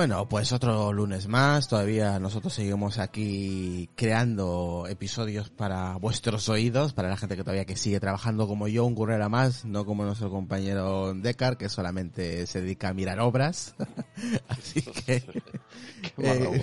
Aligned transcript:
Bueno, 0.00 0.26
pues 0.26 0.50
otro 0.52 0.94
lunes 0.94 1.28
más. 1.28 1.68
Todavía 1.68 2.18
nosotros 2.18 2.54
seguimos 2.54 2.98
aquí 2.98 3.90
creando 3.96 4.86
episodios 4.88 5.50
para 5.50 5.96
vuestros 5.96 6.48
oídos, 6.48 6.94
para 6.94 7.10
la 7.10 7.18
gente 7.18 7.36
que 7.36 7.42
todavía 7.42 7.66
que 7.66 7.76
sigue 7.76 8.00
trabajando 8.00 8.46
como 8.46 8.66
yo, 8.66 8.86
un 8.86 8.94
currera 8.94 9.28
más, 9.28 9.66
no 9.66 9.84
como 9.84 10.06
nuestro 10.06 10.30
compañero 10.30 11.12
Decar, 11.12 11.58
que 11.58 11.68
solamente 11.68 12.46
se 12.46 12.62
dedica 12.62 12.88
a 12.88 12.94
mirar 12.94 13.20
obras. 13.20 13.74
Así 14.48 14.80
que... 14.80 15.20
Qué, 16.16 16.62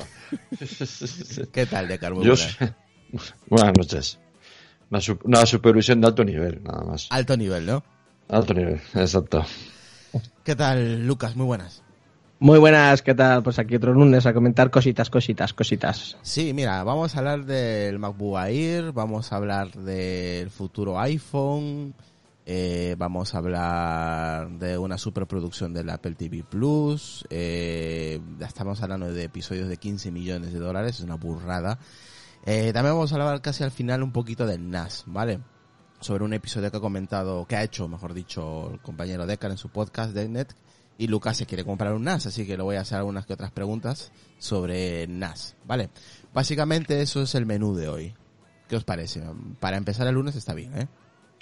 eh, 0.59 1.47
¿Qué 1.53 1.67
tal, 1.67 1.87
Decar? 1.89 2.15
Muy 2.15 2.27
buenas. 2.27 2.57
buenas 3.47 3.77
noches. 3.77 4.19
Una, 4.89 4.99
una 5.25 5.45
supervisión 5.45 6.01
de 6.01 6.07
alto 6.07 6.25
nivel, 6.25 6.63
nada 6.63 6.83
más. 6.85 7.05
Alto 7.11 7.37
nivel, 7.37 7.67
¿no? 7.67 7.83
Alto 8.29 8.55
nivel, 8.55 8.81
exacto. 8.95 9.45
¿Qué 10.43 10.55
tal, 10.55 11.05
Lucas? 11.05 11.35
Muy 11.35 11.45
buenas. 11.45 11.83
Muy 12.39 12.59
buenas, 12.59 13.01
¿qué 13.01 13.15
tal? 13.15 13.41
Pues 13.41 13.57
aquí 13.57 13.75
otro 13.77 13.93
lunes 13.93 14.27
a 14.27 14.33
comentar 14.33 14.69
cositas, 14.69 15.09
cositas, 15.09 15.53
cositas. 15.53 16.17
Sí, 16.21 16.53
mira, 16.53 16.83
vamos 16.83 17.15
a 17.15 17.17
hablar 17.17 17.45
del 17.45 17.97
MacBook 17.97 18.37
Air, 18.45 18.91
vamos 18.91 19.33
a 19.33 19.37
hablar 19.37 19.71
del 19.71 20.51
futuro 20.51 20.99
iPhone, 20.99 21.95
eh, 22.45 22.93
vamos 22.95 23.33
a 23.33 23.39
hablar 23.39 24.51
de 24.51 24.77
una 24.77 24.99
superproducción 24.99 25.73
del 25.73 25.89
Apple 25.89 26.13
TV 26.13 26.43
Plus, 26.43 27.25
eh, 27.31 28.19
estamos 28.39 28.83
hablando 28.83 29.11
de 29.11 29.23
episodios 29.23 29.67
de 29.67 29.77
15 29.77 30.11
millones 30.11 30.53
de 30.53 30.59
dólares, 30.59 30.99
es 30.99 31.03
una 31.03 31.15
burrada. 31.15 31.79
Eh, 32.45 32.71
también 32.71 32.93
vamos 32.93 33.11
a 33.13 33.15
hablar 33.15 33.41
casi 33.41 33.63
al 33.63 33.71
final 33.71 34.03
un 34.03 34.11
poquito 34.11 34.45
del 34.45 34.69
NAS, 34.69 35.05
¿vale? 35.07 35.39
Sobre 36.01 36.23
un 36.23 36.33
episodio 36.33 36.69
que 36.69 36.77
ha 36.77 36.81
comentado, 36.81 37.47
que 37.47 37.55
ha 37.55 37.63
hecho, 37.63 37.87
mejor 37.87 38.13
dicho, 38.13 38.69
el 38.73 38.79
compañero 38.79 39.25
Decar 39.25 39.49
en 39.49 39.57
su 39.57 39.69
podcast 39.69 40.13
de 40.13 40.29
Net, 40.29 40.53
y 40.97 41.07
Lucas 41.07 41.37
se 41.37 41.45
quiere 41.45 41.63
comprar 41.63 41.93
un 41.93 42.03
NAS, 42.03 42.25
así 42.25 42.45
que 42.45 42.57
le 42.57 42.63
voy 42.63 42.75
a 42.75 42.81
hacer 42.81 42.97
algunas 42.97 43.25
que 43.25 43.33
otras 43.33 43.51
preguntas 43.51 44.11
sobre 44.39 45.07
NAS, 45.07 45.55
¿vale? 45.65 45.89
Básicamente 46.33 47.01
eso 47.01 47.21
es 47.21 47.35
el 47.35 47.45
menú 47.45 47.75
de 47.75 47.87
hoy. 47.87 48.13
¿Qué 48.67 48.75
os 48.75 48.83
parece? 48.83 49.21
Para 49.59 49.77
empezar 49.77 50.07
el 50.07 50.15
lunes 50.15 50.35
está 50.35 50.53
bien, 50.53 50.77
¿eh? 50.77 50.87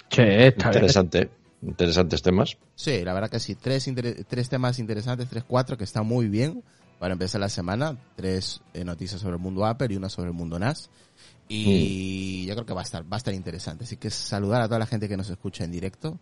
Che, 0.08 0.48
está 0.48 0.68
Interesante. 0.68 1.30
Interesantes 1.62 2.22
temas. 2.22 2.58
Sí, 2.74 3.02
la 3.02 3.14
verdad 3.14 3.30
que 3.30 3.40
sí. 3.40 3.54
Tres, 3.54 3.90
tres 4.28 4.48
temas 4.48 4.78
interesantes, 4.78 5.28
tres, 5.28 5.44
cuatro, 5.46 5.76
que 5.76 5.84
están 5.84 6.06
muy 6.06 6.28
bien 6.28 6.62
para 6.98 7.12
empezar 7.12 7.40
la 7.40 7.48
semana. 7.48 7.96
Tres 8.14 8.60
eh, 8.74 8.84
noticias 8.84 9.20
sobre 9.20 9.36
el 9.36 9.42
mundo 9.42 9.64
Apple 9.64 9.88
y 9.90 9.96
una 9.96 10.08
sobre 10.08 10.28
el 10.28 10.34
mundo 10.34 10.58
NAS. 10.58 10.90
Y 11.48 12.42
mm. 12.44 12.48
yo 12.48 12.54
creo 12.54 12.66
que 12.66 12.74
va 12.74 12.82
a 12.82 12.84
estar, 12.84 13.02
va 13.02 13.16
a 13.16 13.18
estar 13.18 13.34
interesante. 13.34 13.84
Así 13.84 13.96
que 13.96 14.10
saludar 14.10 14.62
a 14.62 14.66
toda 14.66 14.78
la 14.78 14.86
gente 14.86 15.08
que 15.08 15.16
nos 15.16 15.30
escucha 15.30 15.64
en 15.64 15.72
directo 15.72 16.18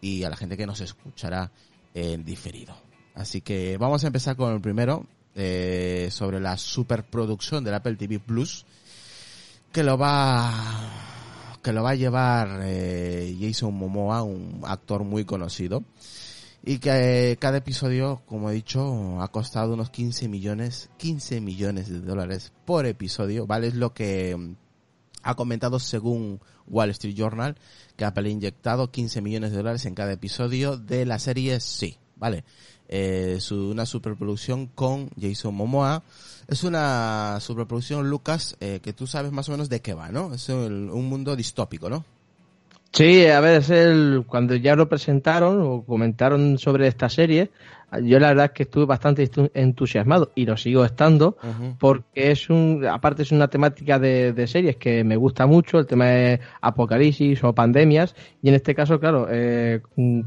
y 0.00 0.22
a 0.24 0.30
la 0.30 0.36
gente 0.36 0.56
que 0.56 0.66
nos 0.66 0.80
escuchará 0.80 1.50
en 1.96 2.24
diferido. 2.24 2.76
Así 3.14 3.40
que 3.40 3.78
vamos 3.78 4.04
a 4.04 4.08
empezar 4.08 4.36
con 4.36 4.52
el 4.52 4.60
primero, 4.60 5.06
eh, 5.34 6.08
sobre 6.12 6.40
la 6.40 6.58
superproducción 6.58 7.64
del 7.64 7.74
Apple 7.74 7.96
TV 7.96 8.20
Plus, 8.20 8.66
que 9.72 9.82
lo 9.82 9.96
va 9.96 10.52
que 11.62 11.72
lo 11.72 11.82
va 11.82 11.90
a 11.90 11.94
llevar 11.94 12.60
eh, 12.62 13.36
Jason 13.40 13.74
Momoa, 13.74 14.22
un 14.22 14.60
actor 14.64 15.04
muy 15.04 15.24
conocido, 15.24 15.82
y 16.62 16.78
que 16.78 17.32
eh, 17.32 17.36
cada 17.38 17.56
episodio, 17.58 18.22
como 18.26 18.50
he 18.50 18.54
dicho, 18.54 19.20
ha 19.20 19.28
costado 19.28 19.74
unos 19.74 19.90
15 19.90 20.28
millones, 20.28 20.90
15 20.98 21.40
millones 21.40 21.88
de 21.88 22.00
dólares 22.00 22.52
por 22.66 22.86
episodio, 22.86 23.46
¿vale? 23.46 23.68
Es 23.68 23.74
lo 23.74 23.94
que 23.94 24.36
mm, 24.36 24.54
ha 25.22 25.34
comentado 25.34 25.80
según 25.80 26.40
Wall 26.68 26.90
Street 26.90 27.14
Journal 27.14 27.56
que 27.96 28.04
ha 28.04 28.12
inyectado 28.16 28.90
15 28.90 29.20
millones 29.22 29.50
de 29.50 29.58
dólares 29.58 29.86
en 29.86 29.94
cada 29.94 30.12
episodio 30.12 30.76
de 30.76 31.06
la 31.06 31.18
serie 31.18 31.60
Sí, 31.60 31.96
¿vale? 32.16 32.44
Eh, 32.88 33.38
una 33.50 33.86
superproducción 33.86 34.66
con 34.66 35.10
Jason 35.20 35.54
Momoa. 35.54 36.02
Es 36.46 36.62
una 36.62 37.38
superproducción, 37.40 38.08
Lucas, 38.08 38.56
eh, 38.60 38.80
que 38.82 38.92
tú 38.92 39.06
sabes 39.06 39.32
más 39.32 39.48
o 39.48 39.52
menos 39.52 39.68
de 39.68 39.80
qué 39.80 39.94
va, 39.94 40.10
¿no? 40.10 40.32
Es 40.34 40.48
un 40.48 41.08
mundo 41.08 41.34
distópico, 41.34 41.90
¿no? 41.90 42.04
Sí, 42.92 43.26
a 43.26 43.40
ver, 43.40 43.60
es 43.60 43.70
el, 43.70 44.24
cuando 44.26 44.54
ya 44.54 44.76
lo 44.76 44.88
presentaron 44.88 45.60
o 45.60 45.82
comentaron 45.82 46.58
sobre 46.58 46.86
esta 46.86 47.08
serie, 47.08 47.50
yo 48.02 48.18
la 48.18 48.28
verdad 48.28 48.46
es 48.46 48.50
que 48.52 48.62
estuve 48.64 48.84
bastante 48.84 49.30
entusiasmado 49.54 50.32
y 50.34 50.44
lo 50.44 50.56
sigo 50.56 50.84
estando 50.84 51.36
porque 51.78 52.30
es 52.30 52.50
un, 52.50 52.84
aparte 52.86 53.22
es 53.22 53.32
una 53.32 53.48
temática 53.48 53.98
de, 53.98 54.46
series 54.46 54.76
que 54.76 55.04
me 55.04 55.16
gusta 55.16 55.46
mucho, 55.46 55.78
el 55.78 55.86
tema 55.86 56.06
de 56.06 56.40
apocalipsis 56.60 57.42
o 57.44 57.54
pandemias 57.54 58.14
y 58.42 58.48
en 58.48 58.54
este 58.54 58.74
caso, 58.74 58.98
claro, 59.00 59.28
eh, 59.30 59.80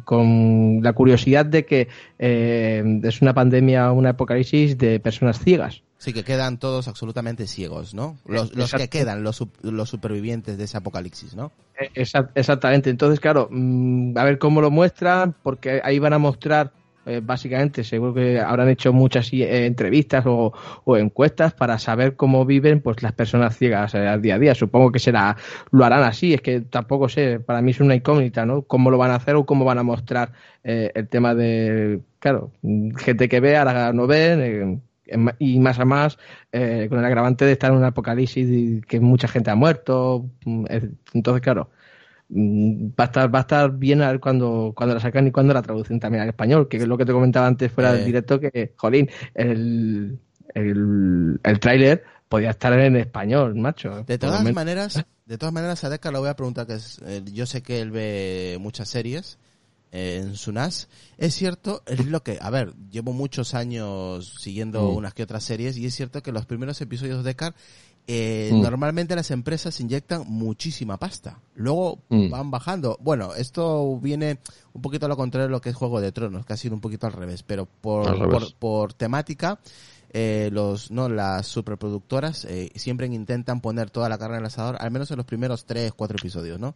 con 0.03 0.79
la 0.81 0.93
curiosidad 0.93 1.45
de 1.45 1.65
que 1.65 1.87
eh, 2.17 2.99
es 3.03 3.21
una 3.21 3.33
pandemia, 3.33 3.91
una 3.91 4.11
apocalipsis 4.11 4.77
de 4.77 4.99
personas 4.99 5.39
ciegas. 5.39 5.83
Sí, 5.99 6.13
que 6.13 6.23
quedan 6.23 6.59
todos 6.59 6.87
absolutamente 6.87 7.45
ciegos, 7.45 7.93
¿no? 7.93 8.17
Los, 8.25 8.55
los 8.55 8.71
que 8.71 8.87
quedan, 8.87 9.21
los, 9.21 9.45
los 9.61 9.89
supervivientes 9.89 10.57
de 10.57 10.63
ese 10.63 10.77
apocalipsis, 10.77 11.35
¿no? 11.35 11.51
E, 11.77 11.91
exactamente. 12.35 12.89
Entonces, 12.89 13.19
claro, 13.19 13.49
mm, 13.51 14.17
a 14.17 14.23
ver 14.23 14.39
cómo 14.39 14.61
lo 14.61 14.71
muestran, 14.71 15.35
porque 15.43 15.81
ahí 15.83 15.99
van 15.99 16.13
a 16.13 16.17
mostrar 16.17 16.71
eh, 17.09 17.21
básicamente 17.23 17.83
seguro 17.83 18.13
que 18.13 18.39
habrán 18.39 18.69
hecho 18.69 18.93
muchas 18.93 19.33
eh, 19.33 19.65
entrevistas 19.65 20.25
o, 20.27 20.53
encuestas 20.95 21.53
para 21.55 21.79
saber 21.79 22.15
cómo 22.15 22.45
viven 22.45 22.81
pues 22.81 23.01
las 23.01 23.13
personas 23.13 23.57
ciegas 23.57 23.95
eh, 23.95 24.07
al 24.07 24.21
día 24.21 24.35
a 24.35 24.39
día. 24.39 24.53
Supongo 24.53 24.91
que 24.91 24.99
será 24.99 25.35
lo 25.71 25.85
harán 25.85 26.03
así, 26.03 26.35
es 26.35 26.41
que 26.41 26.61
tampoco 26.61 27.09
sé, 27.09 27.39
para 27.39 27.63
mí 27.63 27.71
es 27.71 27.79
una 27.79 27.95
incógnita, 27.95 28.45
¿no? 28.45 28.61
Cómo 28.61 28.91
lo 28.91 28.99
van 28.99 29.09
a 29.09 29.15
hacer 29.15 29.35
o 29.35 29.45
cómo 29.45 29.65
van 29.65 29.79
a 29.79 29.83
mostrar 29.83 30.33
el 30.63 31.07
tema 31.07 31.33
de, 31.33 32.01
claro, 32.19 32.51
gente 32.97 33.27
que 33.27 33.39
ve, 33.39 33.57
ahora 33.57 33.91
no 33.91 34.05
ve, 34.05 34.77
y 35.39 35.59
más 35.59 35.79
a 35.79 35.85
más 35.85 36.17
con 36.51 36.99
el 36.99 37.05
agravante 37.05 37.45
de 37.45 37.53
estar 37.53 37.71
en 37.71 37.77
un 37.77 37.85
apocalipsis 37.85 38.47
y 38.47 38.81
que 38.81 38.99
mucha 38.99 39.27
gente 39.27 39.49
ha 39.49 39.55
muerto. 39.55 40.25
Mm, 40.45 40.65
entonces, 41.13 41.41
claro, 41.41 41.69
va 42.31 43.03
a 43.03 43.07
estar, 43.07 43.33
va 43.33 43.39
a 43.39 43.41
estar 43.41 43.71
bien 43.71 44.01
a 44.01 44.11
ver 44.11 44.19
cuando, 44.19 44.73
cuando 44.75 44.95
la 44.95 45.01
sacan 45.01 45.27
y 45.27 45.31
cuando 45.31 45.53
la 45.53 45.61
traducen 45.61 45.99
también 45.99 46.23
al 46.23 46.29
español, 46.29 46.67
que 46.67 46.77
es 46.77 46.87
lo 46.87 46.97
que 46.97 47.05
te 47.05 47.11
comentaba 47.11 47.47
antes 47.47 47.71
fuera 47.71 47.93
del 47.93 48.05
directo, 48.05 48.39
que, 48.39 48.73
jolín, 48.77 49.09
el, 49.33 50.19
el, 50.53 51.39
el 51.43 51.59
tráiler 51.59 52.03
podía 52.27 52.51
estar 52.51 52.73
en 52.79 52.95
español, 52.97 53.55
macho. 53.55 54.03
De 54.03 54.17
todas 54.19 54.43
maneras, 54.53 55.03
de 55.25 55.37
todas 55.37 55.53
maneras, 55.53 55.83
a 55.83 55.89
Deca 55.89 56.11
le 56.11 56.19
voy 56.19 56.29
a 56.29 56.35
preguntar 56.35 56.67
que 56.67 56.75
es, 56.75 56.99
eh, 57.05 57.23
yo 57.33 57.45
sé 57.45 57.61
que 57.63 57.81
él 57.81 57.89
ve 57.89 58.57
muchas 58.59 58.89
series 58.89 59.39
eh, 59.91 60.21
en 60.21 60.35
su 60.35 60.51
NAS. 60.51 60.87
Es 61.17 61.33
cierto, 61.33 61.81
es 61.87 62.05
lo 62.05 62.21
que, 62.21 62.37
a 62.39 62.51
ver, 62.51 62.73
llevo 62.91 63.11
muchos 63.11 63.55
años 63.55 64.35
siguiendo 64.39 64.91
Mm. 64.91 64.97
unas 64.97 65.13
que 65.15 65.23
otras 65.23 65.43
series 65.43 65.77
y 65.77 65.87
es 65.87 65.95
cierto 65.95 66.21
que 66.21 66.31
los 66.31 66.45
primeros 66.45 66.79
episodios 66.81 67.17
de 67.23 67.29
Decar 67.31 67.55
eh, 68.11 68.49
Mm. 68.51 68.61
normalmente 68.61 69.15
las 69.15 69.29
empresas 69.29 69.79
inyectan 69.79 70.23
muchísima 70.27 70.97
pasta. 70.97 71.39
Luego 71.53 71.99
Mm. 72.09 72.31
van 72.31 72.49
bajando. 72.49 72.97
Bueno, 73.01 73.35
esto 73.35 73.99
viene 73.99 74.39
un 74.73 74.81
poquito 74.81 75.05
a 75.05 75.09
lo 75.09 75.15
contrario 75.15 75.47
de 75.47 75.51
lo 75.51 75.61
que 75.61 75.69
es 75.69 75.75
Juego 75.75 76.01
de 76.01 76.11
Tronos, 76.11 76.43
que 76.43 76.53
ha 76.53 76.57
sido 76.57 76.73
un 76.73 76.81
poquito 76.81 77.05
al 77.05 77.13
revés, 77.13 77.43
pero 77.43 77.67
por, 77.67 78.07
Al 78.07 78.19
revés. 78.19 78.53
por, 78.53 78.55
por 78.55 78.93
temática, 78.93 79.59
eh, 80.11 80.49
los 80.51 80.89
no 80.89 81.07
las 81.07 81.45
superproductoras 81.45 82.45
eh, 82.45 82.71
siempre 82.73 83.05
intentan 83.05 83.61
poner 83.61 83.91
toda 83.91 84.09
la 84.09 84.17
carne 84.17 84.37
en 84.37 84.41
el 84.41 84.47
asador, 84.47 84.77
al 84.79 84.89
menos 84.89 85.11
en 85.11 85.17
los 85.17 85.25
primeros 85.27 85.65
tres, 85.65 85.93
cuatro 85.93 86.17
episodios, 86.19 86.59
¿no? 86.59 86.73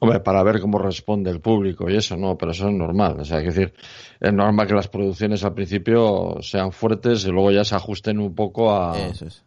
Hombre, 0.00 0.20
para 0.20 0.42
ver 0.42 0.60
cómo 0.60 0.78
responde 0.78 1.30
el 1.30 1.40
público 1.40 1.88
y 1.88 1.96
eso, 1.96 2.14
no, 2.16 2.36
pero 2.36 2.52
eso 2.52 2.68
es 2.68 2.74
normal. 2.74 3.20
O 3.20 3.24
sea, 3.24 3.38
es 3.40 3.54
decir, 3.54 3.72
es 4.20 4.32
normal 4.32 4.66
que 4.66 4.74
las 4.74 4.88
producciones 4.88 5.44
al 5.44 5.54
principio 5.54 6.36
sean 6.42 6.72
fuertes 6.72 7.24
y 7.24 7.30
luego 7.30 7.50
ya 7.52 7.64
se 7.64 7.74
ajusten 7.74 8.18
un 8.18 8.34
poco 8.34 8.70
a, 8.74 8.98
Eso 8.98 9.26
es. 9.26 9.42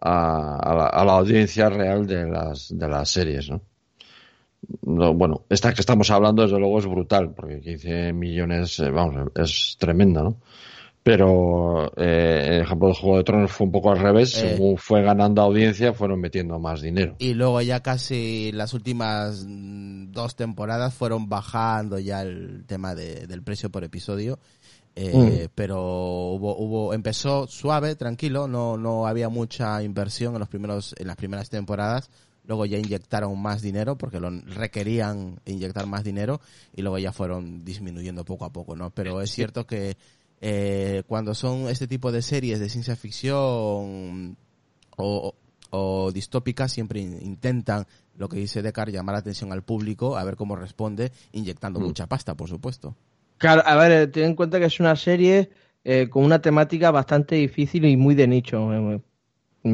A, 0.00 0.56
a 0.56 0.74
la, 0.74 0.86
a 0.86 1.04
la 1.04 1.12
audiencia 1.18 1.68
real 1.68 2.06
de 2.06 2.26
las, 2.26 2.68
de 2.76 2.88
las 2.88 3.10
series, 3.10 3.50
¿no? 3.50 3.60
No, 4.82 5.14
bueno, 5.14 5.42
esta 5.48 5.72
que 5.72 5.80
estamos 5.80 6.10
hablando, 6.10 6.42
desde 6.42 6.58
luego, 6.58 6.78
es 6.80 6.86
brutal, 6.86 7.32
porque 7.32 7.60
15 7.60 8.12
millones, 8.12 8.78
eh, 8.80 8.90
vamos, 8.90 9.30
es 9.36 9.76
tremenda, 9.78 10.22
¿no? 10.22 10.36
Pero 11.02 11.90
eh, 11.96 12.48
el 12.56 12.62
ejemplo 12.62 12.88
del 12.88 12.96
Juego 12.96 13.16
de 13.18 13.24
Tronos 13.24 13.50
fue 13.52 13.66
un 13.66 13.72
poco 13.72 13.92
al 13.92 13.98
revés. 14.00 14.36
Eh. 14.36 14.50
Según 14.50 14.76
fue 14.76 15.00
ganando 15.02 15.40
audiencia, 15.40 15.94
fueron 15.94 16.20
metiendo 16.20 16.58
más 16.58 16.82
dinero. 16.82 17.14
Y 17.18 17.32
luego 17.34 17.62
ya 17.62 17.80
casi 17.80 18.50
las 18.52 18.74
últimas 18.74 19.46
dos 19.46 20.36
temporadas 20.36 20.92
fueron 20.92 21.28
bajando 21.28 21.98
ya 21.98 22.20
el 22.22 22.64
tema 22.66 22.94
de- 22.94 23.26
del 23.26 23.42
precio 23.42 23.70
por 23.70 23.84
episodio. 23.84 24.38
Eh, 25.00 25.48
Pero 25.54 25.80
hubo, 25.80 26.56
hubo, 26.58 26.92
empezó 26.94 27.46
suave, 27.46 27.94
tranquilo, 27.94 28.48
no, 28.48 28.76
no 28.76 29.06
había 29.06 29.28
mucha 29.28 29.82
inversión 29.82 30.34
en 30.34 30.40
los 30.40 30.48
primeros, 30.48 30.94
en 30.98 31.06
las 31.06 31.16
primeras 31.16 31.50
temporadas. 31.50 32.10
Luego 32.44 32.64
ya 32.66 32.78
inyectaron 32.78 33.38
más 33.40 33.60
dinero 33.62 33.96
porque 33.98 34.18
lo 34.20 34.30
requerían 34.30 35.38
inyectar 35.44 35.86
más 35.86 36.02
dinero 36.02 36.40
y 36.74 36.80
luego 36.82 36.98
ya 36.98 37.12
fueron 37.12 37.64
disminuyendo 37.64 38.24
poco 38.24 38.44
a 38.46 38.50
poco, 38.52 38.74
¿no? 38.74 38.90
Pero 38.90 39.20
es 39.20 39.30
cierto 39.30 39.66
que 39.66 39.96
eh, 40.40 41.02
cuando 41.06 41.34
son 41.34 41.68
este 41.68 41.86
tipo 41.86 42.10
de 42.10 42.22
series 42.22 42.58
de 42.58 42.68
ciencia 42.70 42.96
ficción 42.96 44.36
o, 44.96 45.34
o 45.70 46.10
distópicas 46.12 46.72
siempre 46.72 47.00
in- 47.00 47.18
intentan, 47.22 47.86
lo 48.16 48.28
que 48.28 48.38
dice 48.38 48.62
Decar, 48.62 48.90
llamar 48.90 49.12
la 49.14 49.18
atención 49.20 49.52
al 49.52 49.62
público 49.62 50.16
a 50.16 50.24
ver 50.24 50.36
cómo 50.36 50.56
responde, 50.56 51.12
inyectando 51.32 51.80
mucha 51.86 52.06
pasta, 52.06 52.34
por 52.34 52.48
supuesto. 52.48 52.96
Claro, 53.38 53.62
a 53.64 53.76
ver, 53.76 53.92
eh, 53.92 54.06
ten 54.08 54.24
en 54.24 54.34
cuenta 54.34 54.58
que 54.58 54.66
es 54.66 54.80
una 54.80 54.96
serie 54.96 55.50
eh, 55.84 56.08
con 56.10 56.24
una 56.24 56.40
temática 56.40 56.90
bastante 56.90 57.36
difícil 57.36 57.84
y 57.84 57.96
muy 57.96 58.14
de 58.14 58.26
nicho. 58.26 58.66
Me, 58.66 58.80
me- 58.80 59.02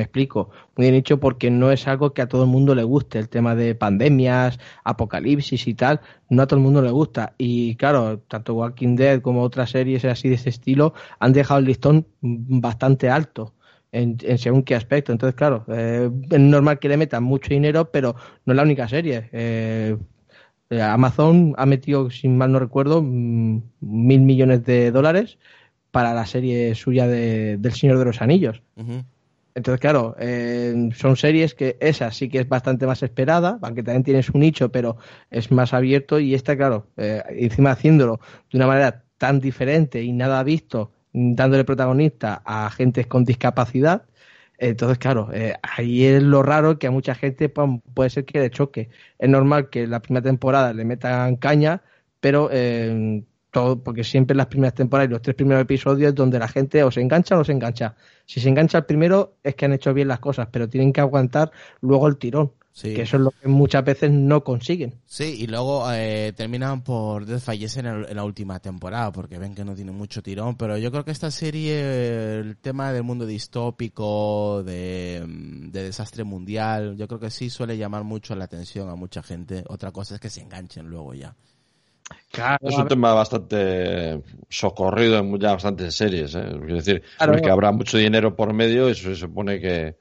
explico, 0.05 0.50
muy 0.76 0.87
de 0.87 0.93
nicho 0.93 1.20
porque 1.20 1.50
no 1.50 1.70
es 1.72 1.87
algo 1.88 2.12
que 2.14 2.22
a 2.22 2.28
todo 2.28 2.44
el 2.44 2.50
mundo 2.50 2.75
le 2.75 2.82
guste. 2.84 3.19
El 3.19 3.28
tema 3.28 3.55
de 3.55 3.75
pandemias, 3.75 4.58
apocalipsis 4.84 5.66
y 5.69 5.75
tal, 5.75 6.00
no 6.31 6.43
a 6.43 6.46
todo 6.46 6.58
el 6.58 6.64
mundo 6.64 6.82
le 6.82 6.90
gusta. 6.90 7.34
Y 7.38 7.76
claro, 7.76 8.20
tanto 8.28 8.55
Walking 8.55 8.96
Dead 8.96 9.20
como 9.22 9.43
otras 9.43 9.70
series 9.70 10.05
así 10.05 10.28
de 10.28 10.37
ese 10.37 10.50
estilo 10.50 10.94
han 11.20 11.32
dejado 11.32 11.61
el 11.61 11.66
listón 11.66 12.06
bastante 12.22 13.11
alto. 13.11 13.55
En, 13.93 14.19
en 14.22 14.38
según 14.38 14.64
qué 14.64 14.75
aspecto. 14.75 15.12
Entonces, 15.12 15.37
claro, 15.37 15.64
eh, 15.69 16.11
es 16.31 16.40
normal 16.40 16.78
que 16.81 16.88
le 16.88 16.96
metan 16.96 17.22
mucho 17.25 17.50
dinero, 17.50 17.90
pero 17.93 18.16
no 18.44 18.52
es 18.52 18.56
la 18.56 18.62
única 18.64 18.88
serie. 18.88 19.31
Eh, 19.32 19.96
eh, 19.96 19.96
Amazon 20.82 21.55
ha 21.56 21.67
metido, 21.67 22.11
si 22.11 22.29
mal 22.29 22.53
no 22.53 22.59
recuerdo, 22.59 23.03
mm, 23.03 23.62
mil 23.81 24.21
millones 24.21 24.65
de 24.65 24.91
dólares 24.91 25.38
para 25.91 26.15
la 26.15 26.26
serie 26.26 26.75
suya 26.75 27.06
de, 27.06 27.56
del 27.59 27.73
Señor 27.73 27.99
de 27.99 28.05
los 28.05 28.21
Anillos. 28.21 28.62
Entonces, 29.55 29.81
claro, 29.81 30.17
eh, 30.19 30.91
son 30.97 31.17
series 31.17 31.55
que 31.55 31.76
esa 31.81 32.11
sí 32.11 32.29
que 32.29 32.41
es 32.41 32.49
bastante 32.49 32.87
más 32.87 33.05
esperada, 33.05 33.59
aunque 33.62 33.85
también 33.85 34.03
tiene 34.03 34.23
su 34.25 34.37
nicho, 34.37 34.73
pero 34.73 34.97
es 35.31 35.53
más 35.53 35.73
abierto 35.73 36.19
y 36.19 36.35
esta, 36.35 36.56
claro, 36.56 36.88
eh, 36.97 37.23
encima 37.31 37.71
haciéndolo 37.71 38.19
de 38.50 38.59
una 38.59 38.67
manera 38.67 39.05
tan 39.17 39.38
diferente 39.38 40.03
y 40.03 40.12
nada 40.12 40.43
visto, 40.43 40.91
dándole 41.12 41.62
protagonista 41.62 42.43
a 42.44 42.69
gente 42.71 43.05
con 43.05 43.25
discapacidad, 43.25 44.06
entonces, 44.58 44.98
claro, 44.98 45.30
eh, 45.32 45.54
ahí 45.62 46.04
es 46.04 46.22
lo 46.22 46.42
raro 46.42 46.78
que 46.78 46.86
a 46.86 46.90
mucha 46.90 47.14
gente 47.14 47.48
puede 47.48 48.10
ser 48.10 48.24
que 48.24 48.40
le 48.40 48.50
choque. 48.50 48.90
Es 49.18 49.28
normal 49.28 49.70
que 49.70 49.86
la 49.86 50.00
primera 50.00 50.22
temporada 50.22 50.72
le 50.72 50.84
metan 50.84 51.36
caña, 51.36 51.82
pero 52.20 52.48
eh, 52.52 53.24
todo, 53.50 53.82
porque 53.82 54.04
siempre 54.04 54.36
las 54.36 54.46
primeras 54.46 54.74
temporadas 54.74 55.08
y 55.08 55.12
los 55.12 55.22
tres 55.22 55.36
primeros 55.36 55.62
episodios 55.62 56.10
es 56.10 56.14
donde 56.14 56.38
la 56.38 56.48
gente 56.48 56.82
o 56.82 56.90
se 56.90 57.00
engancha 57.00 57.34
o 57.34 57.38
no 57.38 57.44
se 57.44 57.52
engancha. 57.52 57.96
Si 58.26 58.40
se 58.40 58.48
engancha 58.48 58.78
al 58.78 58.86
primero 58.86 59.36
es 59.42 59.54
que 59.54 59.64
han 59.64 59.72
hecho 59.72 59.94
bien 59.94 60.08
las 60.08 60.20
cosas, 60.20 60.48
pero 60.50 60.68
tienen 60.68 60.92
que 60.92 61.00
aguantar 61.00 61.50
luego 61.80 62.08
el 62.08 62.16
tirón, 62.18 62.52
Sí. 62.76 62.93
que 62.93 63.03
eso 63.03 63.19
es 63.19 63.23
lo 63.23 63.31
que 63.31 63.47
muchas 63.47 63.85
veces 63.85 64.11
no 64.11 64.43
consiguen. 64.43 64.94
Sí, 65.06 65.37
y 65.38 65.47
luego 65.47 65.87
eh, 65.93 66.32
terminan 66.37 66.82
por 66.82 67.25
desfallecer 67.25 67.87
en, 67.87 67.94
el- 68.00 68.09
en 68.11 68.17
la 68.17 68.25
última 68.25 68.59
temporada 68.59 69.12
porque 69.12 69.38
ven 69.38 69.55
que 69.55 69.65
no 69.65 69.76
tiene 69.76 69.93
mucho 69.93 70.23
tirón. 70.25 70.56
Pero 70.56 70.76
yo 70.76 70.91
creo 70.91 71.05
que 71.05 71.12
esta 71.12 71.31
serie, 71.31 72.41
el 72.41 72.56
tema 72.56 72.93
del 72.93 73.05
mundo 73.05 73.26
distópico, 73.26 74.65
de, 74.65 75.23
de 75.25 75.82
desastre 75.85 76.25
mundial, 76.25 76.97
yo 76.97 77.06
creo 77.06 77.21
que 77.21 77.31
sí 77.31 77.49
suele 77.49 77.76
llamar 77.79 78.03
mucho 78.03 78.35
la 78.35 78.47
atención 78.47 78.88
a 78.88 78.97
mucha 78.97 79.23
gente. 79.23 79.62
Otra 79.69 79.93
cosa 79.93 80.17
es 80.17 80.21
que 80.21 80.29
se 80.31 80.41
enganchen 80.43 80.88
luego 80.88 81.15
ya. 81.15 81.32
Claro, 82.32 82.59
Es 82.61 82.76
un 82.76 82.88
tema 82.88 83.15
bastante 83.15 84.21
socorrido 84.49 85.19
en 85.19 85.38
ya 85.38 85.53
bastantes 85.53 85.94
series, 85.94 86.35
¿eh? 86.35 86.43
Quiero 86.59 86.75
decir, 86.75 87.03
Claro. 87.19 87.32
hombre, 87.32 87.43
que 87.47 87.50
habrá 87.53 87.71
mucho 87.71 87.97
dinero 87.99 88.35
por 88.35 88.53
medio, 88.53 88.88
eso 88.88 89.05
se 89.11 89.15
supone 89.15 89.61
que... 89.61 89.97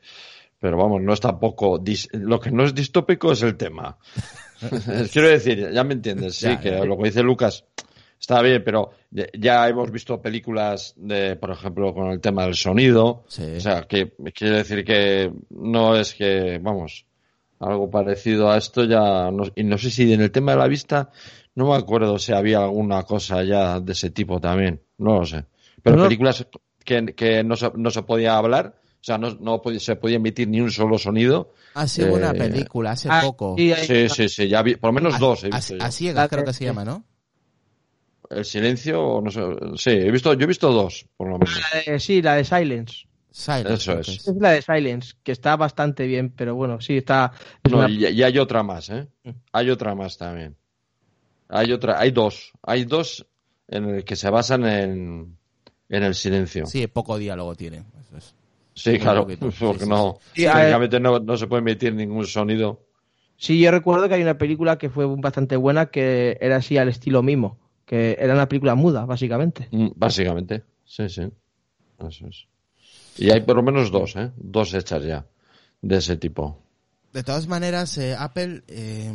Pero 0.64 0.78
vamos, 0.78 1.02
no 1.02 1.12
es 1.12 1.20
tampoco... 1.20 1.78
dis- 1.78 2.08
Lo 2.14 2.40
que 2.40 2.50
no 2.50 2.64
es 2.64 2.74
distópico 2.74 3.34
es 3.34 3.42
el 3.44 3.58
tema. 3.58 3.98
Quiero 5.12 5.28
decir, 5.28 5.70
ya 5.74 5.84
me 5.84 5.94
entiendes, 5.94 6.36
sí, 6.38 6.46
Ya, 6.46 6.58
que 6.62 6.70
ya. 6.72 6.86
lo 6.86 6.98
que 6.98 7.04
dice 7.10 7.22
Lucas 7.22 7.66
está 8.18 8.42
bien, 8.42 8.64
pero 8.64 8.92
ya- 9.12 9.68
hemos 9.68 9.92
visto 9.92 10.22
películas 10.22 10.94
de, 10.96 11.36
por 11.36 11.52
ejemplo, 11.52 11.94
con 11.94 12.12
el 12.12 12.22
tema 12.22 12.46
del 12.46 12.56
sonido. 12.56 13.26
Sí. 13.28 13.44
O 13.58 13.60
sea, 13.60 13.82
que 13.84 14.14
quiere 14.34 14.56
decir 14.60 14.86
que 14.86 15.34
no 15.50 15.98
es 15.98 16.14
que, 16.14 16.60
vamos, 16.62 17.06
algo 17.60 17.90
parecido 17.90 18.50
a 18.50 18.56
esto 18.58 18.86
ya, 18.86 19.30
no, 19.32 19.44
y 19.56 19.66
no 19.66 19.78
sé 19.78 19.92
si 19.92 20.14
en 20.14 20.22
el 20.22 20.32
tema 20.32 20.54
de 20.54 20.60
la 20.60 20.68
vista, 20.70 21.10
no 21.56 21.72
me 21.72 21.76
acuerdo 21.76 22.18
si 22.20 22.32
había 22.32 22.60
alguna 22.64 23.04
cosa 23.04 23.44
ya 23.44 23.82
de 23.82 23.92
ese 23.92 24.12
tipo 24.12 24.40
también, 24.40 24.82
no 24.98 25.20
lo 25.20 25.26
sé. 25.26 25.44
Pero 25.82 25.98
No. 25.98 26.04
películas 26.04 26.48
que, 26.86 27.08
que 27.08 27.44
no, 27.44 27.58
se, 27.58 27.70
no 27.76 27.92
se 27.92 28.04
podía 28.04 28.38
hablar, 28.38 28.80
o 29.04 29.06
sea, 29.06 29.18
no, 29.18 29.32
no 29.42 29.62
podía- 29.62 29.82
se 29.82 29.98
podía 29.98 30.16
emitir 30.16 30.48
ni 30.48 30.62
un 30.62 30.72
solo 30.72 30.98
sonido. 30.98 31.52
Hace 31.74 32.10
una 32.10 32.32
Eh, 32.32 32.36
película, 32.36 32.92
hace 32.92 33.10
Ah, 33.12 33.20
poco. 33.22 33.56
sí, 33.58 33.74
hay- 33.74 33.86
Sí, 33.86 34.08
sí, 34.10 34.30
sí, 34.30 34.48
ya 34.48 34.62
vi, 34.62 34.78
por 34.78 34.90
lo 34.90 34.94
menos 34.94 35.20
dos 35.20 35.44
he 35.44 35.48
A, 35.52 35.58
visto 35.58 35.76
a 35.76 35.78
yo. 35.88 35.92
ciegas 35.92 36.30
creo 36.30 36.46
que 36.46 36.54
se 36.54 36.64
llama, 36.64 36.86
¿no? 36.86 37.04
El 38.30 38.46
silencio, 38.46 39.20
no 39.22 39.30
sé, 39.30 39.42
sí, 39.76 39.90
he 39.90 40.10
visto, 40.10 40.34
yo 40.34 40.44
he 40.46 40.48
visto 40.48 40.72
dos, 40.72 41.06
por 41.18 41.28
lo 41.28 41.38
menos. 41.38 41.60
la 41.86 41.92
de- 41.94 42.00
sí, 42.00 42.22
la 42.22 42.36
de 42.36 42.46
Silence. 42.46 43.06
Silence, 43.30 43.74
Eso 43.74 44.00
es. 44.00 44.08
es. 44.08 44.28
La 44.40 44.52
de 44.52 44.62
Silence, 44.62 45.16
que 45.22 45.34
está 45.34 45.58
bastante 45.58 46.08
bien, 46.08 46.30
pero 46.30 46.56
bueno, 46.56 46.80
sí, 46.80 46.98
está... 46.98 47.34
es 47.62 47.72
No, 47.72 47.80
una- 47.80 47.90
y, 47.90 48.06
y 48.08 48.24
hay 48.24 48.38
otra 48.38 48.64
más, 48.64 48.90
¿eh? 48.90 49.08
Mm. 49.26 49.30
Hay 49.52 49.70
otra 49.70 49.96
más 49.96 50.18
también. 50.18 50.56
Hay 51.50 51.74
otra, 51.74 52.00
hay 52.00 52.12
dos. 52.12 52.54
Hay 52.64 52.86
dos 52.86 53.26
en 53.68 53.90
el 53.90 54.04
que 54.06 54.16
se 54.16 54.30
basan 54.30 54.66
en, 54.66 55.38
en 55.90 56.04
el 56.04 56.16
silencio. 56.16 56.66
Sí, 56.68 56.82
Sí, 56.82 56.88
poco 56.88 57.18
diálogo 57.18 57.54
tiene. 57.56 57.84
Eso 58.00 58.18
es. 58.18 58.36
Muy 58.86 59.00
claro, 59.00 59.22
poquito. 59.24 59.52
Sí, 59.52 59.58
porque 59.60 59.84
sí, 59.84 59.90
no, 59.90 60.18
sí. 60.34 60.42
Sí, 60.42 60.48
técnicamente 60.48 61.00
no, 61.00 61.20
no 61.20 61.38
se 61.38 61.48
puede 61.48 61.62
emitir 61.62 61.94
ningún 61.94 62.26
sonido. 62.26 62.86
Sí, 63.38 63.60
yo 63.60 63.72
recuerdo 63.72 64.08
que 64.08 64.16
hay 64.16 64.22
una 64.22 64.38
película 64.38 64.78
que 64.78 64.90
fue 64.90 65.06
bastante 65.06 65.56
buena 65.58 65.88
que 65.88 66.38
era 66.40 66.58
así 66.58 66.78
al 66.78 66.90
estilo 66.90 67.24
mismo, 67.24 67.60
que 67.86 68.18
era 68.20 68.34
una 68.34 68.48
película 68.48 68.76
muda, 68.76 69.06
básicamente. 69.06 69.68
Mm, 69.72 69.90
Básicamente, 69.96 70.64
sí, 70.86 71.10
sí. 71.10 71.24
Eso 72.00 72.28
es. 72.28 72.48
Y 73.18 73.32
hay 73.32 73.42
por 73.42 73.56
lo 73.56 73.64
menos 73.64 73.92
dos, 73.92 74.16
¿eh? 74.16 74.32
Dos 74.38 74.74
hechas 74.74 75.04
ya, 75.04 75.26
de 75.82 75.98
ese 75.98 76.18
tipo. 76.18 76.64
De 77.12 77.22
todas 77.22 77.48
maneras, 77.48 77.96
eh, 78.00 78.16
Apple, 78.18 78.64
eh, 78.68 79.12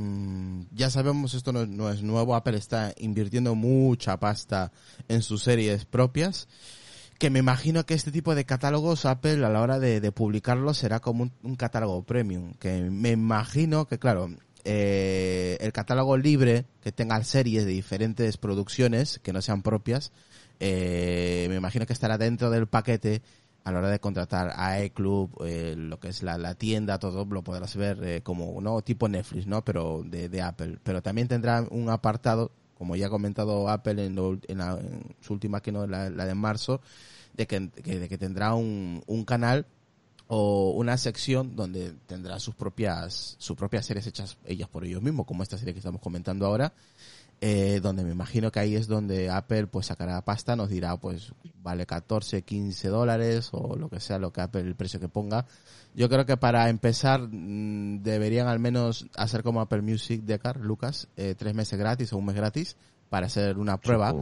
ya 0.70 0.88
sabemos, 0.88 1.34
esto 1.34 1.52
no, 1.52 1.66
no 1.66 1.90
es 1.90 2.02
nuevo, 2.02 2.36
Apple 2.36 2.56
está 2.56 2.94
invirtiendo 2.98 3.56
mucha 3.56 4.20
pasta 4.20 4.70
en 5.08 5.20
sus 5.22 5.42
series 5.42 5.84
propias, 5.84 6.48
que 7.18 7.30
me 7.30 7.40
imagino 7.40 7.84
que 7.84 7.94
este 7.94 8.12
tipo 8.12 8.34
de 8.34 8.44
catálogos, 8.44 9.04
Apple, 9.04 9.44
a 9.44 9.48
la 9.48 9.60
hora 9.60 9.78
de, 9.78 10.00
de 10.00 10.12
publicarlos, 10.12 10.78
será 10.78 11.00
como 11.00 11.30
un, 11.42 11.56
catálogo 11.56 12.02
premium, 12.04 12.54
que 12.54 12.80
me 12.82 13.10
imagino 13.10 13.86
que, 13.86 13.98
claro, 13.98 14.30
eh, 14.64 15.56
el 15.60 15.72
catálogo 15.72 16.16
libre, 16.16 16.66
que 16.80 16.92
tenga 16.92 17.22
series 17.24 17.64
de 17.64 17.72
diferentes 17.72 18.36
producciones, 18.36 19.18
que 19.18 19.32
no 19.32 19.42
sean 19.42 19.62
propias, 19.62 20.12
eh, 20.60 21.46
me 21.48 21.56
imagino 21.56 21.86
que 21.86 21.92
estará 21.92 22.18
dentro 22.18 22.50
del 22.50 22.66
paquete 22.66 23.22
a 23.64 23.72
la 23.72 23.78
hora 23.80 23.90
de 23.90 24.00
contratar 24.00 24.52
a 24.56 24.82
iClub, 24.82 25.44
eh, 25.44 25.74
lo 25.76 26.00
que 26.00 26.08
es 26.08 26.22
la, 26.22 26.38
la, 26.38 26.54
tienda, 26.54 26.98
todo 26.98 27.24
lo 27.26 27.42
podrás 27.42 27.76
ver 27.76 28.02
eh, 28.02 28.22
como, 28.22 28.60
¿no? 28.60 28.80
Tipo 28.82 29.08
Netflix, 29.08 29.46
¿no? 29.46 29.64
Pero 29.64 30.02
de, 30.04 30.28
de, 30.28 30.42
Apple. 30.42 30.78
Pero 30.82 31.02
también 31.02 31.28
tendrá 31.28 31.62
un 31.70 31.90
apartado, 31.90 32.50
como 32.78 32.96
ya 32.96 33.08
ha 33.08 33.10
comentado 33.10 33.68
Apple 33.68 34.06
en, 34.06 34.14
lo, 34.14 34.38
en, 34.46 34.58
la, 34.58 34.78
su 35.20 35.32
última 35.32 35.60
que 35.60 35.72
no, 35.72 35.86
la, 35.86 36.08
la 36.08 36.24
de 36.24 36.34
marzo, 36.34 36.80
de 37.34 37.46
que, 37.46 37.70
que, 37.70 37.98
de 37.98 38.08
que 38.08 38.18
tendrá 38.18 38.54
un, 38.54 39.02
un 39.06 39.24
canal 39.24 39.66
o 40.28 40.70
una 40.72 40.96
sección 40.96 41.56
donde 41.56 41.94
tendrá 42.06 42.38
sus 42.38 42.54
propias 42.54 43.36
sus 43.38 43.56
propias 43.56 43.86
series 43.86 44.06
hechas 44.06 44.36
ellas 44.44 44.68
por 44.68 44.84
ellos 44.84 45.02
mismos 45.02 45.26
como 45.26 45.42
esta 45.42 45.56
serie 45.56 45.72
que 45.72 45.78
estamos 45.78 46.02
comentando 46.02 46.44
ahora 46.44 46.74
eh, 47.40 47.78
donde 47.80 48.02
me 48.02 48.10
imagino 48.10 48.50
que 48.50 48.58
ahí 48.58 48.74
es 48.74 48.88
donde 48.88 49.30
Apple 49.30 49.68
pues 49.68 49.86
sacará 49.86 50.24
pasta 50.24 50.56
nos 50.56 50.70
dirá 50.70 50.96
pues 50.96 51.32
vale 51.62 51.86
14 51.86 52.42
15 52.42 52.88
dólares 52.88 53.50
o 53.52 53.76
lo 53.76 53.88
que 53.88 54.00
sea 54.00 54.18
lo 54.18 54.32
que 54.32 54.40
Apple 54.40 54.62
el 54.62 54.74
precio 54.74 54.98
que 54.98 55.08
ponga. 55.08 55.46
Yo 55.94 56.08
creo 56.08 56.26
que 56.26 56.36
para 56.36 56.68
empezar 56.68 57.20
mmm, 57.30 58.02
deberían 58.02 58.48
al 58.48 58.58
menos 58.58 59.06
hacer 59.16 59.44
como 59.44 59.60
Apple 59.60 59.82
Music 59.82 60.22
de 60.22 60.40
Car 60.40 60.58
Lucas 60.58 61.08
eh, 61.16 61.36
tres 61.38 61.54
meses 61.54 61.78
gratis 61.78 62.12
o 62.12 62.18
un 62.18 62.26
mes 62.26 62.34
gratis 62.34 62.76
para 63.08 63.26
hacer 63.26 63.56
una 63.56 63.78
prueba 63.78 64.14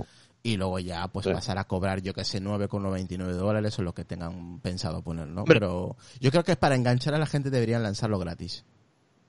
y 0.43 0.59
luego 0.59 0.79
ya 0.79 1.09
pues 1.09 1.25
sí. 1.25 1.33
pasar 1.33 1.59
a 1.59 1.65
cobrar 1.65 2.03
yo 2.03 2.13
que 2.13 2.25
sé 2.25 2.43
9,99 2.43 3.33
dólares 3.33 3.79
o 3.79 3.83
lo 3.83 3.95
que 3.95 4.05
tengan 4.05 4.61
pensado 4.61 5.01
poner 5.03 5.27
no 5.27 5.45
pero 5.45 5.97
yo 6.21 6.31
creo 6.31 6.45
que 6.45 6.53
es 6.53 6.59
para 6.59 6.77
enganchar 6.77 7.15
a 7.15 7.19
la 7.19 7.27
gente 7.27 7.49
deberían 7.49 7.83
lanzarlo 7.83 8.19
gratis. 8.19 8.65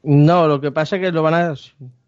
No 0.04 0.48
lo 0.48 0.60
que 0.60 0.72
pasa 0.72 0.98
es 0.98 1.02
que 1.02 1.12
lo 1.12 1.24
van 1.24 1.34
a 1.34 1.54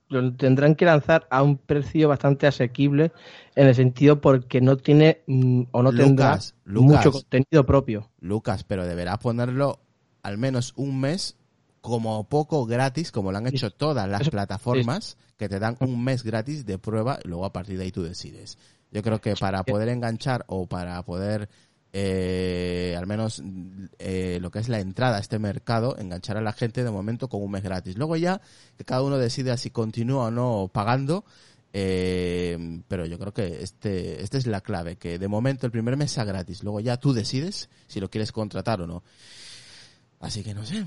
lo 0.10 0.34
tendrán 0.34 0.76
que 0.76 0.86
lanzar 0.86 1.28
a 1.30 1.44
un 1.44 1.58
precio 1.58 2.10
bastante 2.10 2.48
asequible 2.48 3.12
en 3.56 3.68
el 3.68 3.76
sentido 3.76 4.20
porque 4.22 4.62
no 4.62 4.78
tiene 4.78 5.22
mmm, 5.28 5.64
o 5.72 5.84
no 5.84 5.92
Lucas, 5.92 6.06
tendrá 6.06 6.44
Lucas, 6.66 7.06
mucho 7.06 7.12
contenido 7.12 7.66
propio. 7.66 8.10
Lucas 8.20 8.64
pero 8.64 8.86
deberás 8.86 9.20
ponerlo 9.20 9.80
al 10.24 10.38
menos 10.38 10.74
un 10.76 11.00
mes 11.00 11.38
como 11.82 12.24
poco 12.26 12.66
gratis, 12.66 13.12
como 13.12 13.32
lo 13.32 13.38
han 13.38 13.48
hecho 13.48 13.72
todas 13.72 14.08
las 14.10 14.30
plataformas, 14.30 15.18
que 15.38 15.48
te 15.48 15.60
dan 15.60 15.78
un 15.80 16.04
mes 16.04 16.24
gratis 16.24 16.66
de 16.66 16.78
prueba 16.78 17.20
y 17.24 17.28
luego 17.28 17.46
a 17.46 17.54
partir 17.54 17.78
de 17.78 17.86
ahí 17.86 17.92
tú 17.92 18.04
decides. 18.04 18.58
Yo 18.92 19.02
creo 19.04 19.22
que 19.22 19.36
para 19.36 19.64
poder 19.64 19.90
enganchar 19.90 20.44
o 20.48 20.66
para 20.66 21.02
poder, 21.04 21.48
eh, 21.92 22.96
al 22.98 23.08
menos 23.08 23.42
eh, 23.98 24.38
lo 24.42 24.52
que 24.52 24.60
es 24.60 24.70
la 24.70 24.80
entrada 24.80 25.18
a 25.18 25.20
este 25.20 25.40
mercado, 25.40 25.98
enganchar 25.98 26.38
a 26.38 26.42
la 26.42 26.54
gente 26.54 26.84
de 26.84 26.92
momento 26.92 27.30
con 27.30 27.42
un 27.42 27.52
mes 27.52 27.64
gratis. 27.64 27.98
Luego 27.98 28.16
ya 28.16 28.42
que 28.78 28.86
cada 28.86 29.02
uno 29.02 29.18
decida 29.18 29.58
si 29.58 29.72
continúa 29.72 30.26
o 30.26 30.32
no 30.32 30.70
pagando, 30.72 31.26
eh, 31.74 32.82
pero 32.88 33.06
yo 33.06 33.18
creo 33.20 33.34
que 33.34 33.64
este, 33.64 34.22
esta 34.22 34.38
es 34.38 34.48
la 34.48 34.62
clave, 34.62 34.98
que 34.98 35.20
de 35.20 35.28
momento 35.28 35.66
el 35.66 35.72
primer 35.72 35.98
mes 35.98 36.12
sea 36.12 36.24
gratis, 36.24 36.64
luego 36.64 36.80
ya 36.80 36.98
tú 36.98 37.14
decides 37.14 37.70
si 37.88 38.00
lo 38.00 38.10
quieres 38.10 38.32
contratar 38.32 38.82
o 38.82 38.88
no. 38.88 39.04
Así 40.20 40.44
que 40.44 40.54
no 40.54 40.66
sé. 40.66 40.84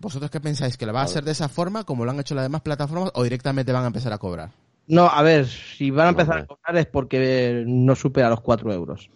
¿Vosotros 0.00 0.30
qué 0.30 0.40
pensáis? 0.40 0.76
¿Que 0.76 0.86
lo 0.86 0.92
va 0.92 1.00
a 1.00 1.04
hacer 1.04 1.24
de 1.24 1.32
esa 1.32 1.48
forma, 1.48 1.84
como 1.84 2.04
lo 2.04 2.12
han 2.12 2.20
hecho 2.20 2.36
las 2.36 2.44
demás 2.44 2.60
plataformas, 2.60 3.10
o 3.14 3.24
directamente 3.24 3.72
van 3.72 3.84
a 3.84 3.88
empezar 3.88 4.12
a 4.12 4.18
cobrar? 4.18 4.52
No, 4.86 5.08
a 5.08 5.22
ver, 5.22 5.46
si 5.46 5.90
van 5.90 6.06
a 6.06 6.10
empezar 6.10 6.38
a 6.38 6.46
cobrar 6.46 6.76
es 6.76 6.86
porque 6.86 7.64
no 7.66 7.96
supera 7.96 8.30
los 8.30 8.40
4 8.40 8.72
euros. 8.72 9.10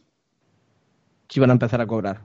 Si 1.30 1.40
van 1.40 1.50
a 1.50 1.54
empezar 1.54 1.80
a 1.80 1.86
cobrar. 1.86 2.20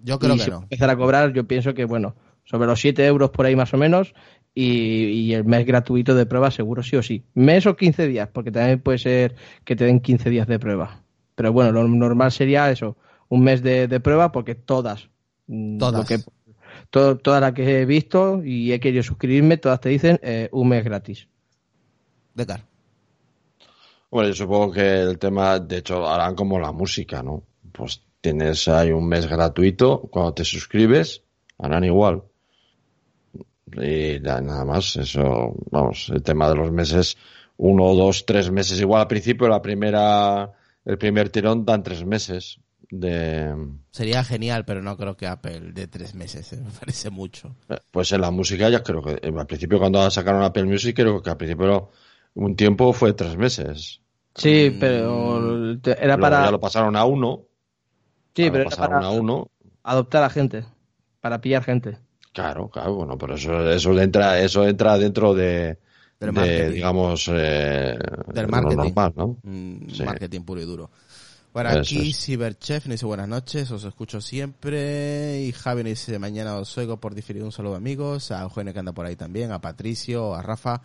Yo 0.00 0.18
creo 0.18 0.34
y 0.34 0.38
que 0.38 0.44
si 0.44 0.50
no. 0.50 0.56
Van 0.56 0.62
a 0.62 0.66
empezar 0.66 0.90
a 0.90 0.96
cobrar, 0.96 1.32
yo 1.32 1.46
pienso 1.46 1.74
que, 1.74 1.84
bueno, 1.84 2.16
sobre 2.44 2.66
los 2.66 2.80
7 2.80 3.06
euros 3.06 3.30
por 3.30 3.46
ahí 3.46 3.54
más 3.54 3.72
o 3.74 3.76
menos, 3.76 4.14
y, 4.54 4.64
y, 4.64 5.34
el 5.34 5.44
mes 5.44 5.64
gratuito 5.64 6.16
de 6.16 6.26
prueba 6.26 6.50
seguro 6.50 6.82
sí 6.82 6.96
o 6.96 7.02
sí. 7.02 7.22
Mes 7.34 7.66
o 7.66 7.76
15 7.76 8.08
días, 8.08 8.28
porque 8.32 8.50
también 8.50 8.80
puede 8.80 8.98
ser 8.98 9.36
que 9.64 9.76
te 9.76 9.84
den 9.84 10.00
15 10.00 10.30
días 10.30 10.48
de 10.48 10.58
prueba. 10.58 11.02
Pero 11.36 11.52
bueno, 11.52 11.70
lo 11.70 11.86
normal 11.86 12.32
sería 12.32 12.68
eso, 12.70 12.96
un 13.28 13.44
mes 13.44 13.62
de, 13.62 13.86
de 13.86 14.00
prueba, 14.00 14.32
porque 14.32 14.56
todas. 14.56 15.08
mm, 15.46 15.78
Todas. 15.78 16.00
Lo 16.00 16.06
que, 16.06 16.24
todo, 16.90 17.18
todas 17.18 17.40
las 17.40 17.52
que 17.52 17.82
he 17.82 17.84
visto 17.84 18.42
y 18.44 18.72
he 18.72 18.80
querido 18.80 19.02
suscribirme, 19.02 19.58
todas 19.58 19.80
te 19.80 19.90
dicen 19.90 20.18
eh, 20.22 20.48
un 20.52 20.68
mes 20.68 20.84
gratis. 20.84 21.28
De 22.34 22.46
car. 22.46 22.64
Bueno, 24.10 24.28
yo 24.30 24.34
supongo 24.34 24.72
que 24.72 25.02
el 25.02 25.18
tema, 25.18 25.58
de 25.58 25.78
hecho, 25.78 26.08
harán 26.08 26.34
como 26.34 26.58
la 26.58 26.72
música, 26.72 27.22
¿no? 27.22 27.42
Pues 27.72 28.02
tienes 28.28 28.68
ahí 28.68 28.90
un 28.90 29.08
mes 29.08 29.26
gratuito, 29.26 30.02
cuando 30.10 30.34
te 30.34 30.44
suscribes, 30.44 31.22
harán 31.58 31.84
igual. 31.84 32.24
Y 33.72 34.20
nada 34.20 34.64
más, 34.66 34.96
eso, 34.96 35.54
vamos, 35.70 36.10
el 36.12 36.22
tema 36.22 36.50
de 36.50 36.56
los 36.56 36.70
meses, 36.70 37.16
uno, 37.56 37.94
dos, 37.94 38.26
tres 38.26 38.50
meses, 38.50 38.78
igual 38.80 39.00
al 39.00 39.08
principio, 39.08 39.48
la 39.48 39.62
primera, 39.62 40.52
el 40.84 40.98
primer 40.98 41.30
tirón 41.30 41.64
dan 41.64 41.82
tres 41.82 42.04
meses 42.04 42.60
de... 42.90 43.54
Sería 43.92 44.22
genial, 44.24 44.66
pero 44.66 44.82
no 44.82 44.98
creo 44.98 45.16
que 45.16 45.26
Apple 45.26 45.72
de 45.72 45.86
tres 45.86 46.14
meses, 46.14 46.52
¿eh? 46.52 46.60
me 46.62 46.70
parece 46.70 47.08
mucho. 47.08 47.56
Pues 47.90 48.12
en 48.12 48.20
la 48.20 48.30
música 48.30 48.68
ya 48.68 48.82
creo 48.82 49.02
que, 49.02 49.12
eh, 49.12 49.32
al 49.34 49.46
principio 49.46 49.78
cuando 49.78 50.10
sacaron 50.10 50.42
Apple 50.42 50.64
Music, 50.64 50.94
creo 50.94 51.22
que 51.22 51.30
al 51.30 51.38
principio 51.38 51.90
un 52.34 52.56
tiempo 52.56 52.92
fue 52.92 53.14
tres 53.14 53.38
meses. 53.38 54.02
Sí, 54.34 54.76
pero 54.78 55.72
era 55.82 56.16
Luego 56.16 56.20
para... 56.20 56.44
Ya 56.44 56.50
lo 56.50 56.60
pasaron 56.60 56.94
a 56.94 57.06
uno. 57.06 57.47
Sí, 58.44 58.50
pero 58.50 58.62
era 58.62 58.70
pasaron 58.70 58.96
para 59.00 59.06
a 59.06 59.10
uno. 59.10 59.50
adoptar 59.82 60.22
a 60.24 60.30
gente, 60.30 60.64
para 61.20 61.40
pillar 61.40 61.62
gente. 61.64 61.98
Claro, 62.32 62.68
claro, 62.68 62.94
bueno, 62.94 63.18
pero 63.18 63.34
eso, 63.34 63.68
eso 63.70 63.98
entra, 64.00 64.38
eso 64.40 64.66
entra 64.66 64.96
dentro 64.98 65.34
de, 65.34 65.78
Del 66.20 66.30
de 66.30 66.32
marketing. 66.32 66.72
digamos, 66.74 67.28
eh, 67.32 67.98
Del 68.32 68.48
marketing. 68.48 68.76
normal, 68.76 69.12
¿no? 69.16 69.36
Mm, 69.42 69.88
Sí. 69.90 70.02
Marketing 70.04 70.40
puro 70.42 70.60
y 70.60 70.64
duro. 70.64 70.90
Bueno, 71.52 71.70
Eso 71.70 71.78
aquí 71.80 72.10
es. 72.10 72.24
Cyberchef 72.24 72.86
nos 72.86 72.92
dice 72.94 73.06
buenas 73.06 73.26
noches, 73.26 73.70
os 73.70 73.82
escucho 73.82 74.20
siempre. 74.20 75.40
Y 75.42 75.52
Javi 75.52 75.82
nos 75.82 75.90
dice 75.90 76.18
mañana 76.18 76.54
os 76.56 76.76
oigo 76.78 76.98
por 76.98 77.14
diferido. 77.14 77.46
Un 77.46 77.52
saludo 77.52 77.74
amigos. 77.74 78.30
A 78.30 78.42
Eugenia 78.42 78.72
que 78.72 78.78
anda 78.78 78.92
por 78.92 79.06
ahí 79.06 79.16
también, 79.16 79.50
a 79.50 79.60
Patricio, 79.60 80.34
a 80.34 80.42
Rafa. 80.42 80.82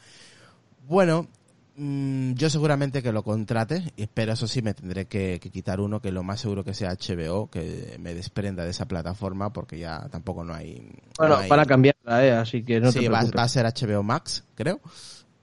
Bueno, 0.87 1.27
mm, 1.75 2.33
yo 2.33 2.49
seguramente 2.49 3.01
que 3.03 3.11
lo 3.11 3.23
contrate, 3.23 3.93
pero 4.13 4.33
eso 4.33 4.47
sí 4.47 4.61
me 4.61 4.73
tendré 4.73 5.05
que, 5.07 5.39
que 5.39 5.49
quitar 5.49 5.79
uno 5.79 6.01
que 6.01 6.11
lo 6.11 6.23
más 6.23 6.39
seguro 6.41 6.63
que 6.63 6.73
sea 6.73 6.91
HBO, 6.91 7.49
que 7.49 7.97
me 7.99 8.13
desprenda 8.13 8.63
de 8.63 8.71
esa 8.71 8.87
plataforma 8.87 9.51
porque 9.53 9.79
ya 9.79 10.07
tampoco 10.09 10.43
no 10.43 10.53
hay... 10.53 10.91
Bueno, 11.17 11.35
no 11.35 11.41
hay- 11.41 11.49
van 11.49 11.59
a 11.59 11.65
cambiarla, 11.65 12.25
¿eh? 12.25 12.31
así 12.31 12.63
que 12.63 12.79
no 12.79 12.91
sí, 12.91 12.99
te 13.01 13.09
va, 13.09 13.23
va 13.37 13.43
a 13.43 13.47
ser 13.47 13.65
HBO 13.65 14.03
Max, 14.03 14.43
creo. 14.55 14.79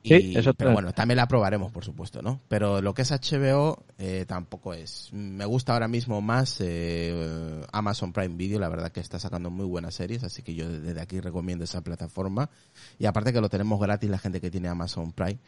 Sí, 0.02 0.14
Y- 0.14 0.38
eso 0.38 0.54
pero 0.54 0.72
bueno, 0.72 0.92
también 0.94 1.18
la 1.18 1.28
probaremos, 1.28 1.70
por 1.72 1.84
supuesto, 1.84 2.22
¿no? 2.22 2.40
Pero 2.49 2.80
lo 2.80 2.94
que 2.94 3.02
es 3.02 3.10
HBO 3.12 3.84
eh, 3.99 4.25
tampoco 4.26 4.72
es. 4.72 5.10
Me 5.12 5.44
gusta 5.44 5.75
ahora 5.75 5.88
mismo 5.88 6.22
más 6.22 6.56
eh, 6.60 7.60
Amazon 7.70 8.10
Prime 8.14 8.34
Video, 8.34 8.58
la 8.58 8.70
verdad 8.70 8.92
que 8.92 9.00
está 9.00 9.18
sacando 9.18 9.50
muy 9.50 9.66
buenas 9.66 9.94
series, 9.94 10.25
así 10.25 10.42
que 10.42 10.54
yo 10.54 10.70
desde 10.70 11.02
aquí 11.02 11.20
recomiendo 11.20 11.64
esa 11.64 11.82
plataforma. 11.82 12.49
Y 12.99 13.04
aparte 13.04 13.30
que 13.34 13.42
lo 13.42 13.50
tenemos 13.50 13.78
gratis 13.78 14.08
la 14.08 14.18
gente 14.18 14.40
que 14.40 14.50
tiene 14.50 14.68
Amazon 14.68 15.12
Prime. 15.12 15.38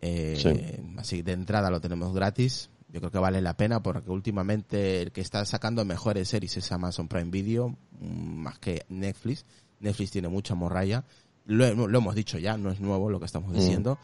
Eh, 0.00 0.36
Sí. 0.40 0.98
Así 0.98 1.22
de 1.22 1.32
entrada 1.32 1.70
lo 1.70 1.80
tenemos 1.80 2.14
gratis. 2.14 2.70
Yo 2.88 3.00
creo 3.00 3.10
que 3.12 3.18
vale 3.18 3.40
la 3.40 3.56
pena 3.56 3.82
porque 3.82 4.10
últimamente 4.10 5.02
el 5.02 5.12
que 5.12 5.20
está 5.20 5.44
sacando 5.44 5.84
mejores 5.84 6.28
series 6.28 6.56
es 6.56 6.72
Amazon 6.72 7.06
Prime 7.08 7.30
Video, 7.30 7.68
mm, 8.00 8.06
más 8.42 8.58
que 8.58 8.84
Netflix. 8.88 9.44
Netflix 9.78 10.10
tiene 10.10 10.28
mucha 10.28 10.54
morralla. 10.54 11.04
Lo, 11.46 11.88
lo 11.88 11.98
hemos 11.98 12.14
dicho 12.14 12.38
ya, 12.38 12.56
no 12.56 12.70
es 12.70 12.80
nuevo 12.80 13.10
lo 13.10 13.18
que 13.18 13.26
estamos 13.26 13.52
diciendo. 13.54 13.98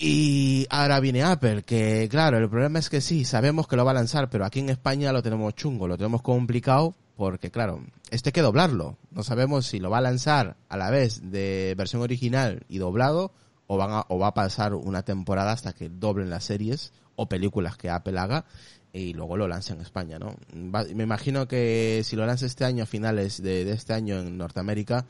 Y 0.00 0.66
ahora 0.70 1.00
viene 1.00 1.24
Apple, 1.24 1.62
que 1.64 2.06
claro, 2.08 2.38
el 2.38 2.48
problema 2.48 2.78
es 2.78 2.88
que 2.88 3.00
sí, 3.00 3.24
sabemos 3.24 3.66
que 3.66 3.74
lo 3.74 3.84
va 3.84 3.90
a 3.90 3.94
lanzar, 3.94 4.30
pero 4.30 4.44
aquí 4.44 4.60
en 4.60 4.70
España 4.70 5.12
lo 5.12 5.22
tenemos 5.24 5.54
chungo, 5.56 5.88
lo 5.88 5.96
tenemos 5.96 6.22
complicado, 6.22 6.94
porque 7.16 7.50
claro, 7.50 7.82
esto 8.10 8.28
hay 8.28 8.32
que 8.32 8.42
doblarlo. 8.42 8.96
No 9.10 9.24
sabemos 9.24 9.66
si 9.66 9.80
lo 9.80 9.90
va 9.90 9.98
a 9.98 10.02
lanzar 10.02 10.56
a 10.68 10.76
la 10.76 10.90
vez 10.90 11.32
de 11.32 11.74
versión 11.76 12.00
original 12.02 12.64
y 12.68 12.78
doblado, 12.78 13.32
o, 13.68 13.76
van 13.76 13.90
a- 13.92 14.06
o 14.08 14.18
va 14.18 14.28
a 14.28 14.34
pasar 14.34 14.74
una 14.74 15.02
temporada 15.04 15.52
hasta 15.52 15.72
que 15.72 15.88
doblen 15.88 16.30
las 16.30 16.44
series 16.44 16.92
o 17.14 17.28
películas 17.28 17.76
que 17.76 17.90
Apple 17.90 18.18
haga 18.18 18.44
y 18.92 19.12
luego 19.12 19.36
lo 19.36 19.46
lanza 19.46 19.74
en 19.74 19.80
España, 19.82 20.18
¿no? 20.18 20.34
Va- 20.74 20.84
me 20.94 21.04
imagino 21.04 21.46
que 21.46 22.00
si 22.04 22.16
lo 22.16 22.26
lanza 22.26 22.46
este 22.46 22.64
año, 22.64 22.82
a 22.82 22.86
finales 22.86 23.40
de, 23.42 23.64
de 23.64 23.72
este 23.72 23.92
año 23.92 24.18
en 24.18 24.36
Norteamérica, 24.38 25.04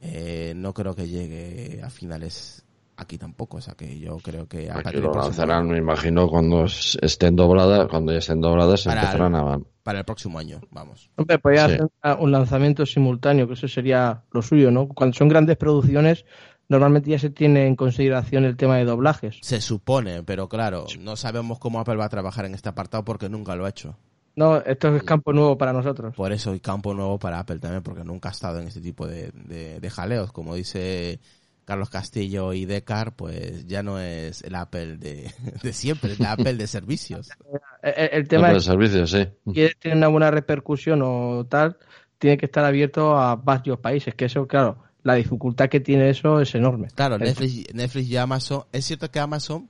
eh, 0.00 0.52
no 0.56 0.72
creo 0.74 0.94
que 0.94 1.06
llegue 1.08 1.80
a 1.82 1.90
finales 1.90 2.64
aquí 2.96 3.18
tampoco, 3.18 3.58
o 3.58 3.60
sea 3.60 3.74
que 3.74 3.98
yo 3.98 4.16
creo 4.18 4.46
que 4.48 4.70
a 4.70 4.74
Aquí 4.74 4.84
partir 4.84 5.02
lo 5.02 5.14
lanzarán, 5.14 5.64
año, 5.64 5.72
me 5.72 5.78
imagino, 5.78 6.28
cuando 6.28 6.64
estén 6.66 7.36
dobladas, 7.36 7.88
cuando 7.88 8.12
ya 8.12 8.18
estén 8.18 8.40
dobladas, 8.40 8.84
Para 8.84 9.00
empezarán 9.02 9.34
a... 9.34 9.58
para 9.82 9.98
el 10.00 10.04
próximo 10.04 10.38
año, 10.38 10.60
vamos. 10.70 11.10
Hombre, 11.16 11.38
podría 11.38 11.66
Sí. 11.68 11.74
hacer 11.74 11.88
un 12.20 12.32
lanzamiento 12.32 12.86
simultáneo, 12.86 13.46
que 13.46 13.54
eso 13.54 13.68
sería 13.68 14.22
lo 14.32 14.42
suyo, 14.42 14.70
¿no? 14.70 14.88
Cuando 14.88 15.16
son 15.16 15.28
grandes 15.28 15.56
producciones, 15.56 16.24
normalmente 16.72 17.10
ya 17.10 17.18
se 17.18 17.30
tiene 17.30 17.66
en 17.66 17.76
consideración 17.76 18.44
el 18.44 18.56
tema 18.56 18.78
de 18.78 18.84
doblajes. 18.84 19.38
Se 19.42 19.60
supone, 19.60 20.22
pero 20.22 20.48
claro, 20.48 20.86
no 20.98 21.16
sabemos 21.16 21.58
cómo 21.58 21.78
Apple 21.78 21.96
va 21.96 22.06
a 22.06 22.08
trabajar 22.08 22.46
en 22.46 22.54
este 22.54 22.70
apartado 22.70 23.04
porque 23.04 23.28
nunca 23.28 23.54
lo 23.54 23.66
ha 23.66 23.68
hecho. 23.68 23.96
No, 24.34 24.56
esto 24.56 24.96
es 24.96 25.02
campo 25.02 25.34
nuevo 25.34 25.58
para 25.58 25.74
nosotros. 25.74 26.14
Por 26.16 26.32
eso 26.32 26.52
hay 26.52 26.60
campo 26.60 26.94
nuevo 26.94 27.18
para 27.18 27.38
Apple 27.38 27.58
también, 27.58 27.82
porque 27.82 28.02
nunca 28.02 28.30
ha 28.30 28.32
estado 28.32 28.60
en 28.60 28.68
este 28.68 28.80
tipo 28.80 29.06
de, 29.06 29.30
de, 29.32 29.78
de 29.78 29.90
jaleos, 29.90 30.32
como 30.32 30.54
dice 30.54 31.20
Carlos 31.66 31.90
Castillo 31.90 32.54
y 32.54 32.64
Decar, 32.64 33.14
pues 33.14 33.66
ya 33.66 33.82
no 33.82 34.00
es 34.00 34.42
el 34.42 34.54
Apple 34.54 34.96
de, 34.96 35.30
de 35.62 35.72
siempre, 35.74 36.12
es 36.12 36.20
el 36.20 36.26
Apple 36.26 36.54
de 36.54 36.66
servicios. 36.66 37.28
El, 37.82 38.10
el 38.12 38.28
tema 38.28 38.46
Apple 38.46 38.58
es 38.58 38.64
servicios, 38.64 39.10
sí. 39.10 39.26
si 39.44 39.52
quieres 39.52 39.76
tener 39.76 39.96
una 39.98 40.06
buena 40.06 40.30
repercusión 40.30 41.00
o 41.02 41.44
tal, 41.48 41.76
tiene 42.16 42.38
que 42.38 42.46
estar 42.46 42.64
abierto 42.64 43.18
a 43.18 43.34
varios 43.34 43.80
países, 43.80 44.14
que 44.14 44.26
eso, 44.26 44.46
claro, 44.46 44.78
la 45.02 45.14
dificultad 45.14 45.68
que 45.68 45.80
tiene 45.80 46.10
eso 46.10 46.40
es 46.40 46.54
enorme. 46.54 46.88
Claro, 46.94 47.18
Netflix, 47.18 47.74
Netflix 47.74 48.08
y 48.08 48.16
Amazon, 48.16 48.64
es 48.72 48.84
cierto 48.84 49.10
que 49.10 49.18
Amazon 49.20 49.68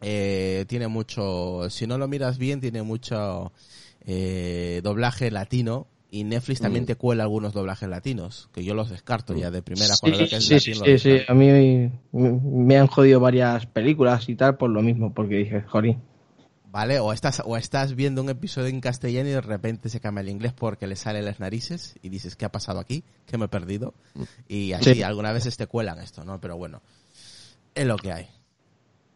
eh, 0.00 0.64
tiene 0.68 0.88
mucho, 0.88 1.68
si 1.70 1.86
no 1.86 1.98
lo 1.98 2.08
miras 2.08 2.38
bien, 2.38 2.60
tiene 2.60 2.82
mucho 2.82 3.52
eh, 4.04 4.80
doblaje 4.84 5.30
latino 5.30 5.86
y 6.10 6.24
Netflix 6.24 6.60
también 6.60 6.84
Mm. 6.84 6.86
te 6.86 6.94
cuela 6.96 7.24
algunos 7.24 7.52
doblajes 7.52 7.88
latinos, 7.88 8.48
que 8.52 8.62
yo 8.64 8.74
los 8.74 8.90
descarto 8.90 9.34
ya 9.34 9.50
de 9.50 9.62
primera 9.62 9.94
Sí, 9.94 10.00
cuando 10.00 10.18
veo 10.18 10.28
que 10.28 10.36
es 10.36 10.44
sí, 10.44 10.60
sí, 10.60 10.74
latino, 10.74 10.98
sí, 10.98 10.98
sí. 10.98 11.18
A 11.28 11.34
mí 11.34 11.46
me- 12.12 12.40
me 12.42 12.78
han 12.78 12.86
jodido 12.86 13.20
varias 13.20 13.66
películas 13.66 14.28
y 14.28 14.36
tal 14.36 14.56
por 14.56 14.70
lo 14.70 14.82
mismo, 14.82 15.12
porque 15.12 15.36
dije, 15.36 15.62
jolín. 15.62 15.98
¿Vale? 16.70 16.98
O 17.00 17.12
estás, 17.12 17.40
o 17.44 17.56
estás 17.56 17.94
viendo 17.94 18.20
un 18.22 18.28
episodio 18.28 18.68
en 18.68 18.80
castellano 18.80 19.28
y 19.28 19.32
de 19.32 19.40
repente 19.40 19.88
se 19.88 20.00
cambia 20.00 20.20
el 20.22 20.28
inglés 20.28 20.52
porque 20.52 20.86
le 20.86 20.96
sale 20.96 21.22
las 21.22 21.40
narices 21.40 21.94
y 22.02 22.08
dices, 22.10 22.36
¿qué 22.36 22.44
ha 22.44 22.52
pasado 22.52 22.80
aquí? 22.80 23.02
¿Qué 23.26 23.38
me 23.38 23.46
he 23.46 23.48
perdido? 23.48 23.94
Y 24.48 24.72
así, 24.72 24.94
Sí. 24.94 25.02
algunas 25.02 25.32
veces 25.32 25.56
te 25.56 25.66
cuelan 25.66 26.00
esto, 26.00 26.24
¿no? 26.24 26.40
Pero 26.40 26.56
bueno, 26.56 26.82
es 27.74 27.86
lo 27.86 27.96
que 27.96 28.12
hay. 28.12 28.28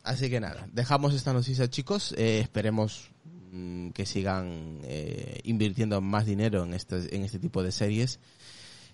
Así 0.05 0.31
que 0.31 0.41
nada, 0.41 0.67
dejamos 0.73 1.13
esta 1.13 1.33
noticia, 1.35 1.69
chicos. 1.69 2.15
Eh, 2.17 2.41
esperemos 2.41 3.11
mm, 3.53 3.91
que 3.91 4.07
sigan 4.07 4.79
eh, 4.85 5.41
invirtiendo 5.45 6.01
más 6.01 6.25
dinero 6.25 6.65
en 6.65 6.73
este, 6.73 7.15
en 7.15 7.25
este 7.25 7.39
tipo 7.39 7.63
de 7.63 7.73
series. 7.73 8.21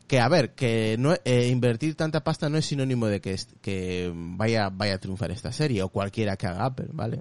Que 0.09 0.19
a 0.19 0.29
ver, 0.29 0.55
que 0.55 0.97
no 0.99 1.15
eh, 1.25 1.49
invertir 1.49 1.95
tanta 1.95 2.25
pasta 2.25 2.49
no 2.49 2.59
es 2.59 2.67
sinónimo 2.67 3.07
de 3.07 3.21
que, 3.21 3.39
que 3.61 4.11
vaya, 4.15 4.71
vaya 4.71 4.95
a 4.95 4.99
triunfar 4.99 5.31
esta 5.31 5.53
serie 5.53 5.83
o 5.83 5.89
cualquiera 5.91 6.37
que 6.37 6.47
haga 6.47 6.65
Apple, 6.65 6.89
¿vale? 6.93 7.21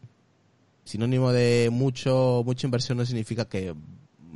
Sinónimo 0.85 1.31
de 1.33 1.69
mucho 1.71 2.41
mucha 2.45 2.65
inversión 2.67 2.97
no 2.97 3.05
significa 3.05 3.45
que 3.45 3.75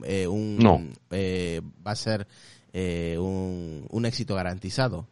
eh, 0.04 0.28
un 0.28 0.58
No. 0.58 0.82
eh, 1.12 1.62
va 1.86 1.92
a 1.92 1.96
ser 1.96 2.28
eh, 2.74 3.18
un, 3.20 3.86
un 3.90 4.06
éxito 4.06 4.36
garantizado. 4.36 5.08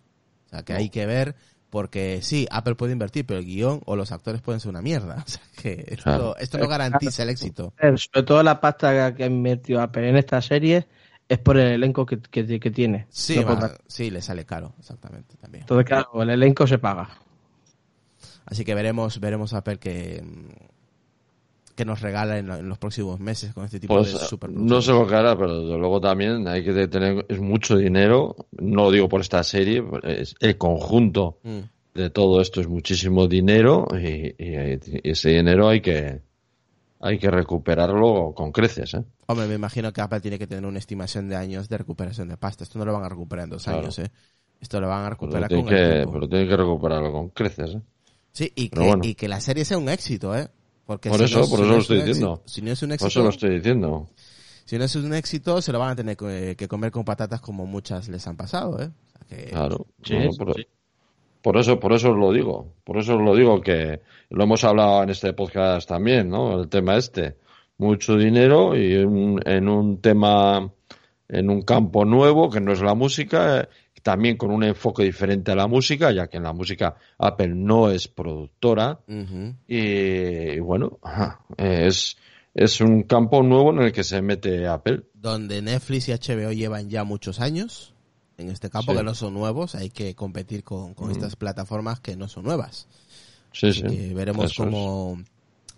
O 0.48 0.50
sea, 0.50 0.64
que 0.64 0.74
No. 0.74 0.80
hay 0.80 0.90
que 0.90 1.06
ver 1.06 1.36
porque 1.70 2.20
sí, 2.22 2.48
Apple 2.50 2.76
puede 2.76 2.94
invertir, 2.94 3.26
pero 3.26 3.40
el 3.40 3.46
guion 3.46 3.82
o 3.86 3.96
los 3.96 4.12
actores 4.12 4.42
pueden 4.42 4.60
ser 4.60 4.70
una 4.70 4.82
mierda. 4.82 5.16
O 5.26 5.30
sea, 5.30 5.42
que 5.62 5.86
esto, 5.88 6.04
Claro. 6.04 6.36
esto 6.38 6.58
no 6.58 6.68
garantiza 6.68 7.24
el 7.24 7.30
éxito. 7.30 7.74
Sobre 7.80 8.24
todo 8.26 8.42
la 8.44 8.60
pasta 8.60 9.14
que 9.16 9.24
ha 9.24 9.28
invertido 9.28 9.82
Apple 9.82 10.10
en 10.10 10.18
esta 10.18 10.42
serie 10.42 10.88
es 11.30 11.38
por 11.40 11.58
el 11.58 11.68
elenco 11.74 12.06
que, 12.06 12.20
que- 12.22 12.60
que 12.60 12.72
tiene. 12.72 13.06
Sí, 13.10 13.36
No 13.42 13.46
va- 13.48 13.78
sí, 13.86 14.10
le 14.10 14.22
sale 14.22 14.46
caro, 14.46 14.74
exactamente, 14.80 15.36
también. 15.36 15.64
Entonces, 15.64 15.86
claro, 15.86 16.24
el 16.24 16.30
elenco 16.30 16.66
se 16.66 16.78
paga. 16.80 17.10
Así 18.46 18.64
que 18.64 18.74
veremos, 18.74 19.20
veremos 19.20 19.54
a 19.54 19.58
Apple 19.58 19.78
que, 19.78 20.24
que 21.78 21.86
nos 21.86 22.02
regala 22.02 22.38
en, 22.40 22.48
lo- 22.48 22.58
en 22.58 22.68
los 22.68 22.78
próximos 22.80 23.20
meses 23.22 23.54
con 23.54 23.64
este 23.64 23.80
tipo 23.80 23.94
Pues 23.96 24.08
de 24.08 24.14
no 24.16 24.20
superproducciones. 24.20 24.86
sé 24.86 24.92
lo 24.92 25.08
que 25.08 25.16
hará, 25.16 25.38
pero 25.38 25.62
desde 25.62 25.78
luego 25.78 26.02
también 26.02 26.46
hay 26.48 26.64
que 26.66 26.88
tener 26.88 27.26
es 27.30 27.40
mucho 27.40 27.78
dinero. 27.78 28.36
No 28.60 28.86
lo 28.86 28.92
digo 28.92 29.08
por 29.08 29.22
esta 29.22 29.42
serie, 29.44 29.84
es 30.04 30.36
el 30.42 30.58
conjunto 30.58 31.38
Mm. 31.44 31.60
de 31.94 32.10
todo 32.10 32.42
esto 32.42 32.60
es 32.62 32.68
muchísimo 32.68 33.28
dinero 33.28 33.88
y, 33.94 34.34
y- 34.44 34.80
y 35.04 35.12
ese 35.12 35.30
dinero 35.30 35.70
hay 35.70 35.80
que 35.82 36.22
hay 37.00 37.20
que 37.20 37.30
recuperarlo 37.30 38.34
con 38.36 38.52
creces, 38.52 38.96
¿eh? 38.96 39.04
Hombre, 39.28 39.46
me 39.48 39.54
imagino 39.54 39.94
que 39.94 40.02
Apple 40.02 40.20
tiene 40.20 40.40
que 40.40 40.48
tener 40.48 40.66
una 40.66 40.80
estimación 40.80 41.30
de 41.30 41.36
años 41.36 41.70
de 41.70 41.78
recuperación 41.78 42.28
de 42.28 42.38
pasta. 42.38 42.64
Esto 42.64 42.80
no 42.80 42.86
lo 42.86 42.94
van 42.94 43.04
a 43.04 43.10
recuperar 43.10 43.44
en 43.44 43.52
dos 43.52 43.64
Claro. 43.66 43.80
años, 43.82 44.00
¿eh? 44.00 44.10
Esto 44.60 44.82
lo 44.82 44.88
van 44.88 45.06
a 45.06 45.10
recuperar 45.12 45.48
con 45.48 45.60
el 45.60 45.66
que, 45.68 45.94
tiempo. 45.94 46.12
pero 46.14 46.28
tiene 46.28 46.48
que 46.48 46.58
recuperarlo 46.58 47.12
con 47.12 47.30
creces, 47.30 47.76
¿eh? 47.76 47.82
Sí, 48.32 48.52
y 48.56 48.70
pero 48.70 48.82
que, 48.82 48.88
bueno. 48.88 49.04
y 49.06 49.14
que 49.14 49.28
la 49.28 49.40
serie 49.42 49.64
sea 49.64 49.78
un 49.78 49.90
éxito, 49.90 50.36
¿eh? 50.36 50.48
Porque 50.88 51.10
Por 51.10 51.20
si 51.20 51.26
eso, 51.26 51.38
no 51.40 51.44
es- 51.44 51.50
por 51.52 51.60
si 51.60 51.64
eso 51.64 51.68
no 51.70 51.74
lo 51.74 51.78
es 51.78 51.84
estoy 51.84 51.98
un 51.98 52.02
éxito- 52.02 52.14
diciendo. 52.16 52.42
Si 52.46 52.62
no 52.64 52.72
es 52.72 52.82
un 52.82 52.88
Por 52.90 52.94
éxito, 52.96 53.08
eso 53.10 53.24
lo 53.24 53.30
estoy 53.30 53.50
diciendo. 53.58 54.08
si 54.66 54.78
no 54.80 54.84
es 54.86 54.96
un 54.96 55.14
éxito, 55.14 55.62
se 55.62 55.72
lo 55.72 55.80
van 55.80 55.90
a 55.92 55.96
tener 55.96 56.18
que, 56.18 56.56
que 56.58 56.68
comer 56.68 56.92
con 56.92 57.04
patatas 57.06 57.42
como 57.42 57.66
muchas 57.68 58.08
les 58.10 58.26
han 58.26 58.36
pasado, 58.38 58.82
¿eh? 58.82 58.86
O 58.90 59.12
sea 59.28 59.28
que- 59.38 59.46
Claro. 59.52 59.86
Sí, 60.04 60.16
por, 60.38 60.56
sí. 60.56 60.66
por 61.42 61.58
eso, 61.58 61.80
por 61.80 61.94
eso 61.94 62.12
os 62.12 62.18
lo 62.18 62.32
digo. 62.32 62.74
Por 62.84 62.98
eso 62.98 63.16
os 63.18 63.22
lo 63.22 63.36
digo 63.36 63.62
que 63.62 64.02
lo 64.30 64.44
hemos 64.44 64.64
hablado 64.64 65.04
en 65.04 65.10
este 65.10 65.34
podcast 65.34 65.88
también, 65.88 66.30
¿no? 66.30 66.62
El 66.62 66.70
tema 66.70 66.96
este. 66.98 67.36
Mucho 67.78 68.16
dinero 68.18 68.76
y 68.76 68.96
un- 68.96 69.40
en 69.46 69.70
un 69.70 70.00
tema, 70.02 70.72
en 71.30 71.50
un 71.50 71.62
campo 71.64 72.06
nuevo 72.06 72.50
que 72.50 72.60
no 72.62 72.72
es 72.72 72.82
la 72.82 72.96
música, 72.96 73.60
eh, 73.62 73.68
también 74.08 74.38
con 74.38 74.52
un 74.52 74.64
enfoque 74.64 75.04
diferente 75.04 75.52
a 75.52 75.56
la 75.56 75.68
música, 75.68 76.14
ya 76.14 76.28
que 76.28 76.38
en 76.38 76.44
la 76.44 76.54
música 76.54 76.96
Apple 77.18 77.50
no 77.50 77.90
es 77.92 78.08
productora. 78.08 79.02
Y, 79.68 79.76
y 79.78 80.60
bueno, 80.62 80.98
ajá, 81.04 81.42
es, 81.58 82.16
es 82.54 82.80
un 82.80 83.04
campo 83.04 83.44
nuevo 83.44 83.72
en 83.74 83.80
el 83.82 83.92
que 83.92 84.06
se 84.06 84.22
mete 84.22 84.66
Apple. 84.66 85.04
donde 85.14 85.62
Netflix 85.62 86.08
y 86.08 86.14
HBO 86.14 86.54
llevan 86.54 86.90
ya 86.90 87.04
muchos 87.04 87.42
años 87.42 87.94
en 88.38 88.50
este 88.50 88.70
campo, 88.70 88.94
Sí. 88.94 88.98
que 88.98 89.04
no 89.04 89.14
son 89.14 89.34
nuevos, 89.34 89.76
hay 89.76 89.90
que 89.90 90.16
competir 90.16 90.64
con, 90.64 90.94
con 90.94 91.12
estas 91.12 91.36
plataformas 91.36 92.00
que 92.00 92.16
no 92.16 92.30
son 92.30 92.46
nuevas. 92.46 92.88
Sí, 93.52 93.68
Así 93.68 93.82
sí. 93.82 93.88
que 93.88 94.14
veremos 94.14 94.46
Eso 94.52 94.64
es. 94.64 94.70
cómo 94.70 95.22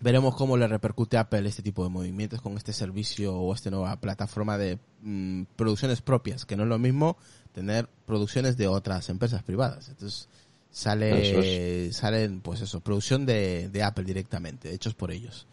veremos 0.02 0.34
cómo 0.36 0.56
le 0.56 0.66
repercute 0.68 1.16
a 1.18 1.22
Apple 1.22 1.46
este 1.48 1.62
tipo 1.62 1.82
de 1.84 1.90
movimientos 1.90 2.40
con 2.40 2.56
este 2.56 2.72
servicio 2.72 3.34
o 3.34 3.52
esta 3.52 3.70
nueva 3.70 3.96
plataforma 4.00 4.56
de 4.56 4.78
mm, 5.02 5.42
producciones 5.56 6.00
propias, 6.00 6.46
que 6.46 6.56
no 6.56 6.62
es 6.62 6.68
lo 6.70 6.78
mismo 6.78 7.16
tener 7.52 7.88
producciones 8.06 8.56
de 8.56 8.66
otras 8.68 9.08
empresas 9.08 9.42
privadas. 9.42 9.88
Entonces 9.88 10.28
sale 10.70 11.92
salen 11.92 12.40
pues 12.40 12.60
eso, 12.60 12.80
producción 12.80 13.26
de, 13.26 13.68
de 13.68 13.82
Apple 13.82 14.04
directamente, 14.04 14.72
hechos 14.72 14.94
por 14.94 15.10
ellos. 15.10 15.46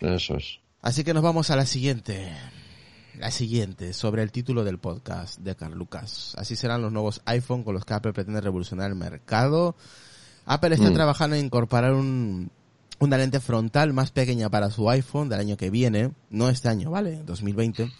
Eso 0.00 0.36
es. 0.36 0.58
Así 0.82 1.04
que 1.04 1.14
nos 1.14 1.22
vamos 1.22 1.50
a 1.50 1.56
la 1.56 1.66
siguiente. 1.66 2.32
La 3.18 3.30
siguiente, 3.30 3.92
sobre 3.92 4.22
el 4.22 4.30
título 4.32 4.64
del 4.64 4.78
podcast 4.78 5.40
de 5.40 5.54
Carl 5.54 5.74
Lucas. 5.76 6.32
Así 6.38 6.56
serán 6.56 6.80
los 6.80 6.92
nuevos 6.92 7.20
iPhone 7.26 7.64
con 7.64 7.74
los 7.74 7.84
que 7.84 7.92
Apple 7.92 8.12
pretende 8.12 8.40
revolucionar 8.40 8.88
el 8.88 8.96
mercado. 8.96 9.74
Apple 10.46 10.74
está 10.74 10.88
Mm. 10.90 10.94
trabajando 10.94 11.36
en 11.36 11.44
incorporar 11.44 11.92
un, 11.92 12.50
una 12.98 13.18
lente 13.18 13.40
frontal 13.40 13.92
más 13.92 14.10
pequeña 14.10 14.48
para 14.48 14.70
su 14.70 14.88
iPhone 14.88 15.28
del 15.28 15.40
año 15.40 15.56
que 15.56 15.70
viene, 15.70 16.12
no 16.30 16.48
este 16.48 16.68
año, 16.68 16.90
¿vale? 16.90 17.20
2020. 17.24 17.90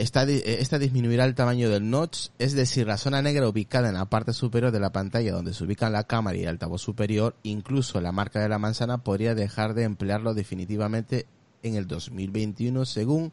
Esta, 0.00 0.22
eh, 0.24 0.56
esta 0.60 0.78
disminuirá 0.78 1.24
el 1.26 1.34
tamaño 1.34 1.68
del 1.68 1.90
notch, 1.90 2.28
es 2.38 2.54
decir, 2.54 2.86
la 2.86 2.96
zona 2.96 3.20
negra 3.20 3.46
ubicada 3.48 3.88
en 3.88 3.94
la 3.94 4.06
parte 4.06 4.32
superior 4.32 4.72
de 4.72 4.80
la 4.80 4.92
pantalla 4.92 5.32
donde 5.32 5.52
se 5.52 5.64
ubican 5.64 5.92
la 5.92 6.04
cámara 6.04 6.36
y 6.38 6.42
el 6.42 6.48
altavoz 6.48 6.80
superior, 6.80 7.36
incluso 7.42 8.00
la 8.00 8.10
marca 8.10 8.40
de 8.40 8.48
la 8.48 8.58
manzana 8.58 8.98
podría 8.98 9.34
dejar 9.34 9.74
de 9.74 9.84
emplearlo 9.84 10.32
definitivamente 10.32 11.26
en 11.62 11.74
el 11.74 11.86
2021 11.86 12.86
según 12.86 13.30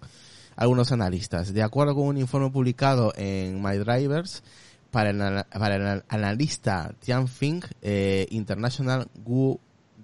algunos 0.58 0.91
analistas. 0.91 1.53
De 1.53 1.63
acuerdo 1.63 1.95
con 1.95 2.06
un 2.08 2.17
informe 2.17 2.49
publicado 2.51 3.13
en 3.15 3.62
My 3.63 3.77
Drivers, 3.77 4.43
para 4.91 5.12
el, 5.12 5.17
para 5.51 5.75
el 5.75 5.82
ana- 5.88 6.03
analista 6.10 6.93
Tianfing 6.99 7.62
eh, 7.82 8.25
International 8.32 9.08
Gu, 9.23 9.58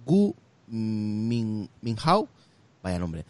Gu 0.05 0.35
Min, 0.67 1.69
Minhao, 1.81 2.27
vaya 2.81 2.99
nombre, 2.99 3.25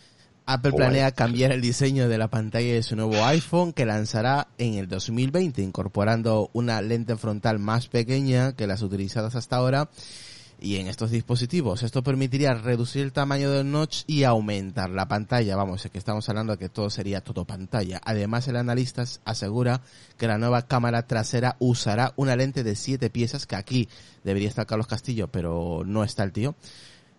Apple 0.46 0.74
planea 0.74 1.12
cambiar 1.12 1.52
el 1.52 1.62
diseño 1.62 2.10
de 2.10 2.18
la 2.18 2.28
pantalla 2.28 2.74
de 2.74 2.84
su 2.84 2.96
nuevo 2.96 3.24
iPhone 3.26 3.72
que 3.72 3.86
lanzará 3.86 4.50
en 4.58 4.74
el 4.76 4.88
2020, 4.88 5.62
incorporando 5.62 6.50
una 6.54 6.82
lente 6.82 7.16
frontal 7.16 7.60
más 7.60 7.88
pequeña 7.88 8.54
que 8.54 8.68
las 8.68 8.82
utilizadas 8.82 9.36
hasta 9.36 9.56
ahora 9.56 9.90
y 10.60 10.78
en 10.78 10.88
estos 10.88 11.12
dispositivos. 11.12 11.84
Esto 11.84 12.04
permitiría 12.04 12.54
reducir 12.54 13.04
el 13.04 13.12
tamaño 13.12 13.52
del 13.52 13.70
notch 13.70 14.04
y 14.08 14.24
aumentar 14.24 14.90
la 14.90 15.08
pantalla. 15.08 15.56
Vamos, 15.56 15.86
es 15.86 15.92
que 15.92 15.98
estamos 15.98 16.28
hablando 16.30 16.54
de 16.54 16.58
que 16.58 16.70
todo 16.70 16.90
sería 16.90 17.22
todo 17.22 17.46
pantalla. 17.46 18.02
Además, 18.04 18.48
el 18.48 18.56
analista 18.56 19.04
asegura 19.26 19.82
que 20.18 20.28
la 20.28 20.38
nueva 20.38 20.68
cámara 20.68 21.06
trasera 21.06 21.58
usará 21.60 22.14
una 22.16 22.36
lente 22.36 22.64
de 22.64 22.76
7 22.76 23.10
piezas, 23.10 23.46
que 23.46 23.58
aquí 23.58 23.90
debería 24.24 24.48
estar 24.48 24.66
Carlos 24.66 24.88
Castillo, 24.88 25.28
pero 25.28 25.84
no 25.86 26.04
está 26.04 26.24
el 26.24 26.32
tío. 26.32 26.56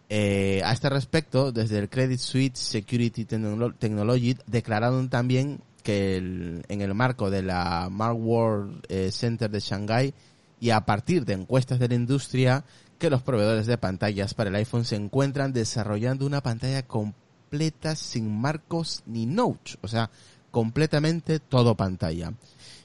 Eh, 0.08 0.60
a 0.64 0.72
este 0.72 0.90
respecto, 0.90 1.50
desde 1.50 1.78
el 1.78 1.88
Credit 1.88 2.18
Suisse 2.18 2.58
Security 2.58 3.24
Technolo- 3.24 3.74
Technology 3.76 4.36
declararon 4.46 5.08
también 5.08 5.60
que 5.82 6.16
el- 6.16 6.64
en 6.68 6.80
el 6.82 6.94
marco 6.94 7.30
de 7.30 7.42
la 7.42 7.88
Mark 7.90 8.16
World 8.18 8.84
eh, 8.88 9.10
Center 9.12 9.50
de 9.50 9.60
Shanghái 9.60 10.14
y 10.60 10.70
a 10.70 10.80
partir 10.82 11.24
de 11.24 11.34
encuestas 11.34 11.78
de 11.78 11.88
la 11.88 11.94
industria 11.94 12.64
que 12.98 13.10
los 13.10 13.22
proveedores 13.22 13.66
de 13.66 13.76
pantallas 13.78 14.34
para 14.34 14.50
el 14.50 14.56
iPhone 14.56 14.84
se 14.84 14.96
encuentran 14.96 15.52
desarrollando 15.52 16.26
una 16.26 16.42
pantalla 16.42 16.82
completa 16.86 17.96
sin 17.96 18.30
marcos 18.40 19.02
ni 19.06 19.26
notch, 19.26 19.76
o 19.82 19.88
sea, 19.88 20.10
completamente 20.50 21.40
todo 21.40 21.74
pantalla. 21.74 22.32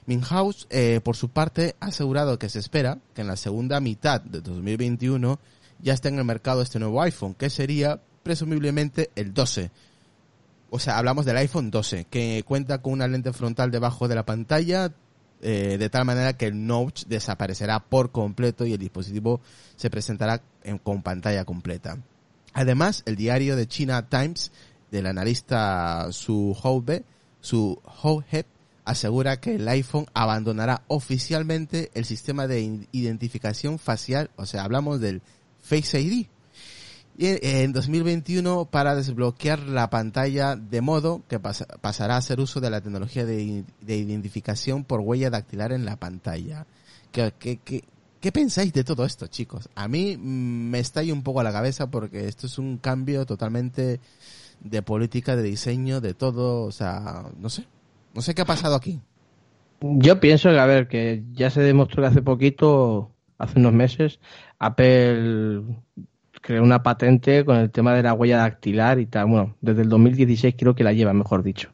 Minhaus, 0.06 0.66
eh, 0.70 1.00
por 1.04 1.16
su 1.16 1.28
parte, 1.28 1.76
ha 1.80 1.86
asegurado 1.86 2.38
que 2.38 2.48
se 2.48 2.58
espera 2.58 2.98
que 3.14 3.20
en 3.20 3.28
la 3.28 3.36
segunda 3.36 3.78
mitad 3.80 4.20
de 4.20 4.40
2021 4.40 5.38
ya 5.82 5.94
esté 5.94 6.08
en 6.08 6.18
el 6.18 6.24
mercado 6.24 6.62
este 6.62 6.78
nuevo 6.78 7.02
iPhone, 7.02 7.34
que 7.34 7.50
sería 7.50 8.00
presumiblemente 8.22 9.10
el 9.16 9.32
12. 9.32 9.70
O 10.70 10.78
sea, 10.78 10.98
hablamos 10.98 11.24
del 11.24 11.36
iPhone 11.36 11.70
12, 11.70 12.06
que 12.08 12.44
cuenta 12.46 12.80
con 12.80 12.92
una 12.92 13.08
lente 13.08 13.32
frontal 13.32 13.70
debajo 13.70 14.08
de 14.08 14.14
la 14.14 14.24
pantalla, 14.24 14.92
eh, 15.42 15.76
de 15.78 15.90
tal 15.90 16.04
manera 16.04 16.34
que 16.34 16.46
el 16.46 16.66
notch 16.66 17.04
desaparecerá 17.06 17.80
por 17.80 18.12
completo 18.12 18.66
y 18.66 18.74
el 18.74 18.78
dispositivo 18.78 19.40
se 19.76 19.90
presentará 19.90 20.42
con 20.82 21.02
pantalla 21.02 21.44
completa. 21.44 21.98
Además, 22.52 23.02
el 23.06 23.16
diario 23.16 23.56
de 23.56 23.66
China 23.66 24.08
Times 24.08 24.52
del 24.90 25.06
analista 25.06 26.08
Su 26.10 26.56
Hoube, 26.62 27.04
Su 27.40 27.80
Houhe, 27.84 28.44
asegura 28.84 29.40
que 29.40 29.54
el 29.54 29.68
iPhone 29.68 30.06
abandonará 30.14 30.82
oficialmente 30.88 31.90
el 31.94 32.04
sistema 32.04 32.46
de 32.46 32.86
identificación 32.92 33.78
facial, 33.78 34.30
o 34.36 34.46
sea, 34.46 34.64
hablamos 34.64 35.00
del 35.00 35.22
Face 35.62 36.00
ID. 36.00 36.26
Y 37.18 37.26
en 37.46 37.72
2021 37.72 38.66
para 38.70 38.94
desbloquear 38.94 39.58
la 39.60 39.90
pantalla 39.90 40.56
de 40.56 40.80
modo 40.80 41.22
que 41.28 41.38
pasará 41.38 42.14
a 42.14 42.18
hacer 42.18 42.40
uso 42.40 42.60
de 42.60 42.70
la 42.70 42.80
tecnología 42.80 43.26
de, 43.26 43.64
identificación 43.86 44.84
por 44.84 45.00
huella 45.00 45.28
dactilar 45.28 45.72
en 45.72 45.84
la 45.84 45.96
pantalla. 45.96 46.66
¿Qué, 47.12 47.32
qué, 47.38 48.32
pensáis 48.32 48.72
de 48.72 48.84
todo 48.84 49.04
esto, 49.04 49.26
chicos? 49.26 49.68
A 49.74 49.86
mí 49.86 50.16
me 50.16 50.78
estalla 50.78 51.12
un 51.12 51.22
poco 51.22 51.40
a 51.40 51.44
la 51.44 51.52
cabeza 51.52 51.90
porque 51.90 52.26
esto 52.26 52.46
es 52.46 52.56
un 52.58 52.78
cambio 52.78 53.26
totalmente 53.26 54.00
de 54.60 54.82
política, 54.82 55.36
de 55.36 55.42
diseño, 55.42 56.00
de 56.00 56.14
todo, 56.14 56.62
o 56.62 56.72
sea, 56.72 57.26
no 57.38 57.50
sé, 57.50 57.66
no 58.14 58.22
sé 58.22 58.34
qué 58.34 58.42
ha 58.42 58.46
pasado 58.46 58.76
aquí. 58.76 59.00
Yo 59.82 60.20
pienso 60.20 60.50
que, 60.50 60.58
a 60.58 60.66
ver, 60.66 60.88
que 60.88 61.22
ya 61.32 61.50
se 61.50 61.60
demostró 61.60 62.06
hace 62.06 62.22
poquito, 62.22 63.10
hace 63.40 63.58
unos 63.58 63.72
meses, 63.72 64.20
Apple 64.58 65.62
creó 66.42 66.62
una 66.62 66.82
patente 66.82 67.44
con 67.44 67.56
el 67.56 67.70
tema 67.70 67.94
de 67.94 68.02
la 68.02 68.14
huella 68.14 68.38
dactilar 68.38 68.98
y 69.00 69.06
tal. 69.06 69.26
Bueno, 69.26 69.56
desde 69.60 69.82
el 69.82 69.88
2016 69.88 70.54
creo 70.58 70.74
que 70.74 70.84
la 70.84 70.92
lleva, 70.92 71.12
mejor 71.12 71.42
dicho. 71.42 71.70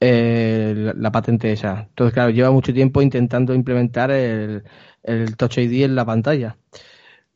La, 0.00 1.10
patente 1.12 1.52
esa. 1.52 1.86
Entonces, 1.88 2.12
claro, 2.12 2.30
lleva 2.30 2.50
mucho 2.50 2.74
tiempo 2.74 3.00
intentando 3.00 3.54
implementar 3.54 4.10
el, 4.10 4.64
el 5.02 5.36
Touch 5.36 5.58
ID 5.58 5.84
en 5.84 5.94
la 5.94 6.04
pantalla. 6.04 6.58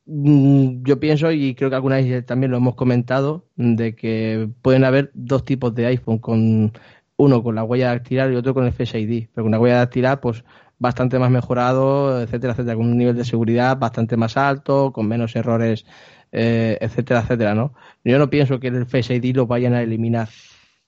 Mm, 0.07 0.83
yo 0.85 0.99
pienso, 1.01 1.31
y 1.33 1.55
creo 1.55 1.71
que 1.71 1.77
alguna 1.77 1.97
vez 1.97 2.25
también 2.27 2.51
lo 2.51 2.59
hemos 2.59 2.75
comentado, 2.75 3.47
de 3.57 3.95
que 3.95 4.49
pueden 4.63 4.85
haber 4.85 5.11
dos 5.15 5.45
tipos 5.45 5.75
de 5.75 5.87
iPhone, 5.87 6.19
con 6.19 6.73
uno 7.17 7.43
con 7.43 7.55
la 7.55 7.65
huella 7.65 7.89
dactilar 7.89 8.33
y 8.33 8.37
otro 8.37 8.55
con 8.55 8.65
el 8.65 8.73
Face 8.73 8.99
ID. 8.99 9.29
Pero 9.35 9.45
con 9.45 9.53
la 9.53 9.61
huella 9.61 9.77
dactilar, 9.79 10.21
pues 10.21 10.45
bastante 10.79 11.19
más 11.19 11.31
mejorado, 11.31 12.23
etcétera, 12.23 12.53
etcétera, 12.53 12.77
con 12.77 12.87
un 12.87 12.99
nivel 12.99 13.17
de 13.17 13.25
seguridad 13.25 13.77
bastante 13.77 14.17
más 14.17 14.37
alto, 14.37 14.93
con 14.93 15.09
menos 15.09 15.35
errores, 15.37 15.85
eh, 16.33 16.79
etcétera, 16.81 17.21
etcétera, 17.21 17.55
¿no? 17.55 17.75
Yo 18.05 18.19
no 18.19 18.31
pienso 18.31 18.61
que 18.61 18.69
el 18.69 18.87
Face 18.87 19.15
ID 19.15 19.35
lo 19.35 19.47
vayan 19.47 19.75
a 19.75 19.83
eliminar. 19.83 20.29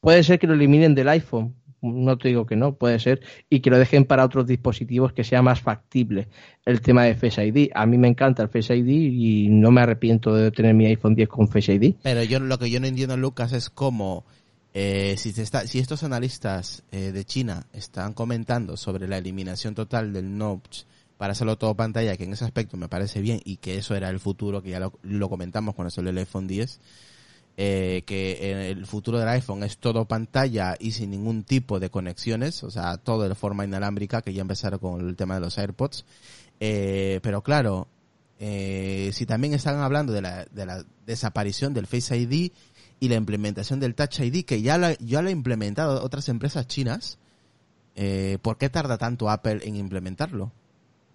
Puede 0.01 0.23
ser 0.23 0.39
que 0.39 0.47
lo 0.47 0.55
eliminen 0.55 0.95
del 0.95 1.09
iPhone, 1.09 1.55
no 1.83 2.19
te 2.19 2.29
digo 2.29 2.47
que 2.47 2.57
no, 2.57 2.75
puede 2.75 2.99
ser, 2.99 3.21
y 3.49 3.61
que 3.61 3.71
lo 3.71 3.79
dejen 3.79 4.05
para 4.05 4.25
otros 4.25 4.47
dispositivos 4.47 5.13
que 5.13 5.25
sea 5.25 5.43
más 5.43 5.61
factible 5.61 6.29
el 6.65 6.81
tema 6.81 7.05
de 7.05 7.15
Face 7.15 7.45
ID. 7.45 7.71
A 7.75 7.87
mí 7.87 7.99
me 7.99 8.09
encanta 8.09 8.43
el 8.43 8.49
Face 8.49 8.77
ID 8.77 8.89
y 8.89 9.49
no 9.49 9.71
me 9.71 9.81
arrepiento 9.81 10.35
de 10.35 10.51
tener 10.51 10.75
mi 10.75 10.87
iPhone 10.87 11.15
10 11.15 11.29
con 11.29 11.49
Face 11.49 11.73
ID. 11.73 11.95
Pero 12.03 12.23
yo 12.23 12.39
lo 12.41 12.59
que 12.59 12.71
yo 12.71 12.81
no 12.81 12.87
entiendo, 12.87 13.17
Lucas, 13.17 13.53
es 13.53 13.71
cómo 13.71 14.25
eh, 14.73 15.17
si, 15.19 15.31
está, 15.41 15.67
si 15.67 15.79
estos 15.79 16.03
analistas 16.03 16.83
eh, 16.93 17.13
de 17.13 17.25
China 17.25 17.67
están 17.73 18.13
comentando 18.13 18.77
sobre 18.77 19.09
la 19.09 19.19
eliminación 19.19 19.75
total 19.75 20.13
del 20.13 20.37
notch 20.37 20.85
para 21.17 21.33
hacerlo 21.33 21.59
todo 21.59 21.75
pantalla, 21.75 22.17
que 22.17 22.25
en 22.25 22.33
ese 22.33 22.45
aspecto 22.45 22.77
me 22.77 22.89
parece 22.89 23.21
bien 23.21 23.41
y 23.45 23.57
que 23.57 23.77
eso 23.77 23.95
era 23.95 24.09
el 24.09 24.21
futuro, 24.21 24.63
que 24.63 24.71
ya 24.71 24.81
lo, 24.81 25.29
comentamos 25.29 25.75
cuando 25.75 25.91
salió 25.91 26.11
el 26.11 26.19
iPhone 26.19 26.47
10, 26.47 26.81
eh, 27.57 28.05
que 28.07 28.71
el 28.71 28.87
futuro 28.87 29.19
del 29.19 29.29
iPhone 29.29 29.63
es 29.63 29.77
todo 29.77 30.07
pantalla 30.07 30.77
y 30.79 30.93
sin 30.93 31.11
ningún 31.11 31.45
tipo 31.45 31.79
de 31.79 31.91
conexiones, 31.91 32.63
o 32.65 32.71
sea, 32.71 32.97
todo 32.97 33.29
de 33.29 33.35
forma 33.35 33.67
inalámbrica, 33.67 34.23
que 34.23 34.33
ya 34.33 34.41
empezaron 34.41 34.79
con 34.79 35.07
el 35.07 35.15
tema 35.17 35.35
de 35.35 35.41
los 35.41 35.59
AirPods. 35.59 36.07
Eh, 36.59 37.21
pero 37.23 37.43
claro, 37.43 37.89
eh, 38.39 39.11
si 39.13 39.27
también 39.27 39.53
están 39.53 39.81
hablando 39.81 40.15
de 40.15 40.23
la, 40.23 40.47
de 40.47 40.65
la 40.65 40.87
desaparición 41.05 41.75
del 41.75 41.87
Face 41.87 42.17
ID 42.17 42.53
y 43.01 43.09
la 43.09 43.17
implementación 43.17 43.81
del 43.81 43.95
Touch 43.95 44.21
ID, 44.21 44.45
que 44.45 44.61
ya 44.61 44.79
la, 44.79 44.93
ya 45.01 45.23
lo 45.23 45.29
han 45.29 45.37
implementado 45.37 46.05
otras 46.05 46.29
empresas 46.29 46.67
chinas, 46.67 47.19
eh, 47.97 48.39
¿por 48.43 48.59
qué 48.59 48.69
tarda 48.69 48.99
tanto 48.99 49.31
Apple 49.31 49.61
en 49.65 49.77
implementarlo? 49.77 50.53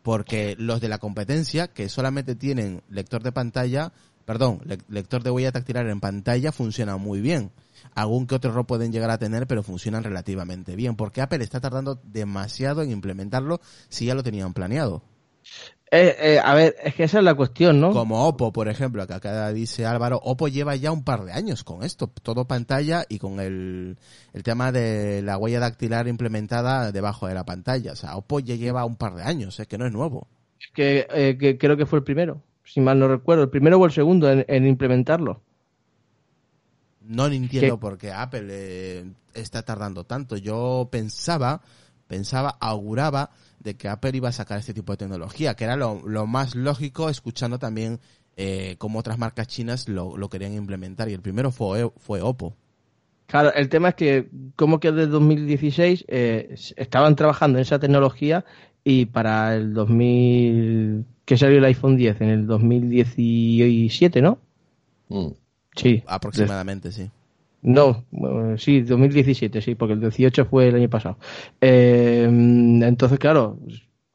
Porque 0.02 0.56
los 0.58 0.82
de 0.82 0.89
la 0.89 0.98
competencia, 0.98 1.67
que 1.67 1.88
solamente 1.88 2.36
tienen 2.36 2.82
lector 2.89 3.24
de 3.24 3.32
pantalla, 3.32 3.93
perdón, 4.26 4.62
lector 4.89 5.24
de 5.24 5.30
huella 5.30 5.52
dactilar 5.52 5.88
en 5.88 6.00
pantalla 6.00 6.52
funciona 6.52 6.98
muy 6.98 7.21
bien. 7.21 7.52
Algún 7.93 8.26
que 8.26 8.36
otro 8.36 8.52
error 8.52 8.65
pueden 8.65 8.91
llegar 8.91 9.12
a 9.12 9.19
tener, 9.19 9.45
pero 9.45 9.63
funcionan 9.63 10.04
relativamente 10.04 10.76
bien. 10.76 10.95
Porque 10.95 11.21
Apple 11.21 11.43
está 11.43 11.62
tardando 11.62 12.00
demasiado 12.04 12.82
en 12.82 12.91
implementarlo 12.91 13.62
si 13.89 14.06
ya 14.06 14.15
lo 14.15 14.24
tenían 14.24 14.54
planeado. 14.54 15.04
Eh, 15.91 16.15
eh, 16.19 16.39
a 16.43 16.54
ver, 16.56 16.76
es 16.84 16.95
que 16.95 17.04
esa 17.04 17.19
es 17.19 17.24
la 17.24 17.36
cuestión, 17.36 17.80
¿no? 17.80 17.91
Como 17.91 18.28
Oppo, 18.28 18.52
por 18.52 18.67
ejemplo, 18.67 19.06
que 19.06 19.13
acá 19.13 19.54
dice 19.54 19.86
Álvaro, 19.86 20.19
Oppo 20.24 20.48
lleva 20.48 20.76
ya 20.76 20.91
un 20.91 21.04
par 21.04 21.24
de 21.24 21.32
años 21.32 21.63
con 21.63 21.84
esto, 21.84 22.08
todo 22.08 22.45
pantalla 22.45 23.06
y 23.08 23.19
con 23.19 23.39
el, 23.39 23.98
el 24.34 24.43
tema 24.43 24.71
de 24.71 25.21
la 25.21 25.38
huella 25.38 25.60
dactilar 25.60 26.08
implementada 26.08 26.91
debajo 26.91 27.28
de 27.28 27.36
la 27.36 27.45
pantalla. 27.45 27.93
O 27.93 27.95
sea, 27.95 28.17
Oppo 28.17 28.39
ya 28.39 28.56
lleva 28.56 28.84
un 28.84 28.95
par 28.95 29.15
de 29.15 29.24
años, 29.24 29.60
es 29.60 29.67
que 29.67 29.78
no 29.78 29.86
es 29.86 29.93
nuevo. 29.93 30.28
Que, 30.74 31.08
eh, 31.13 31.38
que 31.39 31.58
creo 31.58 31.78
que 31.78 31.86
fue 31.86 32.00
el 32.00 32.04
primero 32.04 32.41
si 32.65 32.82
mal 32.82 33.00
no 33.00 33.08
recuerdo, 33.08 33.43
el 33.43 33.50
primero 33.50 33.78
o 33.78 33.86
el 33.86 33.91
segundo 33.91 34.30
en, 34.30 34.65
implementarlo. 34.65 35.41
No 37.02 37.28
entiendo 37.28 37.80
por 37.80 37.98
qué 37.98 38.12
Apple 38.12 39.06
está 39.34 39.62
tardando 39.62 40.06
tanto. 40.06 40.38
Yo 40.38 40.89
pensaba, 40.91 41.62
pensaba, 42.08 42.58
auguraba 42.60 43.32
de 43.60 43.76
que 43.76 43.88
Apple 43.88 44.12
iba 44.13 44.30
a 44.30 44.34
sacar 44.34 44.60
este 44.60 44.74
tipo 44.74 44.94
de 44.94 44.98
tecnología, 44.98 45.56
que 45.56 45.63
era 45.63 45.76
lo, 45.76 46.28
más 46.28 46.56
lógico, 46.56 47.10
escuchando 47.10 47.60
también 47.60 48.00
eh, 48.38 48.76
cómo 48.78 49.00
otras 49.00 49.18
marcas 49.18 49.48
chinas 49.48 49.89
lo, 49.89 50.30
querían 50.30 50.54
implementar. 50.54 51.10
Y 51.10 51.13
el 51.13 51.22
primero 51.22 51.52
fue, 51.52 51.89
fue 51.98 52.22
Oppo. 52.22 52.56
Claro, 53.28 53.52
el 53.54 53.70
tema 53.70 53.89
es 53.89 53.96
que, 53.96 54.30
como 54.56 54.80
que 54.80 54.91
desde 54.91 55.08
2016 55.08 56.06
eh, 56.08 56.56
estaban 56.76 57.15
trabajando 57.15 57.58
en 57.58 57.63
esa 57.63 57.80
tecnología 57.80 58.46
y 58.84 59.08
para 59.08 59.56
el 59.56 59.74
2000 59.74 61.06
que 61.26 61.38
salió 61.38 61.58
el 61.58 61.65
iPhone 61.65 61.98
10 61.98 62.22
en 62.22 62.30
el 62.30 62.48
2017, 62.48 64.22
¿no? 64.22 64.38
Mm. 65.10 65.30
Sí. 65.76 66.04
Aproximadamente, 66.06 66.91
sí. 66.91 67.10
No, 67.65 68.06
sí, 68.60 68.82
2017, 68.82 69.60
sí, 69.60 69.73
porque 69.73 69.93
el 69.93 69.99
18 69.99 70.45
fue 70.45 70.67
el 70.67 70.75
año 70.75 70.88
pasado. 70.88 71.17
Eh, 71.60 72.28
entonces, 72.30 73.17
claro, 73.17 73.58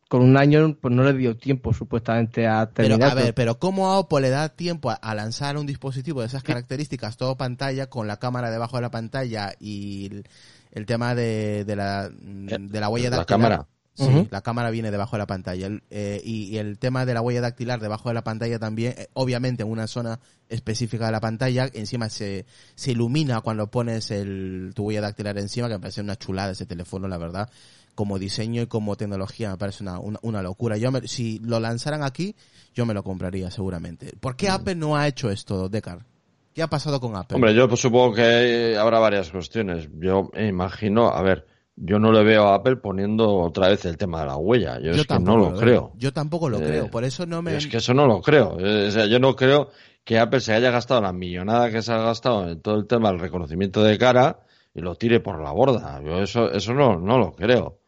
con 0.08 0.22
un 0.22 0.36
año 0.36 0.76
pues 0.80 0.94
no 0.94 1.02
le 1.02 1.14
dio 1.14 1.36
tiempo 1.36 1.74
supuestamente 1.74 2.46
a 2.46 2.70
terminar. 2.70 3.10
Pero 3.10 3.10
a 3.10 3.24
ver, 3.24 3.34
pero 3.34 3.58
¿cómo 3.58 3.90
a 3.90 3.98
Oppo 3.98 4.20
le 4.20 4.30
da 4.30 4.50
tiempo 4.50 4.92
a, 4.92 5.14
lanzar 5.16 5.56
un 5.56 5.66
dispositivo 5.66 6.20
de 6.20 6.28
esas 6.28 6.44
características, 6.44 7.16
todo 7.16 7.36
pantalla, 7.36 7.88
con 7.88 8.06
la 8.06 8.18
cámara 8.18 8.52
debajo 8.52 8.76
de 8.76 8.82
la 8.82 8.92
pantalla 8.92 9.52
y 9.58 10.22
el, 10.70 10.86
tema 10.86 11.16
de, 11.16 11.64
la, 11.76 12.08
de 12.08 12.80
la 12.80 12.88
huella 12.88 13.10
de 13.10 13.16
la 13.16 13.24
cámara? 13.24 13.66
Sí, 14.06 14.28
la 14.30 14.40
cámara 14.40 14.70
viene 14.70 14.90
debajo 14.90 15.16
de 15.16 15.18
la 15.18 15.26
pantalla. 15.26 15.68
Eh, 15.90 16.20
y, 16.24 16.56
el 16.56 16.78
tema 16.78 17.04
de 17.04 17.14
la 17.14 17.20
huella 17.20 17.40
dactilar 17.40 17.80
debajo 17.80 18.08
de 18.08 18.14
la 18.14 18.24
pantalla 18.24 18.58
también, 18.58 18.94
eh, 18.96 19.08
obviamente 19.12 19.62
en 19.62 19.70
una 19.70 19.86
zona 19.86 20.20
específica 20.48 21.06
de 21.06 21.12
la 21.12 21.20
pantalla, 21.20 21.68
encima 21.72 22.08
se, 22.08 22.46
se 22.74 22.92
ilumina 22.92 23.40
cuando 23.40 23.70
pones 23.70 24.10
el, 24.10 24.72
tu 24.74 24.84
huella 24.84 25.00
dactilar 25.00 25.38
encima, 25.38 25.68
que 25.68 25.74
me 25.74 25.80
parece 25.80 26.00
una 26.00 26.16
chulada 26.16 26.52
ese 26.52 26.66
teléfono, 26.66 27.08
la 27.08 27.18
verdad. 27.18 27.50
Como 27.94 28.18
diseño 28.18 28.62
y 28.62 28.66
como 28.66 28.96
tecnología 28.96 29.50
me 29.50 29.58
parece 29.58 29.82
una, 29.82 29.98
una, 29.98 30.42
locura. 30.42 30.76
Yo 30.76 30.90
si 31.04 31.38
lo 31.40 31.60
lanzaran 31.60 32.02
aquí, 32.02 32.34
yo 32.74 32.86
me 32.86 32.94
lo 32.94 33.02
compraría 33.02 33.50
seguramente. 33.50 34.14
¿Por 34.18 34.36
qué 34.36 34.48
mm. 34.48 34.52
Apple 34.52 34.74
no 34.76 34.96
ha 34.96 35.06
hecho 35.06 35.30
esto, 35.30 35.68
Decar? 35.68 36.06
¿Qué 36.54 36.62
ha 36.62 36.68
pasado 36.68 37.00
con 37.00 37.14
Apple? 37.16 37.36
Hombre, 37.36 37.54
yo 37.54 37.68
pues, 37.68 37.80
supongo 37.80 38.14
que 38.14 38.76
habrá 38.76 38.98
varias 38.98 39.30
cuestiones. 39.30 39.88
Yo 39.98 40.30
imagino, 40.36 41.08
a 41.08 41.22
ver, 41.22 41.46
yo 41.82 41.98
no 41.98 42.12
le 42.12 42.22
veo 42.22 42.48
a 42.48 42.56
Apple 42.56 42.76
poniendo 42.76 43.34
otra 43.36 43.68
vez 43.68 43.84
el 43.86 43.96
tema 43.96 44.20
de 44.20 44.26
la 44.26 44.36
huella. 44.36 44.78
Yo, 44.80 44.90
es 44.90 45.06
que 45.06 45.18
no 45.18 45.38
lo, 45.38 45.54
creo. 45.54 45.92
Yo 45.96 46.12
tampoco 46.12 46.50
lo 46.50 46.58
creo, 46.58 46.84
eh, 46.84 46.88
por 46.90 47.04
eso 47.04 47.24
no 47.24 47.40
me... 47.40 47.56
Es 47.56 47.66
que 47.66 47.78
eso 47.78 47.94
no 47.94 48.06
lo 48.06 48.20
creo. 48.20 48.58
Eh, 48.60 48.88
o 48.88 48.90
sea, 48.90 49.06
yo 49.06 49.18
no 49.18 49.34
creo 49.34 49.70
que 50.04 50.18
Apple 50.18 50.40
se 50.40 50.52
haya 50.52 50.70
gastado 50.70 51.00
la 51.00 51.12
millonada 51.12 51.70
que 51.70 51.80
se 51.80 51.92
ha 51.92 51.98
gastado 51.98 52.50
en 52.50 52.60
todo 52.60 52.76
el 52.76 52.86
tema 52.86 53.10
del 53.10 53.18
reconocimiento 53.18 53.82
de 53.82 53.96
cara 53.96 54.40
y 54.74 54.80
lo 54.80 54.94
tire 54.96 55.20
por 55.20 55.42
la 55.42 55.52
borda. 55.52 56.02
Yo 56.04 56.20
eso, 56.20 56.52
eso 56.52 56.74
no, 56.74 56.98
no 56.98 57.18
lo 57.18 57.32
creo. 57.32 57.78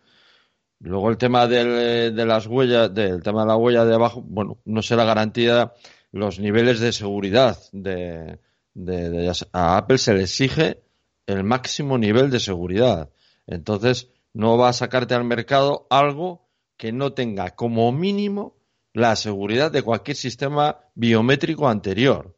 Luego 0.81 1.11
el 1.11 1.18
tema 1.18 1.46
del, 1.46 2.16
de 2.16 2.26
las 2.26 2.46
huellas, 2.46 2.92
del 2.92 3.22
tema 3.22 3.42
de 3.42 3.48
la 3.48 3.57
huella 3.57 3.85
de 3.85 3.94
abajo, 3.94 4.22
bueno, 4.22 4.59
no 4.64 4.81
se 4.81 4.96
la 4.96 5.05
garantía 5.05 5.74
los 6.12 6.38
niveles 6.38 6.81
de 6.81 6.92
seguridad 6.92 7.59
de, 7.72 8.38
de, 8.74 9.33
a 9.52 9.76
Apple 9.76 9.98
se 9.98 10.14
le 10.14 10.22
exige 10.22 10.83
el 11.26 11.44
máximo 11.44 11.98
nivel 11.98 12.31
de 12.31 12.40
seguridad. 12.40 13.11
Entonces, 13.46 14.09
no 14.33 14.57
va 14.57 14.70
a 14.70 14.72
sacarte 14.72 15.14
al 15.14 15.24
mercado 15.24 15.87
algo 15.90 16.48
que 16.76 16.92
no 16.92 17.12
tenga 17.12 17.50
como 17.50 17.92
mínimo 17.92 18.57
la 18.92 19.16
seguridad 19.16 19.70
de 19.70 19.83
cualquier 19.83 20.16
sistema 20.16 20.81
biométrico 20.94 21.68
anterior. 21.68 22.37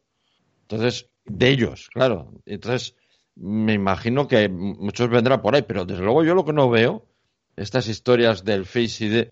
Entonces, 0.61 1.09
de 1.25 1.49
ellos, 1.49 1.89
claro. 1.93 2.31
Entonces, 2.45 2.95
me 3.35 3.73
imagino 3.73 4.27
que 4.27 4.47
muchos 4.49 5.09
vendrán 5.09 5.41
por 5.41 5.55
ahí, 5.55 5.63
pero 5.63 5.85
desde 5.85 6.03
luego 6.03 6.23
yo 6.23 6.33
lo 6.33 6.45
que 6.45 6.53
no 6.53 6.69
veo 6.69 7.05
estas 7.55 7.87
historias 7.87 8.43
del 8.43 8.65
Face 8.65 9.05
ID, 9.05 9.27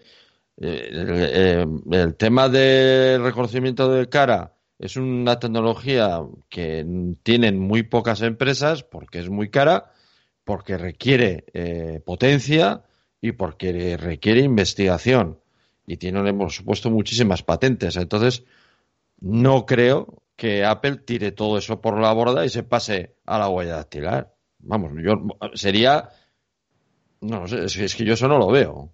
eh, 0.57 1.65
el, 1.91 2.15
tema 2.15 2.47
del 2.49 3.23
reconocimiento 3.23 3.91
de 3.91 4.07
cara 4.07 4.55
es 4.77 4.97
una 4.97 5.39
tecnología 5.39 6.21
que 6.49 6.85
tienen 7.23 7.59
muy 7.59 7.83
pocas 7.83 8.21
empresas 8.21 8.83
porque 8.83 9.19
es 9.19 9.29
muy 9.29 9.49
cara, 9.49 9.93
porque 10.43 10.77
requiere 10.77 11.45
eh, 11.53 12.01
potencia 12.05 12.83
y 13.21 13.31
porque 13.33 13.97
requiere 13.97 14.41
investigación. 14.41 15.39
Y 15.85 15.97
tiene, 15.97 16.33
por 16.33 16.51
supuesto, 16.51 16.89
muchísimas 16.89 17.43
patentes. 17.43 17.95
Entonces, 17.97 18.43
no 19.19 19.65
creo 19.65 20.23
que 20.35 20.65
Apple 20.65 20.97
tire 20.97 21.31
todo 21.31 21.57
eso 21.57 21.81
por 21.81 21.99
la 21.99 22.11
borda 22.13 22.45
y 22.45 22.49
se 22.49 22.63
pase 22.63 23.15
a 23.25 23.37
la 23.37 23.49
huella 23.49 23.75
dactilar. 23.75 24.33
Vamos, 24.59 24.91
yo 25.03 25.13
sería. 25.53 26.09
No 27.21 27.47
sé, 27.47 27.63
es 27.65 27.95
que 27.95 28.05
yo 28.05 28.13
eso 28.13 28.27
no 28.27 28.37
lo 28.37 28.47
veo. 28.47 28.93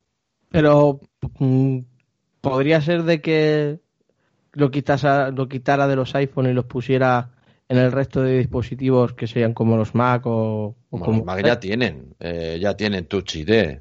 Pero 0.49 0.99
mm, 1.39 1.79
podría 2.41 2.81
ser 2.81 3.03
de 3.03 3.21
que 3.21 3.79
lo, 4.53 4.71
quitase, 4.71 5.31
lo 5.31 5.47
quitara 5.47 5.88
de 5.88 5.95
los 5.95 6.13
iPhone 6.15 6.49
y 6.49 6.53
los 6.53 6.65
pusiera 6.65 7.31
en 7.69 7.77
el 7.77 7.91
resto 7.91 8.23
de 8.23 8.39
dispositivos 8.39 9.13
que 9.13 9.27
sean 9.27 9.53
como 9.53 9.77
los 9.77 9.93
Mac 9.93 10.23
o, 10.25 10.75
como... 10.89 11.05
Los 11.05 11.23
Mac 11.23 11.45
ya 11.45 11.60
tienen, 11.60 12.15
eh, 12.19 12.58
ya 12.60 12.75
tienen 12.75 13.05
Touch 13.05 13.36
ID, 13.36 13.77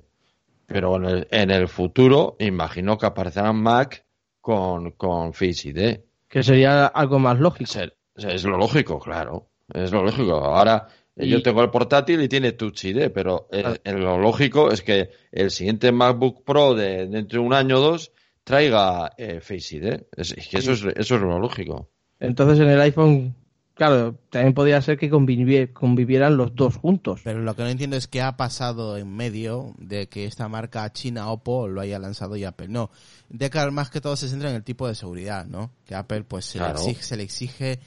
pero 0.66 0.96
en 0.96 1.05
el, 1.07 1.29
en 1.31 1.51
el 1.51 1.68
futuro 1.68 2.37
imagino 2.38 2.98
que 2.98 3.07
aparecerán 3.07 3.57
Mac 3.57 4.05
con, 4.42 4.92
con 4.92 5.33
Face 5.33 5.70
ID. 5.70 6.01
Que 6.29 6.42
sería 6.42 6.87
algo 6.87 7.18
más 7.18 7.40
lógico. 7.40 7.70
Es, 8.14 8.44
lo 8.44 8.59
lógico, 8.59 8.98
claro. 8.98 9.48
Es 9.72 9.90
lo 9.90 10.03
lógico. 10.03 10.35
Ahora 10.35 10.87
yo 11.16 11.42
tengo 11.42 11.62
el 11.62 11.70
portátil 11.70 12.20
y 12.20 12.29
tiene 12.29 12.53
Touch 12.53 12.85
ID, 12.85 13.11
pero 13.11 13.48
eh, 13.51 13.79
lo 13.85 14.18
lógico 14.18 14.70
es 14.70 14.83
que 14.83 15.11
el 15.33 15.51
siguiente 15.51 15.92
MacBook 15.92 16.44
Pro 16.44 16.74
de 16.74 17.07
dentro 17.07 17.40
de 17.40 17.46
un 17.46 17.55
año 17.55 17.79
o 17.79 17.81
dos 17.81 18.12
traiga 18.44 19.12
eh, 19.16 19.40
Face 19.40 19.77
ID. 19.77 20.01
Es, 20.14 20.35
que 20.35 20.59
eso 20.59 20.72
es, 20.72 20.85
eso 20.85 21.14
es 21.14 21.20
lo 21.22 21.38
lógico. 21.38 21.88
Entonces 22.20 22.61
en 22.61 22.68
el 22.68 22.81
iPhone 22.83 23.35
Claro, 23.78 24.16
también 24.30 24.54
podría 24.54 24.82
ser 24.82 24.98
que 24.98 25.08
convivieran 25.08 26.36
los 26.36 26.52
dos 26.56 26.74
juntos. 26.74 27.20
Pero 27.22 27.38
lo 27.42 27.54
que 27.54 27.62
no 27.62 27.68
entiendo 27.68 27.96
es 27.96 28.08
qué 28.08 28.20
ha 28.20 28.36
pasado 28.36 28.96
en 28.96 29.14
medio 29.14 29.72
de 29.78 30.08
que 30.08 30.24
esta 30.24 30.48
marca 30.48 30.92
china 30.92 31.30
Oppo 31.30 31.68
lo 31.68 31.80
haya 31.80 32.00
lanzado 32.00 32.34
y 32.34 32.42
Apple 32.42 32.66
no. 32.66 32.90
Decar 33.28 33.70
más 33.70 33.88
que 33.88 34.00
todo 34.00 34.16
se 34.16 34.28
centra 34.28 34.50
en 34.50 34.56
el 34.56 34.64
tipo 34.64 34.88
de 34.88 34.96
seguridad, 34.96 35.46
¿no? 35.46 35.70
Que 35.86 35.94
Apple 35.94 36.24
pues 36.24 36.46
se 36.46 36.58
le 36.58 36.70
exige, 36.70 37.02
se 37.04 37.16
le 37.16 37.22
exige 37.22 37.78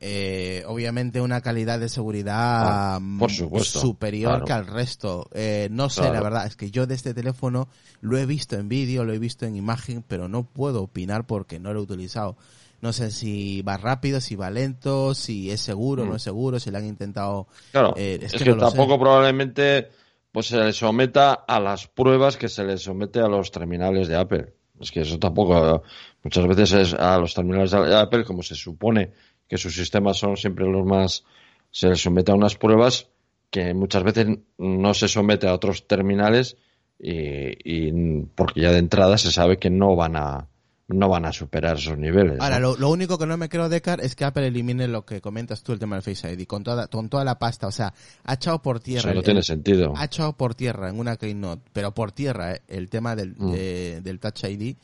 eh, 0.00 0.64
obviamente 0.66 1.20
una 1.20 1.40
calidad 1.40 1.78
de 1.78 1.88
seguridad 1.88 3.00
por 3.18 3.30
supuesto, 3.30 3.80
superior 3.80 4.44
que 4.44 4.52
al 4.54 4.66
resto. 4.66 5.28
Eh, 5.34 5.68
no 5.70 5.90
sé, 5.90 6.10
la 6.10 6.22
verdad, 6.22 6.46
es 6.46 6.56
que 6.56 6.70
yo 6.70 6.86
de 6.86 6.94
este 6.94 7.12
teléfono 7.12 7.68
lo 8.00 8.16
he 8.16 8.24
visto 8.24 8.56
en 8.56 8.70
vídeo, 8.70 9.04
lo 9.04 9.12
he 9.12 9.18
visto 9.18 9.44
en 9.44 9.56
imagen, 9.56 10.02
pero 10.06 10.26
no 10.26 10.44
puedo 10.44 10.82
opinar 10.82 11.26
porque 11.26 11.60
no 11.60 11.74
lo 11.74 11.80
he 11.80 11.82
utilizado. 11.82 12.36
No 12.84 12.92
sé 12.92 13.10
si 13.10 13.62
va 13.62 13.78
rápido, 13.78 14.20
si 14.20 14.36
va 14.36 14.50
lento, 14.50 15.14
si 15.14 15.50
es 15.50 15.62
seguro, 15.62 16.04
no 16.04 16.12
mm. 16.12 16.16
es 16.16 16.22
seguro, 16.22 16.60
si 16.60 16.70
le 16.70 16.76
han 16.76 16.84
intentado. 16.84 17.48
Claro, 17.72 17.94
eh, 17.96 18.18
es, 18.20 18.34
que, 18.34 18.52
tampoco 18.52 19.00
probablemente 19.00 19.88
pues 20.30 20.48
se 20.48 20.58
le 20.58 20.70
someta 20.74 21.32
a 21.32 21.60
las 21.60 21.88
pruebas 21.88 22.36
que 22.36 22.50
se 22.50 22.62
le 22.62 22.76
somete 22.76 23.20
a 23.20 23.26
los 23.26 23.50
terminales 23.50 24.06
de 24.06 24.16
Apple. 24.16 24.52
Es 24.78 24.92
que 24.92 25.00
eso 25.00 25.18
tampoco, 25.18 25.82
muchas 26.22 26.46
veces 26.46 26.72
es 26.72 26.92
a 26.92 27.16
los 27.16 27.32
terminales 27.32 27.70
de 27.70 27.96
Apple, 27.96 28.22
como 28.22 28.42
se 28.42 28.54
supone 28.54 29.12
que 29.48 29.56
sus 29.56 29.74
sistemas 29.74 30.18
son 30.18 30.36
siempre 30.36 30.66
los 30.66 30.84
más, 30.84 31.24
se 31.70 31.88
les 31.88 32.02
somete 32.02 32.32
a 32.32 32.34
unas 32.34 32.56
pruebas 32.56 33.08
que 33.48 33.72
muchas 33.72 34.02
veces 34.02 34.26
no 34.58 34.92
se 34.92 35.08
somete 35.08 35.48
a 35.48 35.54
otros 35.54 35.86
terminales 35.86 36.58
y 36.98 38.20
porque 38.34 38.60
ya 38.60 38.72
de 38.72 38.78
entrada 38.78 39.16
se 39.16 39.32
sabe 39.32 39.56
que 39.56 39.70
no 39.70 39.96
van 39.96 40.16
a, 40.16 40.48
no 40.88 41.08
van 41.08 41.24
a 41.24 41.32
superar 41.32 41.76
esos 41.78 41.96
niveles. 41.96 42.38
Ahora, 42.40 42.58
lo, 42.58 42.90
único 42.90 43.16
que 43.16 43.26
no 43.26 43.36
me 43.36 43.48
creo, 43.48 43.68
Decar, 43.68 44.00
es 44.00 44.14
que 44.14 44.24
Apple 44.24 44.46
elimine 44.46 44.86
lo 44.86 45.06
que 45.06 45.20
comentas 45.20 45.62
tú, 45.62 45.72
el 45.72 45.78
tema 45.78 45.96
del 45.96 46.02
Face 46.02 46.30
ID, 46.30 46.46
con 46.46 46.62
toda, 46.62 46.88
con 46.88 47.08
toda 47.08 47.24
la 47.24 47.38
pasta. 47.38 47.66
O 47.66 47.72
sea, 47.72 47.94
ha 48.22 48.34
echado 48.34 48.60
por 48.60 48.80
tierra. 48.80 49.10
Eso 49.10 49.14
no 49.14 49.22
tiene 49.22 49.42
sentido. 49.42 49.94
Ha 49.96 50.04
echado 50.04 50.34
por 50.34 50.54
tierra 50.54 50.90
en 50.90 50.98
una 50.98 51.16
Keynote, 51.16 51.62
pero 51.72 51.94
por 51.94 52.12
tierra, 52.12 52.52
eh, 52.52 52.62
el 52.68 52.90
tema 52.90 53.16
del, 53.16 53.34
mm. 53.36 54.02
del 54.02 54.20
Touch 54.20 54.44
ID, 54.44 54.76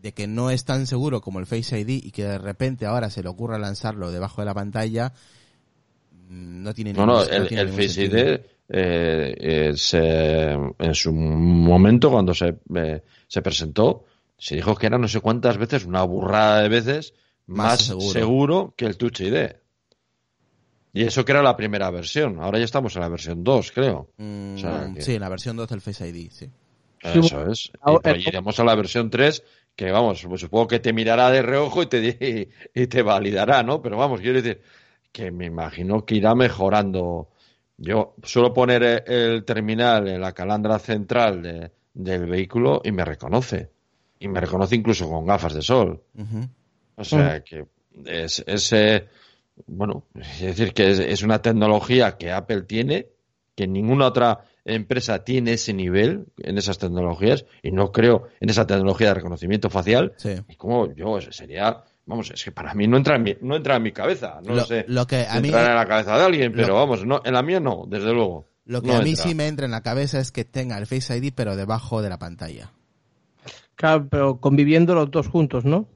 de 0.00 0.12
que 0.12 0.26
no 0.26 0.50
es 0.50 0.64
tan 0.64 0.86
seguro 0.86 1.20
como 1.20 1.40
el 1.40 1.46
Face 1.46 1.78
ID 1.78 1.88
y 2.04 2.10
que 2.10 2.24
de 2.24 2.38
repente 2.38 2.86
ahora 2.86 3.10
se 3.10 3.22
le 3.22 3.28
ocurra 3.28 3.58
lanzarlo 3.58 4.10
debajo 4.10 4.40
de 4.40 4.46
la 4.46 4.54
pantalla, 4.54 5.12
mm, 6.28 6.62
no 6.62 6.72
tiene 6.72 6.94
No, 6.94 7.04
no, 7.04 7.22
el, 7.22 7.68
Face 7.68 8.04
ID. 8.04 8.40
Eh, 8.66 9.34
eh, 9.38 9.72
se, 9.76 10.52
en 10.52 10.94
su 10.94 11.12
momento 11.12 12.10
cuando 12.10 12.32
se, 12.32 12.56
se 13.28 13.42
presentó 13.42 14.06
se 14.38 14.56
dijo 14.56 14.74
que 14.74 14.86
era 14.86 14.98
no 14.98 15.08
sé 15.08 15.20
cuántas 15.20 15.58
veces, 15.58 15.84
una 15.84 16.02
burrada 16.02 16.62
de 16.62 16.68
veces, 16.68 17.14
más, 17.46 17.84
seguro. 17.84 18.74
que 18.76 18.86
el 18.86 18.96
Touch 18.96 19.20
ID. 19.20 19.56
Y 20.92 21.02
eso 21.02 21.24
que 21.24 21.32
era 21.32 21.42
la 21.42 21.56
primera 21.56 21.90
versión. 21.90 22.40
Ahora 22.40 22.58
ya 22.58 22.64
estamos 22.64 22.94
en 22.94 23.02
la 23.02 23.08
versión 23.08 23.42
2, 23.42 23.72
creo. 23.72 24.10
Mm, 24.16 24.56
sí, 25.00 25.14
en 25.14 25.20
la 25.20 25.28
versión 25.28 25.56
2 25.56 25.68
del 25.68 25.80
Face 25.80 26.08
ID, 26.08 26.30
sí. 26.30 26.50
Eso 27.00 27.50
es. 27.50 27.70
Y 28.16 28.28
iremos 28.28 28.58
a 28.60 28.64
la 28.64 28.74
versión 28.74 29.10
3, 29.10 29.42
que 29.76 29.90
vamos, 29.90 30.24
pues 30.26 30.40
supongo 30.40 30.68
que 30.68 30.78
te 30.78 30.92
mirará 30.92 31.30
de 31.30 31.42
reojo 31.42 31.82
y 31.82 31.86
te, 31.86 32.48
y 32.74 32.86
te 32.86 33.02
validará, 33.02 33.62
¿no? 33.62 33.82
Pero 33.82 33.98
vamos, 33.98 34.20
quiero 34.20 34.40
decir 34.40 34.62
que 35.12 35.30
me 35.30 35.46
imagino 35.46 36.04
que 36.04 36.14
irá 36.14 36.34
mejorando. 36.34 37.28
Yo 37.76 38.14
suelo 38.22 38.54
poner 38.54 39.04
el 39.06 39.44
terminal 39.44 40.08
en 40.08 40.20
la 40.20 40.32
calandra 40.32 40.78
central 40.78 41.42
de, 41.42 41.72
del 41.92 42.26
vehículo 42.26 42.80
y 42.84 42.92
me 42.92 43.04
reconoce 43.04 43.73
y 44.24 44.28
me 44.28 44.40
reconoce 44.40 44.74
incluso 44.74 45.08
con 45.08 45.26
gafas 45.26 45.54
de 45.54 45.62
sol. 45.62 46.02
O 46.96 47.04
sea 47.04 47.42
que 47.42 47.66
es, 48.04 48.42
ese 48.46 49.08
bueno, 49.66 50.04
es 50.14 50.40
decir, 50.40 50.72
que 50.72 50.90
es, 50.90 51.22
una 51.22 51.40
tecnología 51.40 52.16
que 52.16 52.32
Apple 52.32 52.62
tiene, 52.62 53.08
que 53.54 53.66
ninguna 53.66 54.06
otra 54.06 54.44
empresa 54.64 55.24
tiene 55.24 55.52
ese 55.52 55.72
nivel 55.72 56.26
en 56.38 56.58
esas 56.58 56.78
tecnologías, 56.78 57.44
y 57.62 57.70
no 57.70 57.92
creo 57.92 58.28
en 58.40 58.50
esa 58.50 58.66
tecnología 58.66 59.08
de 59.08 59.14
reconocimiento 59.14 59.70
facial. 59.70 60.14
Y 60.48 60.56
como 60.56 60.92
yo, 60.94 61.20
sería, 61.20 61.82
vamos, 62.06 62.30
es 62.30 62.42
que 62.42 62.52
para 62.52 62.74
mí 62.74 62.88
no 62.88 62.96
entra 62.96 63.16
en 63.16 63.22
mi, 63.22 63.36
no 63.42 63.56
entra 63.56 63.76
en 63.76 63.82
mi 63.82 63.92
cabeza, 63.92 64.40
no 64.44 64.54
lo, 64.54 64.64
sé. 64.64 64.84
Lo 64.88 65.06
que 65.06 65.26
a 65.28 65.40
mí, 65.40 65.48
en 65.48 65.54
la 65.54 65.86
cabeza 65.86 66.16
de 66.18 66.24
alguien, 66.24 66.52
pero 66.52 66.74
vamos, 66.74 67.04
no, 67.04 67.20
en 67.24 67.32
la 67.32 67.42
mía 67.42 67.60
no, 67.60 67.84
desde 67.86 68.12
luego. 68.12 68.48
Lo 68.66 68.80
que 68.82 68.94
a 68.94 69.00
mí 69.02 69.14
sí 69.14 69.34
me 69.34 69.46
entra 69.46 69.66
en 69.66 69.72
la 69.72 69.82
cabeza 69.82 70.18
es 70.18 70.32
que 70.32 70.44
tenga 70.44 70.78
el 70.78 70.86
Face 70.86 71.16
ID, 71.16 71.32
pero 71.34 71.54
debajo 71.54 72.02
de 72.02 72.08
la 72.08 72.18
pantalla. 72.18 72.72
Claro, 73.76 74.08
pero 74.08 74.40
conviviendo 74.40 74.94
los 74.94 75.10
dos 75.10 75.28
juntos, 75.28 75.64
¿no? 75.64 75.88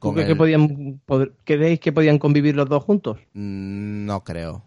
que 0.00 0.36
podían, 0.36 1.00
¿Creéis 1.44 1.80
que 1.80 1.92
podían 1.92 2.18
convivir 2.18 2.56
los 2.56 2.68
dos 2.68 2.82
juntos? 2.82 3.18
Mm, 3.34 4.06
no 4.06 4.24
creo. 4.24 4.64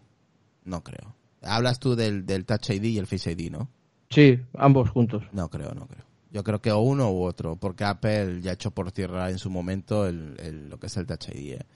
No 0.64 0.82
creo. 0.82 1.14
Hablas 1.42 1.78
tú 1.78 1.94
del, 1.94 2.24
del 2.24 2.46
Touch 2.46 2.70
ID 2.70 2.84
y 2.84 2.98
el 2.98 3.06
Face 3.06 3.32
ID, 3.32 3.50
¿no? 3.50 3.68
Sí, 4.10 4.38
ambos 4.56 4.90
juntos. 4.90 5.24
No 5.32 5.50
creo, 5.50 5.74
no 5.74 5.86
creo. 5.86 6.04
Yo 6.30 6.42
creo 6.42 6.60
que 6.60 6.72
o 6.72 6.80
uno 6.80 7.12
u 7.12 7.22
otro, 7.22 7.56
porque 7.56 7.84
Apple 7.84 8.40
ya 8.40 8.52
echó 8.52 8.70
por 8.70 8.90
tierra 8.92 9.30
en 9.30 9.38
su 9.38 9.50
momento 9.50 10.06
el, 10.06 10.68
lo 10.68 10.78
que 10.78 10.86
es 10.86 10.96
el 10.96 11.06
Touch 11.06 11.28
ID. 11.28 11.54
¿eh? 11.54 11.66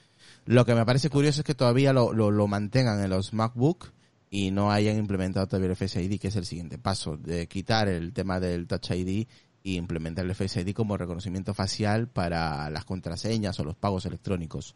Lo 0.46 0.64
que 0.64 0.74
me 0.74 0.84
parece 0.86 1.10
curioso 1.10 1.40
es 1.40 1.44
que 1.44 1.54
todavía 1.54 1.92
lo, 1.92 2.12
lo, 2.12 2.30
lo, 2.30 2.46
mantengan 2.48 3.02
en 3.02 3.10
los 3.10 3.32
MacBook 3.32 3.92
y 4.30 4.50
no 4.50 4.72
hayan 4.72 4.96
implementado 4.96 5.46
todavía 5.46 5.70
el 5.70 5.76
Face 5.76 6.02
ID, 6.02 6.18
que 6.18 6.28
es 6.28 6.36
el 6.36 6.44
siguiente 6.44 6.78
paso, 6.78 7.16
de 7.16 7.46
quitar 7.46 7.88
el 7.88 8.12
tema 8.12 8.40
del 8.40 8.66
Touch 8.66 8.90
ID 8.90 9.26
y 9.68 9.76
implementar 9.76 10.24
el 10.24 10.34
Face 10.34 10.62
ID 10.62 10.72
como 10.72 10.96
reconocimiento 10.96 11.52
facial 11.52 12.08
para 12.08 12.70
las 12.70 12.86
contraseñas 12.86 13.60
o 13.60 13.64
los 13.64 13.76
pagos 13.76 14.06
electrónicos. 14.06 14.74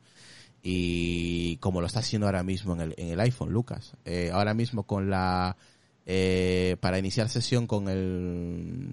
Y 0.63 1.57
como 1.57 1.81
lo 1.81 1.87
está 1.87 2.01
haciendo 2.01 2.27
ahora 2.27 2.43
mismo 2.43 2.75
en 2.75 2.83
el, 2.83 2.95
en 2.99 3.09
el 3.09 3.21
iPhone, 3.21 3.53
Lucas. 3.53 3.95
Eh, 4.05 4.31
ahora 4.33 4.53
mismo 4.53 4.83
con 4.83 5.09
la... 5.09 5.57
Eh, 6.05 6.77
para 6.81 6.99
iniciar 6.99 7.29
sesión 7.29 7.67
con 7.67 7.89
el 7.89 8.89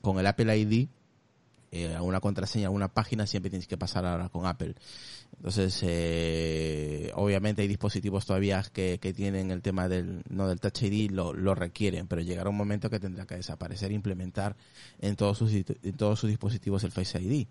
con 0.00 0.18
el 0.18 0.26
Apple 0.26 0.58
ID, 0.58 0.88
eh, 1.72 1.98
contraseña, 2.20 2.66
alguna 2.66 2.88
página, 2.88 3.26
siempre 3.26 3.50
tienes 3.50 3.66
que 3.66 3.78
pasar 3.78 4.04
ahora 4.04 4.28
con 4.28 4.46
Apple. 4.46 4.74
Entonces, 5.36 5.80
eh, 5.82 7.10
obviamente 7.14 7.62
hay 7.62 7.68
dispositivos 7.68 8.26
todavía 8.26 8.62
que, 8.72 8.98
que, 9.00 9.14
tienen 9.14 9.50
el 9.50 9.62
tema 9.62 9.88
del, 9.88 10.22
no 10.28 10.46
del 10.46 10.60
Touch 10.60 10.82
ID, 10.82 11.10
lo, 11.10 11.32
lo 11.32 11.54
requieren, 11.54 12.06
pero 12.06 12.20
llegará 12.20 12.50
un 12.50 12.56
momento 12.56 12.90
que 12.90 13.00
tendrá 13.00 13.26
que 13.26 13.36
desaparecer 13.36 13.90
e 13.90 13.94
implementar 13.94 14.54
en 15.00 15.16
todos 15.16 15.38
sus, 15.38 15.50
en 15.52 15.96
todos 15.96 16.20
sus 16.20 16.28
dispositivos 16.28 16.84
el 16.84 16.92
Face 16.92 17.20
ID. 17.20 17.46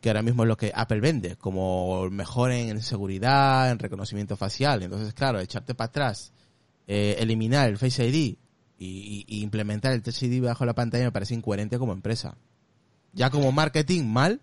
Que 0.00 0.08
ahora 0.08 0.22
mismo 0.22 0.44
es 0.44 0.48
lo 0.48 0.56
que 0.56 0.72
Apple 0.74 1.00
vende, 1.00 1.36
como 1.36 2.08
mejor 2.10 2.52
en 2.52 2.80
seguridad, 2.80 3.70
en 3.70 3.78
reconocimiento 3.78 4.36
facial. 4.36 4.82
Entonces, 4.82 5.12
claro, 5.12 5.38
echarte 5.38 5.74
para 5.74 5.88
atrás, 5.88 6.32
eh, 6.88 7.16
eliminar 7.18 7.68
el 7.68 7.76
Face 7.76 8.08
ID 8.08 8.36
y, 8.78 9.24
y 9.28 9.42
implementar 9.42 9.92
el 9.92 10.02
Touch 10.02 10.22
ID 10.22 10.42
bajo 10.42 10.64
la 10.64 10.74
pantalla 10.74 11.04
me 11.04 11.12
parece 11.12 11.34
incoherente 11.34 11.78
como 11.78 11.92
empresa. 11.92 12.38
Ya 13.12 13.30
como 13.30 13.52
marketing, 13.52 14.04
mal, 14.04 14.40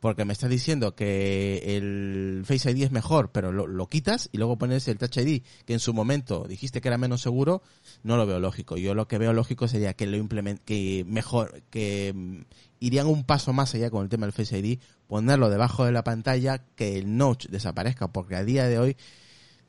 porque 0.00 0.24
me 0.24 0.32
estás 0.32 0.50
diciendo 0.50 0.94
que 0.94 1.76
el 1.76 2.42
Face 2.44 2.70
ID 2.70 2.84
es 2.84 2.90
mejor, 2.90 3.30
pero 3.32 3.52
lo, 3.52 3.66
lo, 3.66 3.88
quitas 3.88 4.28
y 4.32 4.38
luego 4.38 4.56
pones 4.56 4.86
el 4.88 4.98
Touch 4.98 5.18
ID, 5.18 5.42
que 5.64 5.72
en 5.72 5.80
su 5.80 5.92
momento 5.92 6.46
dijiste 6.48 6.80
que 6.80 6.88
era 6.88 6.98
menos 6.98 7.20
seguro, 7.20 7.62
no 8.02 8.16
lo 8.16 8.26
veo 8.26 8.38
lógico. 8.38 8.76
Yo 8.76 8.94
lo 8.94 9.08
que 9.08 9.18
veo 9.18 9.32
lógico 9.32 9.66
sería 9.66 9.94
que 9.94 10.06
lo 10.06 10.16
implement, 10.16 10.60
que 10.64 11.04
mejor, 11.06 11.62
que 11.70 12.12
mm, 12.14 12.40
irían 12.80 13.08
un 13.08 13.24
paso 13.24 13.52
más 13.52 13.74
allá 13.74 13.90
con 13.90 14.04
el 14.04 14.08
tema 14.08 14.26
del 14.26 14.32
Face 14.32 14.58
ID, 14.58 14.78
ponerlo 15.08 15.50
debajo 15.50 15.84
de 15.84 15.92
la 15.92 16.04
pantalla, 16.04 16.58
que 16.76 16.98
el 16.98 17.16
notch 17.16 17.48
desaparezca, 17.48 18.08
porque 18.08 18.36
a 18.36 18.44
día 18.44 18.68
de 18.68 18.78
hoy, 18.78 18.96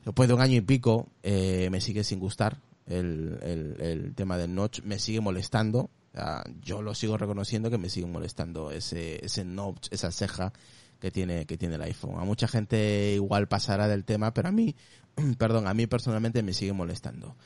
después 0.04 0.28
de 0.28 0.34
un 0.34 0.40
año 0.40 0.56
y 0.56 0.60
pico, 0.60 1.08
eh, 1.22 1.68
me 1.72 1.80
sigue 1.80 2.04
sin 2.04 2.20
gustar 2.20 2.60
el, 2.86 3.38
el, 3.42 3.80
el 3.80 4.14
tema 4.14 4.36
del 4.36 4.54
notch, 4.54 4.82
me 4.82 4.98
sigue 5.00 5.20
molestando, 5.20 5.90
yo 6.60 6.82
lo 6.82 6.94
sigo 6.94 7.16
reconociendo 7.16 7.70
que 7.70 7.78
me 7.78 7.88
sigue 7.88 8.06
molestando 8.06 8.70
ese, 8.70 9.24
ese 9.24 9.44
notch, 9.44 9.88
esa 9.90 10.10
ceja 10.10 10.52
que 11.00 11.10
tiene, 11.10 11.46
que 11.46 11.56
tiene 11.56 11.76
el 11.76 11.82
iPhone. 11.82 12.20
A 12.20 12.24
mucha 12.24 12.46
gente 12.46 13.12
igual 13.14 13.48
pasará 13.48 13.88
del 13.88 14.04
tema, 14.04 14.32
pero 14.34 14.48
a 14.48 14.52
mí, 14.52 14.76
perdón, 15.38 15.66
a 15.66 15.74
mí 15.74 15.86
personalmente 15.86 16.42
me 16.42 16.52
sigue 16.52 16.72
molestando. 16.72 17.36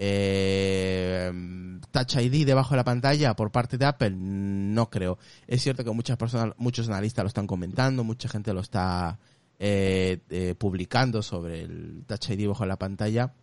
Eh, 0.00 1.32
Touch 1.90 2.16
ID 2.16 2.46
debajo 2.46 2.70
de 2.70 2.76
la 2.76 2.84
pantalla 2.84 3.34
por 3.34 3.50
parte 3.50 3.78
de 3.78 3.86
Apple, 3.86 4.12
no 4.12 4.90
creo. 4.90 5.18
Es 5.46 5.62
cierto 5.62 5.82
que 5.82 5.90
muchas 5.90 6.16
personas, 6.16 6.54
muchos 6.58 6.88
analistas 6.88 7.24
lo 7.24 7.28
están 7.28 7.46
comentando, 7.48 8.04
mucha 8.04 8.28
gente 8.28 8.52
lo 8.52 8.60
está 8.60 9.18
eh, 9.58 10.20
eh, 10.30 10.54
publicando 10.56 11.22
sobre 11.22 11.62
el 11.62 12.04
Touch 12.06 12.30
ID 12.30 12.38
debajo 12.38 12.62
de 12.62 12.68
la 12.68 12.78
pantalla. 12.78 13.34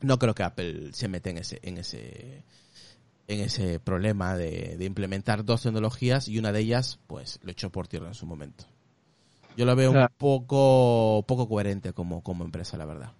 No 0.00 0.18
creo 0.18 0.34
que 0.34 0.42
Apple 0.42 0.92
se 0.92 1.06
mete 1.06 1.30
en 1.30 1.38
ese, 1.38 1.60
en 1.62 1.78
ese, 1.78 2.44
en 3.28 3.40
ese 3.40 3.80
problema 3.80 4.36
de, 4.36 4.76
de, 4.76 4.84
implementar 4.84 5.44
dos 5.44 5.62
tecnologías 5.62 6.28
y 6.28 6.38
una 6.38 6.52
de 6.52 6.60
ellas, 6.60 6.98
pues, 7.06 7.38
lo 7.42 7.50
echó 7.50 7.70
por 7.70 7.88
tierra 7.88 8.08
en 8.08 8.14
su 8.14 8.26
momento. 8.26 8.64
Yo 9.56 9.64
lo 9.64 9.76
veo 9.76 9.90
un 9.90 10.08
poco, 10.16 11.24
poco 11.26 11.48
coherente 11.48 11.92
como, 11.92 12.22
como 12.22 12.44
empresa, 12.44 12.76
la 12.76 12.86
verdad. 12.86 13.12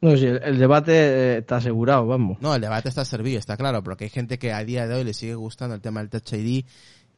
No, 0.00 0.16
sí, 0.16 0.26
el, 0.26 0.42
el 0.42 0.58
debate 0.58 0.92
eh, 0.92 1.38
está 1.38 1.56
asegurado, 1.56 2.06
vamos. 2.06 2.40
No, 2.40 2.54
el 2.54 2.60
debate 2.60 2.88
está 2.88 3.04
servido, 3.04 3.38
está 3.38 3.56
claro, 3.56 3.82
porque 3.82 4.04
hay 4.04 4.10
gente 4.10 4.38
que 4.38 4.52
a 4.52 4.64
día 4.64 4.86
de 4.86 4.94
hoy 4.94 5.04
le 5.04 5.14
sigue 5.14 5.34
gustando 5.34 5.74
el 5.74 5.80
tema 5.80 6.00
del 6.00 6.10
Touch 6.10 6.32
ID, 6.32 6.64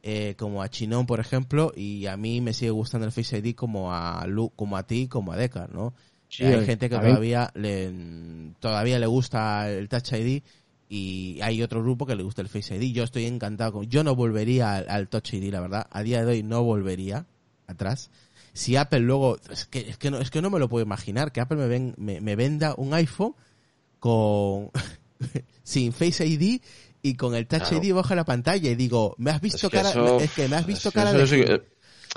eh, 0.03 0.35
como 0.37 0.61
a 0.61 0.69
Chinón, 0.69 1.07
por 1.07 1.19
ejemplo, 1.19 1.73
y 1.75 2.05
a 2.05 2.15
mí 2.15 2.39
me 2.39 2.53
sigue 2.53 2.69
gustando 2.69 3.07
el 3.07 3.11
Face 3.11 3.39
ID 3.39 3.55
como 3.55 3.91
a 3.91 4.25
Lu, 4.27 4.51
como 4.55 4.77
a 4.77 4.83
ti, 4.83 5.07
como 5.07 5.31
a 5.31 5.35
Decar, 5.35 5.73
¿no? 5.73 5.95
Sí, 6.29 6.43
hay 6.43 6.65
gente 6.65 6.89
que 6.89 6.97
todavía 6.97 7.49
le, 7.55 7.91
todavía 8.59 8.99
le 8.99 9.07
gusta 9.07 9.69
el 9.69 9.89
Touch 9.89 10.13
ID 10.13 10.43
y 10.87 11.39
hay 11.41 11.63
otro 11.63 11.81
grupo 11.81 12.05
que 12.05 12.15
le 12.15 12.23
gusta 12.23 12.41
el 12.41 12.49
Face 12.49 12.75
ID. 12.75 12.93
Yo 12.93 13.03
estoy 13.03 13.25
encantado 13.25 13.73
con, 13.73 13.85
yo 13.87 14.03
no 14.03 14.15
volvería 14.15 14.75
al, 14.75 14.89
al, 14.89 15.07
Touch 15.07 15.33
ID, 15.33 15.51
la 15.51 15.61
verdad. 15.61 15.87
A 15.89 16.03
día 16.03 16.23
de 16.23 16.31
hoy 16.31 16.43
no 16.43 16.63
volvería 16.63 17.25
atrás. 17.67 18.11
Si 18.53 18.75
Apple 18.75 18.99
luego, 18.99 19.37
es 19.49 19.65
que, 19.65 19.79
es 19.89 19.97
que 19.97 20.11
no, 20.11 20.19
es 20.19 20.29
que 20.29 20.41
no 20.41 20.49
me 20.49 20.59
lo 20.59 20.69
puedo 20.69 20.85
imaginar, 20.85 21.31
que 21.31 21.41
Apple 21.41 21.57
me, 21.57 21.67
ven, 21.67 21.95
me, 21.97 22.21
me 22.21 22.35
venda 22.35 22.75
un 22.77 22.93
iPhone 22.93 23.33
con, 23.99 24.69
sin 25.63 25.91
Face 25.91 26.25
ID 26.25 26.61
y 27.01 27.15
con 27.15 27.35
el 27.35 27.47
Touch 27.47 27.69
claro. 27.69 27.83
ID 27.83 27.93
bajo 27.93 28.15
la 28.15 28.23
pantalla 28.23 28.69
y 28.69 28.75
digo, 28.75 29.15
me 29.17 29.31
has 29.31 29.41
visto 29.41 29.67
es 29.67 29.71
que 29.71 29.77
cara, 29.77 29.89
eso, 29.89 30.19
es 30.19 30.31
que 30.31 30.47
me 30.47 30.55
has 30.55 30.65
visto 30.65 30.91
cara 30.91 31.11
de, 31.11 31.27
sí 31.27 31.37
que- 31.37 31.61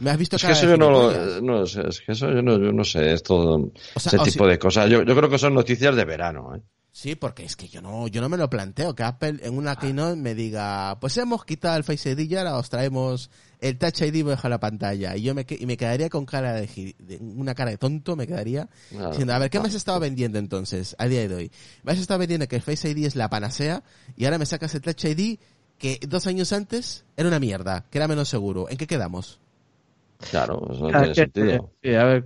me 0.01 0.11
has 0.11 0.19
visto 0.19 0.37
Es 0.37 0.45
que 0.45 0.53
eso 0.53 0.67
yo 0.67 0.77
no 0.77 0.91
lo, 0.91 1.41
no 1.41 1.65
es 1.65 2.01
que 2.01 2.13
eso 2.13 2.31
yo 2.33 2.41
no, 2.41 2.57
yo 2.59 2.73
no 2.73 2.85
sé, 2.85 3.13
esto, 3.13 3.73
O 3.95 4.01
sea, 4.01 4.13
ese 4.23 4.31
tipo 4.31 4.47
de 4.47 4.59
cosas. 4.59 4.89
Yo, 4.89 5.03
yo 5.03 5.17
creo 5.17 5.29
que 5.29 5.39
son 5.39 5.55
noticias 5.55 5.97
de 5.97 6.05
verano, 6.05 6.55
¿eh? 6.55 6.61
Sí, 6.91 7.15
porque 7.15 7.45
es 7.45 7.55
que 7.55 7.69
yo 7.69 7.81
no, 7.81 8.09
yo 8.09 8.21
no 8.21 8.29
me 8.29 8.37
lo 8.37 8.51
planteo, 8.51 8.95
que 8.95 9.05
Apple 9.05 9.39
en 9.43 9.57
una 9.57 9.77
keynote 9.77 10.17
me 10.17 10.35
diga, 10.35 10.99
pues 11.01 11.17
hemos 11.19 11.45
quitado 11.45 11.77
el 11.77 11.85
Face 11.85 12.11
ID 12.11 12.19
y 12.29 12.35
ahora 12.35 12.57
os 12.57 12.69
traemos 12.71 13.31
el 13.61 13.79
Touch 13.79 14.01
ID 14.03 14.25
bajo 14.25 14.49
la 14.49 14.59
pantalla. 14.59 15.17
Y 15.17 15.23
yo 15.23 15.33
me, 15.33 15.47
que- 15.47 15.57
y 15.61 15.65
me 15.67 15.77
quedaría 15.77 16.09
con 16.09 16.27
cara 16.27 16.55
de, 16.55 16.97
de- 16.99 17.19
una 17.19 17.55
cara 17.55 17.71
de 17.71 17.79
tonto, 17.79 18.17
me 18.17 18.27
quedaría 18.27 18.69
Claro. 18.91 19.11
diciendo, 19.11 19.33
a 19.33 19.39
ver, 19.39 19.49
¿qué 19.49 19.61
me 19.61 19.69
has 19.69 19.75
estado 19.75 20.01
vendiendo 20.01 20.41
entonces, 20.41 20.97
a 20.99 21.07
día 21.07 21.29
de 21.29 21.33
hoy? 21.35 21.53
Me 21.85 21.93
has 21.93 21.99
estado 21.99 22.19
vendiendo 22.19 22.49
que 22.49 22.57
el 22.57 22.63
Face 22.63 22.91
ID 22.91 23.05
es 23.07 23.15
la 23.15 23.31
panacea 23.31 23.85
y 24.17 24.25
ahora 24.25 24.39
me 24.39 24.47
sacas 24.47 24.75
el 24.75 24.81
Touch 24.81 25.05
ID 25.05 25.39
que 25.79 26.01
dos 26.09 26.27
años 26.27 26.53
antes 26.53 27.05
era 27.17 27.29
una 27.29 27.39
mierda, 27.39 27.85
que 27.91 27.99
era 27.99 28.09
menos 28.09 28.29
seguro. 28.29 28.69
¿En 28.69 28.77
qué 28.77 28.89
quedamos? 28.89 29.39
Claro, 30.31 30.67
eso 30.73 30.81
no 30.81 30.89
Ah, 30.89 30.99
tiene 31.03 31.15
sentido. 31.15 31.71
sí, 31.81 31.95
a 31.95 32.05
ver. 32.05 32.25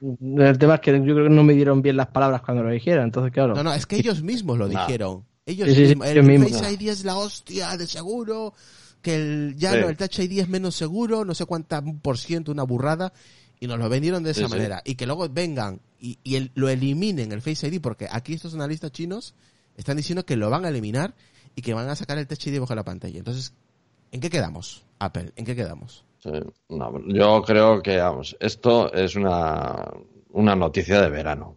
El 0.00 0.58
tema 0.58 0.76
es 0.76 0.80
que 0.80 0.92
yo 0.92 1.14
creo 1.14 1.24
que 1.24 1.34
no 1.34 1.42
me 1.44 1.54
dieron 1.54 1.82
bien 1.82 1.96
las 1.96 2.08
palabras 2.08 2.42
cuando 2.42 2.62
lo 2.62 2.70
dijera, 2.70 3.02
entonces 3.02 3.32
claro. 3.32 3.54
No, 3.54 3.62
no, 3.64 3.72
es 3.74 3.86
que 3.86 3.96
ellos 3.96 4.22
mismos 4.22 4.58
lo 4.58 4.68
dijeron. 4.68 5.24
Ellos 5.46 5.68
Sí, 5.68 5.74
sí, 5.74 5.80
sí, 5.88 5.96
mismos. 5.96 6.06
el. 6.08 6.54
Face 6.54 6.72
ID 6.74 6.88
es 6.88 7.04
la 7.04 7.16
hostia 7.16 7.76
de 7.76 7.86
seguro. 7.86 8.54
Que 9.02 9.14
el, 9.14 9.54
ya 9.56 9.72
Sí. 9.72 9.78
no, 9.80 9.88
el 9.88 9.96
Touch 9.96 10.18
ID 10.18 10.40
es 10.40 10.48
menos 10.48 10.74
seguro, 10.74 11.24
no 11.24 11.32
sé 11.34 11.46
cuánta 11.46 11.80
por 11.82 12.18
ciento, 12.18 12.50
una 12.52 12.64
burrada. 12.64 13.12
Y 13.60 13.66
nos 13.66 13.78
lo 13.78 13.88
vendieron 13.88 14.22
de 14.22 14.32
esa 14.32 14.40
Sí, 14.42 14.46
sí. 14.46 14.50
manera. 14.52 14.82
Y 14.84 14.94
que 14.96 15.06
luego 15.06 15.28
vengan 15.28 15.80
y, 16.00 16.18
y 16.22 16.34
el- 16.36 16.50
lo 16.54 16.68
eliminen 16.68 17.32
el 17.32 17.40
Face 17.42 17.66
ID, 17.68 17.80
porque 17.80 18.06
aquí 18.10 18.34
estos 18.34 18.54
analistas 18.54 18.90
chinos 18.92 19.34
están 19.76 19.96
diciendo 19.96 20.24
que 20.26 20.36
lo 20.36 20.50
van 20.50 20.64
a 20.64 20.68
eliminar 20.68 21.14
y 21.56 21.62
que 21.62 21.74
van 21.74 21.88
a 21.88 21.96
sacar 21.96 22.18
el 22.18 22.26
Touch 22.26 22.46
ID 22.48 22.60
bajo 22.60 22.74
la 22.74 22.84
pantalla. 22.84 23.18
Entonces, 23.18 23.52
¿en 24.12 24.20
qué 24.20 24.30
quedamos, 24.30 24.84
Apple? 24.98 25.32
¿En 25.36 25.44
qué 25.44 25.54
quedamos? 25.56 26.04
Sí, 26.20 26.30
no, 26.70 27.00
yo 27.06 27.42
creo 27.42 27.80
que, 27.82 27.98
vamos, 27.98 28.36
esto 28.40 28.92
es 28.92 29.14
una, 29.16 29.88
una 30.30 30.56
noticia 30.56 31.00
de 31.00 31.10
verano. 31.10 31.56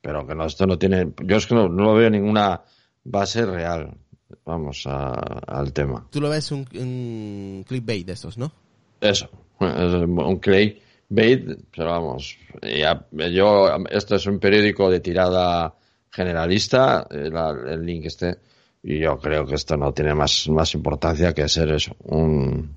Pero 0.00 0.26
que 0.26 0.34
no, 0.34 0.44
esto 0.44 0.66
no 0.66 0.78
tiene, 0.78 1.12
yo 1.24 1.36
es 1.36 1.46
que 1.46 1.54
no, 1.54 1.68
no 1.68 1.84
lo 1.84 1.94
veo 1.94 2.10
ninguna 2.10 2.60
base 3.04 3.46
real, 3.46 3.96
vamos, 4.44 4.84
a- 4.86 5.12
al 5.46 5.72
tema. 5.72 6.06
Tú 6.10 6.20
lo 6.20 6.28
ves 6.28 6.50
un, 6.52 6.66
un 6.74 7.64
clickbait 7.66 8.04
de 8.06 8.12
estos, 8.12 8.36
¿no? 8.36 8.52
Eso, 9.00 9.30
es 9.60 9.94
un 9.94 10.38
clickbait, 10.40 11.58
pero 11.74 11.90
vamos, 11.90 12.36
ya- 12.62 13.06
yo, 13.30 13.68
esto 13.90 14.16
es 14.16 14.26
un 14.26 14.38
periódico 14.38 14.90
de 14.90 15.00
tirada 15.00 15.74
generalista, 16.10 17.06
el, 17.10 17.34
el 17.36 17.86
link 17.86 18.04
este, 18.06 18.36
y 18.82 18.98
yo 18.98 19.16
creo 19.18 19.46
que 19.46 19.54
esto 19.54 19.76
no 19.76 19.92
tiene 19.92 20.14
más, 20.14 20.48
más 20.48 20.74
importancia 20.74 21.32
que 21.32 21.48
ser 21.48 21.70
eso, 21.72 21.96
un, 22.04 22.76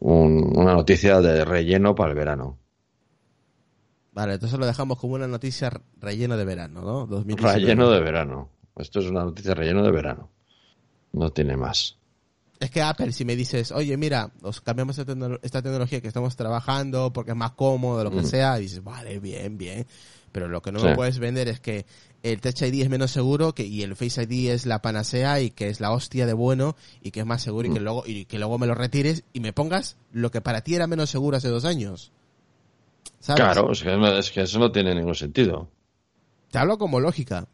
un- 0.00 0.52
una 0.56 0.74
noticia 0.74 1.20
de 1.20 1.44
relleno 1.44 1.94
para 1.94 2.10
el 2.10 2.16
verano. 2.16 2.58
Vale, 4.12 4.34
entonces 4.34 4.58
lo 4.58 4.66
dejamos 4.66 4.98
como 4.98 5.14
una 5.14 5.26
noticia 5.26 5.70
relleno 6.00 6.36
de 6.36 6.44
verano, 6.44 6.82
¿no? 6.82 7.06
2019. 7.06 7.58
Relleno 7.60 7.90
de 7.90 8.00
verano. 8.00 8.48
Esto 8.76 9.00
es 9.00 9.06
una 9.06 9.24
noticia 9.24 9.54
relleno 9.54 9.82
de 9.82 9.90
verano. 9.90 10.28
No 11.12 11.30
tiene 11.30 11.56
más. 11.56 11.96
Es 12.60 12.70
que 12.70 12.80
Apple, 12.82 13.12
si 13.12 13.24
me 13.24 13.34
dices, 13.34 13.72
oye, 13.72 13.96
mira, 13.96 14.30
os 14.42 14.60
cambiamos 14.60 14.96
esta, 14.98 15.12
tecno- 15.14 15.38
esta 15.42 15.62
tecnología 15.62 16.00
que 16.00 16.08
estamos 16.08 16.36
trabajando 16.36 17.12
porque 17.12 17.32
es 17.32 17.36
más 17.36 17.52
cómodo, 17.52 18.04
lo 18.04 18.10
que 18.10 18.20
Mm. 18.22 18.26
sea, 18.26 18.58
y 18.58 18.62
dices, 18.62 18.84
vale, 18.84 19.18
bien, 19.18 19.58
bien. 19.58 19.86
Pero 20.30 20.46
lo 20.48 20.62
que 20.62 20.72
no 20.72 20.78
Sí. 20.78 20.86
me 20.86 20.94
puedes 20.94 21.18
vender 21.18 21.48
es 21.48 21.60
que 21.60 21.84
el 22.22 22.40
Touch 22.40 22.62
ID 22.62 22.82
es 22.82 22.88
menos 22.90 23.10
seguro 23.10 23.54
que, 23.54 23.64
y 23.66 23.82
el 23.82 23.96
Face 23.96 24.22
ID 24.22 24.50
es 24.50 24.64
la 24.66 24.80
panacea 24.82 25.40
y 25.40 25.50
que 25.50 25.68
es 25.68 25.80
la 25.80 25.90
hostia 25.92 26.26
de 26.26 26.32
bueno 26.34 26.76
y 27.02 27.10
que 27.10 27.20
es 27.20 27.26
más 27.26 27.42
seguro 27.42 27.68
y 27.68 27.72
que 27.72 27.80
Mm. 27.80 27.84
luego, 27.84 28.02
y 28.06 28.24
que 28.26 28.38
luego 28.38 28.58
me 28.58 28.66
lo 28.66 28.74
retires 28.74 29.24
y 29.32 29.40
me 29.40 29.52
pongas 29.52 29.96
lo 30.12 30.30
que 30.30 30.40
para 30.40 30.60
ti 30.62 30.74
era 30.74 30.86
menos 30.86 31.10
seguro 31.10 31.36
hace 31.36 31.48
dos 31.48 31.64
años. 31.64 32.12
¿Sabes? 33.20 33.42
Claro, 33.42 33.72
es 33.72 33.82
que, 33.82 33.96
no- 33.96 34.16
es 34.18 34.30
que 34.30 34.42
eso 34.42 34.58
no 34.58 34.70
tiene 34.72 34.94
ningún 34.94 35.14
sentido. 35.14 35.68
Te 36.50 36.58
hablo 36.58 36.78
como 36.78 37.00
lógica. 37.00 37.46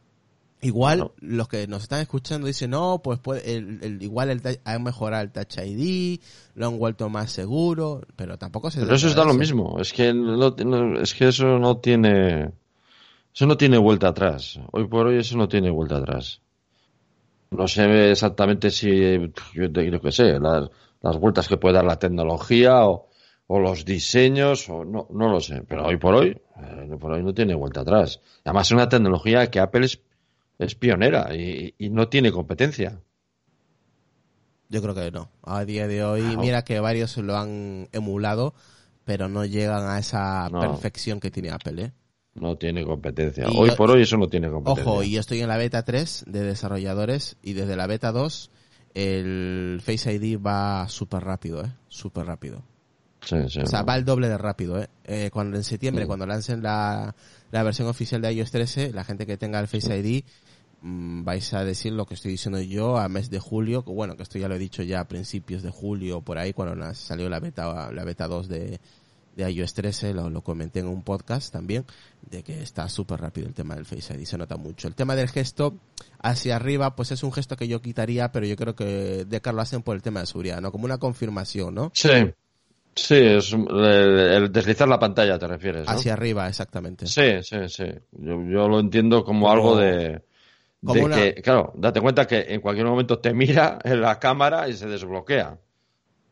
Igual 0.61 1.13
los 1.21 1.47
que 1.47 1.69
nos 1.69 1.85
están 1.85 2.01
escuchando 2.01 2.49
dicen, 2.49 2.71
no, 2.71 3.01
pues 3.03 3.21
puede, 3.21 3.55
el, 3.57 3.79
el- 3.81 4.03
igual 4.03 4.29
el, 4.31 4.59
han 4.65 4.83
mejorado 4.83 5.23
el 5.23 5.31
Touch 5.31 5.59
ID, 5.65 6.19
lo 6.57 6.67
han 6.67 6.79
vuelto 6.79 7.09
más 7.09 7.31
seguro, 7.31 8.03
pero 8.17 8.39
tampoco 8.39 8.69
se 8.71 8.81
Pero 8.81 8.97
eso 8.97 9.07
está 9.09 9.25
lo 9.25 9.35
mismo. 9.35 9.79
Es 9.81 9.93
que, 9.93 10.13
no- 10.13 10.51
no- 10.51 11.01
es 11.01 11.15
que 11.15 11.29
eso 11.29 11.59
no 11.61 11.77
tiene. 11.77 12.51
Eso 13.39 13.47
no 13.47 13.57
tiene 13.57 13.79
vuelta 13.79 14.09
atrás. 14.09 14.59
Hoy 14.73 14.89
por 14.89 15.07
hoy 15.07 15.19
eso 15.19 15.37
no 15.37 15.47
tiene 15.47 15.71
vuelta 15.71 15.99
atrás. 15.99 16.41
No 17.53 17.69
sé 17.69 18.11
exactamente 18.11 18.69
si. 18.69 18.91
Yo 19.55 20.01
qué 20.03 20.11
sé, 20.11 20.41
las, 20.41 20.69
las 21.01 21.17
vueltas 21.19 21.47
que 21.47 21.57
puede 21.57 21.77
dar 21.77 21.85
la 21.85 22.01
tecnología 22.01 22.85
o, 22.85 23.09
o 23.47 23.61
los 23.61 23.85
diseños, 23.85 24.69
o 24.69 24.85
no, 24.85 25.07
no 25.11 25.29
lo 25.29 25.39
sé. 25.39 25.63
Pero 25.69 25.87
hoy 25.87 25.99
por 25.99 26.17
hoy, 26.17 26.31
eh, 26.31 26.97
por 26.99 27.13
hoy 27.13 27.23
no 27.23 27.33
tiene 27.33 27.55
vuelta 27.55 27.83
atrás. 27.83 28.21
Además, 28.45 28.67
es 28.67 28.73
una 28.73 28.89
tecnología 28.89 29.49
que 29.49 29.61
Apple 29.61 29.87
es, 29.87 30.01
es 30.59 30.75
pionera 30.75 31.33
y, 31.33 31.77
y 31.79 31.91
no 31.91 32.09
tiene 32.09 32.33
competencia. 32.33 33.01
Yo 34.69 34.83
creo 34.83 34.97
que 34.97 35.13
no. 35.13 35.31
A 35.45 35.65
día 35.65 35.87
de 35.87 36.03
hoy, 36.03 36.23
Claro. 36.23 36.41
mira 36.41 36.65
que 36.65 36.81
varios 36.81 37.17
lo 37.19 37.37
han 37.37 37.89
emulado, 37.93 38.55
pero 39.05 39.29
no 39.29 39.45
llegan 39.45 39.87
a 39.89 40.01
esa 40.01 40.49
No. 40.51 40.59
perfección 40.59 41.21
que 41.21 41.31
tiene 41.31 41.51
Apple, 41.51 41.85
¿eh? 41.85 41.93
No 42.41 42.57
tiene 42.57 42.85
competencia. 42.85 43.47
Y 43.51 43.57
hoy 43.57 43.71
yo- 43.71 43.77
por 43.77 43.91
hoy 43.91 44.03
eso 44.03 44.17
no 44.17 44.29
tiene 44.29 44.51
competencia. 44.51 44.91
Ojo, 44.93 45.03
y 45.03 45.13
yo 45.13 45.21
estoy 45.21 45.41
en 45.41 45.49
la 45.49 45.57
beta 45.57 45.83
3 45.85 46.25
de 46.27 46.43
desarrolladores 46.43 47.37
y 47.43 47.53
desde 47.55 47.77
la 47.77 47.87
beta 47.87 48.13
2 48.13 48.51
el 48.95 49.81
Face 49.85 50.13
ID 50.15 50.39
va 50.45 50.89
súper 50.89 51.23
rápido, 51.23 51.65
¿eh? 51.65 51.73
Súper 51.89 52.27
rápido. 52.27 52.63
Sí, 53.21 53.37
sí, 53.49 53.61
O 53.61 53.67
sea, 53.67 53.83
va 53.83 53.97
el 53.97 54.05
doble 54.05 54.29
de 54.29 54.39
rápido, 54.39 54.81
¿eh? 54.81 54.89
Eh, 55.05 55.31
cuando 55.33 55.57
en 55.57 55.65
septiembre, 55.65 56.07
cuando 56.07 56.27
lancen 56.27 56.63
la, 56.63 57.15
la 57.51 57.63
versión 57.63 57.89
oficial 57.89 58.23
de 58.23 58.33
iOS 58.33 58.51
13, 58.51 58.93
la 58.93 59.05
gente 59.05 59.27
que 59.27 59.37
tenga 59.37 59.59
el 59.61 59.67
Face 59.69 59.97
ID 59.99 60.25
mm, 60.83 61.25
vais 61.25 61.53
a 61.55 61.65
decir 61.65 61.93
lo 61.93 62.07
que 62.07 62.15
estoy 62.15 62.33
diciendo 62.33 62.61
yo 62.61 62.97
a 62.99 63.09
mes 63.09 63.29
de 63.31 63.41
julio, 63.41 63.85
que 63.85 63.91
bueno, 63.93 64.17
que 64.17 64.23
esto 64.23 64.39
ya 64.39 64.49
lo 64.49 64.55
he 64.55 64.59
dicho 64.59 64.83
ya 64.83 65.01
a 65.01 65.09
principios 65.09 65.63
de 65.63 65.71
julio, 65.71 66.21
por 66.21 66.39
ahí, 66.39 66.53
cuando 66.53 66.95
salió 66.95 67.29
la 67.29 67.41
beta, 67.41 67.91
la 67.93 68.05
beta 68.05 68.29
2 68.29 68.49
de, 68.49 68.81
de 69.39 69.51
iOS 69.53 69.73
13, 69.75 70.13
lo, 70.15 70.29
lo 70.31 70.43
comenté 70.43 70.81
en 70.81 70.89
un 70.89 71.03
podcast 71.03 71.53
también, 71.53 71.85
de 72.29 72.43
que 72.43 72.61
está 72.61 72.89
súper 72.89 73.21
rápido 73.21 73.47
el 73.47 73.55
tema 73.55 73.75
del 73.77 73.87
Face 73.87 74.13
ID, 74.15 74.25
se 74.25 74.37
nota 74.37 74.57
mucho. 74.57 74.89
El 74.89 74.95
tema 74.95 75.15
del 75.15 75.29
gesto 75.29 75.77
hacia 76.21 76.57
arriba, 76.57 76.97
pues 76.97 77.13
es 77.13 77.23
un 77.23 77.33
gesto 77.33 77.57
que 77.57 77.69
yo 77.69 77.81
quitaría, 77.81 78.33
pero 78.33 78.47
yo 78.47 78.57
creo 78.57 78.75
que 78.75 79.25
Decar 79.29 79.55
lo 79.55 79.63
hacen 79.63 79.83
por 79.83 79.95
el 79.97 80.03
tema 80.03 80.21
de 80.21 80.27
seguridad, 80.27 80.61
¿no? 80.61 80.73
Como 80.73 80.85
una 80.87 80.99
confirmación, 80.99 81.75
¿no? 81.75 81.91
Sí. 81.95 82.09
Sí, 82.97 83.15
es 83.15 83.53
el, 83.53 84.19
el 84.19 84.51
deslizar 84.53 84.89
la 84.89 84.99
pantalla, 84.99 85.39
te 85.39 85.47
refieres, 85.47 85.87
¿no? 85.87 85.93
Hacia 85.93 86.15
arriba, 86.15 86.49
exactamente. 86.49 87.07
Sí, 87.07 87.41
sí, 87.43 87.57
sí. 87.69 87.85
Yo, 88.11 88.43
yo 88.43 88.67
lo 88.69 88.81
entiendo 88.81 89.23
como, 89.23 89.47
Como- 89.47 89.53
algo 89.53 89.77
de, 89.77 90.21
como 90.81 90.95
de 90.95 91.05
una- 91.05 91.17
que, 91.17 91.35
claro, 91.37 91.73
date 91.77 92.01
cuenta 92.01 92.27
que 92.27 92.41
en 92.49 92.61
cualquier 92.61 92.87
momento 92.87 93.21
te 93.21 93.33
mira 93.33 93.79
en 93.85 94.01
la 94.01 94.19
cámara 94.19 94.69
y 94.69 94.73
se 94.75 94.89
desbloquea. 94.89 95.57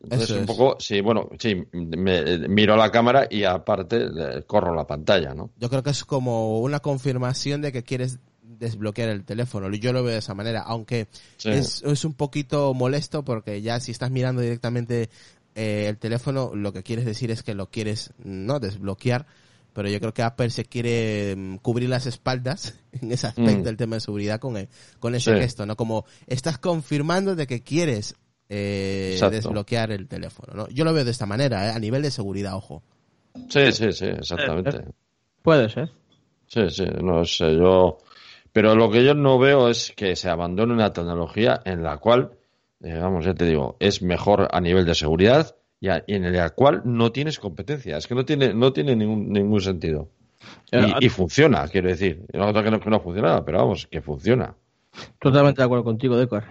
Entonces, 0.03 0.29
Eso 0.29 0.35
un 0.37 0.41
es. 0.41 0.47
poco, 0.47 0.77
sí, 0.79 1.01
bueno, 1.01 1.29
sí, 1.39 1.55
me, 1.73 2.47
miro 2.47 2.75
la 2.77 2.91
cámara 2.91 3.27
y 3.29 3.43
aparte 3.43 3.97
eh, 4.05 4.43
corro 4.45 4.75
la 4.75 4.85
pantalla, 4.85 5.33
¿no? 5.33 5.49
Yo 5.57 5.69
creo 5.69 5.81
que 5.83 5.89
es 5.89 6.05
como 6.05 6.59
una 6.59 6.79
confirmación 6.79 7.61
de 7.61 7.71
que 7.71 7.83
quieres 7.83 8.19
desbloquear 8.43 9.09
el 9.09 9.23
teléfono. 9.25 9.69
Yo 9.75 9.93
lo 9.93 10.03
veo 10.03 10.13
de 10.13 10.19
esa 10.19 10.33
manera, 10.33 10.61
aunque 10.61 11.07
Sí. 11.37 11.49
es, 11.49 11.81
es 11.83 12.05
un 12.05 12.13
poquito 12.13 12.73
molesto 12.73 13.23
porque 13.23 13.61
ya 13.61 13.79
si 13.79 13.91
estás 13.91 14.11
mirando 14.11 14.41
directamente 14.41 15.09
eh, 15.55 15.85
el 15.89 15.97
teléfono, 15.97 16.51
lo 16.53 16.71
que 16.73 16.83
quieres 16.83 17.05
decir 17.05 17.31
es 17.31 17.41
que 17.43 17.55
lo 17.55 17.69
quieres 17.71 18.13
no 18.23 18.59
desbloquear, 18.59 19.25
pero 19.73 19.89
yo 19.89 19.99
creo 19.99 20.13
que 20.13 20.21
Apple 20.23 20.49
se 20.51 20.65
quiere 20.65 21.35
mm, 21.35 21.55
cubrir 21.57 21.89
las 21.89 22.05
espaldas 22.05 22.75
en 22.93 23.11
ese 23.11 23.27
aspecto 23.27 23.61
Mm. 23.61 23.63
del 23.63 23.77
tema 23.77 23.95
de 23.95 24.01
seguridad 24.01 24.39
con, 24.39 24.57
el- 24.57 24.69
con 24.99 25.15
ese 25.15 25.33
Sí. 25.33 25.39
gesto, 25.39 25.65
¿no? 25.65 25.75
Como 25.75 26.05
estás 26.27 26.57
confirmando 26.59 27.35
de 27.35 27.47
que 27.47 27.61
quieres 27.63 28.15
eh, 28.49 29.17
desbloquear 29.31 29.91
el 29.91 30.07
teléfono, 30.07 30.53
¿no? 30.53 30.67
Yo 30.69 30.83
lo 30.85 30.93
veo 30.93 31.03
de 31.05 31.11
esta 31.11 31.25
manera, 31.25 31.67
¿eh? 31.67 31.71
a 31.71 31.79
nivel 31.79 32.01
de 32.01 32.11
seguridad, 32.11 32.55
ojo. 32.55 32.83
Sí, 33.49 33.71
sí, 33.71 33.91
sí, 33.91 34.05
exactamente. 34.05 34.85
Puede 35.41 35.69
ser. 35.69 35.89
Sí, 36.47 36.69
sí, 36.69 36.85
no 37.03 37.23
sé, 37.25 37.55
yo... 37.55 37.97
Pero 38.53 38.73
lo 38.75 38.89
que 38.89 39.03
yo 39.05 39.13
no 39.13 39.37
veo 39.37 39.69
es 39.69 39.93
que 39.95 40.15
se 40.15 40.29
abandone 40.29 40.73
una 40.73 40.91
tecnología 40.91 41.61
en 41.65 41.83
la 41.83 41.97
cual, 41.99 42.31
eh, 42.81 42.97
vamos, 42.97 43.25
ya 43.25 43.35
te 43.35 43.45
digo, 43.45 43.75
es 43.79 44.01
mejor 44.01 44.47
a 44.51 44.59
nivel 44.61 44.85
de 44.85 44.95
seguridad 44.95 45.55
y, 45.79 45.89
a- 45.89 46.03
y 46.07 46.15
en 46.15 46.33
la 46.35 46.49
cual 46.51 46.81
no 46.85 47.11
tienes 47.11 47.37
competencia. 47.37 47.97
Es 47.97 48.07
que 48.07 48.15
no 48.15 48.25
tiene, 48.25 48.53
no 48.55 48.73
tiene 48.73 48.95
ningún, 48.95 49.31
ningún 49.31 49.61
sentido. 49.61 50.09
Eh, 50.71 50.91
Y, 51.01 51.05
y 51.05 51.09
funciona, 51.09 51.67
quiero 51.67 51.89
decir. 51.89 52.25
No 52.33 52.51
que 52.51 52.71
no, 52.71 52.79
que 52.79 52.89
no 52.89 52.99
funciona, 52.99 53.45
pero 53.45 53.59
vamos, 53.59 53.85
que 53.85 54.01
funciona. 54.01 54.55
Totalmente 55.19 55.61
de 55.61 55.65
acuerdo 55.65 55.83
contigo, 55.83 56.17
Decor. 56.17 56.45